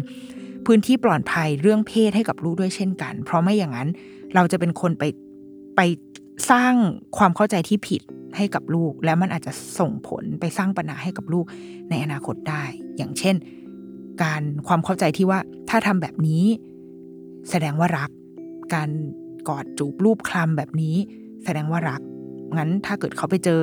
[0.66, 3.88] พื้นที่ปลอดภัยเรื่องเพศให้กับลูกด้วยเช่นกัน เพราะไม่อย่างนั้น
[4.34, 5.04] เราจะเป็นคนไป
[5.76, 5.80] ไป
[6.50, 6.74] สร้าง
[7.16, 8.02] ความเข้าใจที่ผิด
[8.36, 11.44] ให้กับลูก แล้วมันอาจจะส่งผลไปสร้างปัญหาให้กับลูก
[11.90, 12.64] ในอนาคตได้
[12.96, 13.36] อย่างเช่น
[14.22, 15.38] การความเข้าใจที่ว่า
[15.70, 16.44] ถ้าทำแบบนี้
[17.50, 18.10] แสดงว่ารัก
[18.74, 18.90] การ
[19.48, 20.96] กอดจูบรูปคลำแบบนี้
[21.44, 22.00] แสดงว่ารัก
[22.58, 23.62] งั้นถ้าเกิดเขาไปเจอ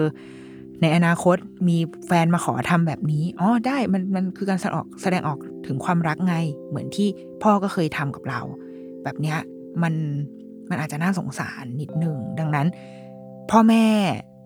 [0.81, 6.35] ในอนาคตมีแฟนมาขอทำแบบนี้อ๋อได้มันมันคือการแสดงออกแสดงออกถึงความรักไง
[6.69, 7.07] เหมือนที่
[7.43, 8.39] พ่อก็เคยทำกับเรา
[9.03, 9.37] แบบเนี้ย
[9.83, 9.93] มัน
[10.69, 12.67] มันอาจจะน่าสงสารนิดหนึ่ง ดังนั้น
[13.49, 13.85] พ่อแม่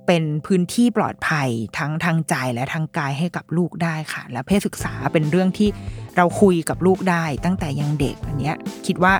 [0.07, 5.69] เป็นพื้นที่ปลอดภัยทั้งทางใจและทางกายให้กับลูกได้ค่ะ และเพศศึกษาเป็นเรื่องที่
[6.17, 8.55] เราคุยกับลูกได้ตั้งแต่ยังเด็กอันเนี้ย
[8.87, 9.13] คิดว่า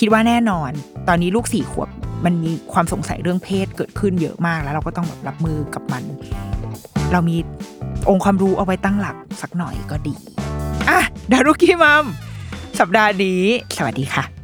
[0.00, 0.70] คิดว่าแน่นอน
[1.08, 1.88] ตอนนี้ลูกสี่ขวบ
[2.24, 6.02] มันมีความสงสัยเรื่องเพศเกิดขึ้นเยอะมาก แล้วเราก็ต้องแบบรับมือกับมัน
[7.12, 7.36] เรามี
[8.08, 10.14] องค์ความรู้เอาไว้ตั้งหลักสักหน่อยก็ดี
[10.88, 10.98] อะ
[11.30, 12.04] ดารุกี้มัม
[12.80, 13.42] สัปดาห์นี้
[13.76, 14.37] สวัสดีค่ะ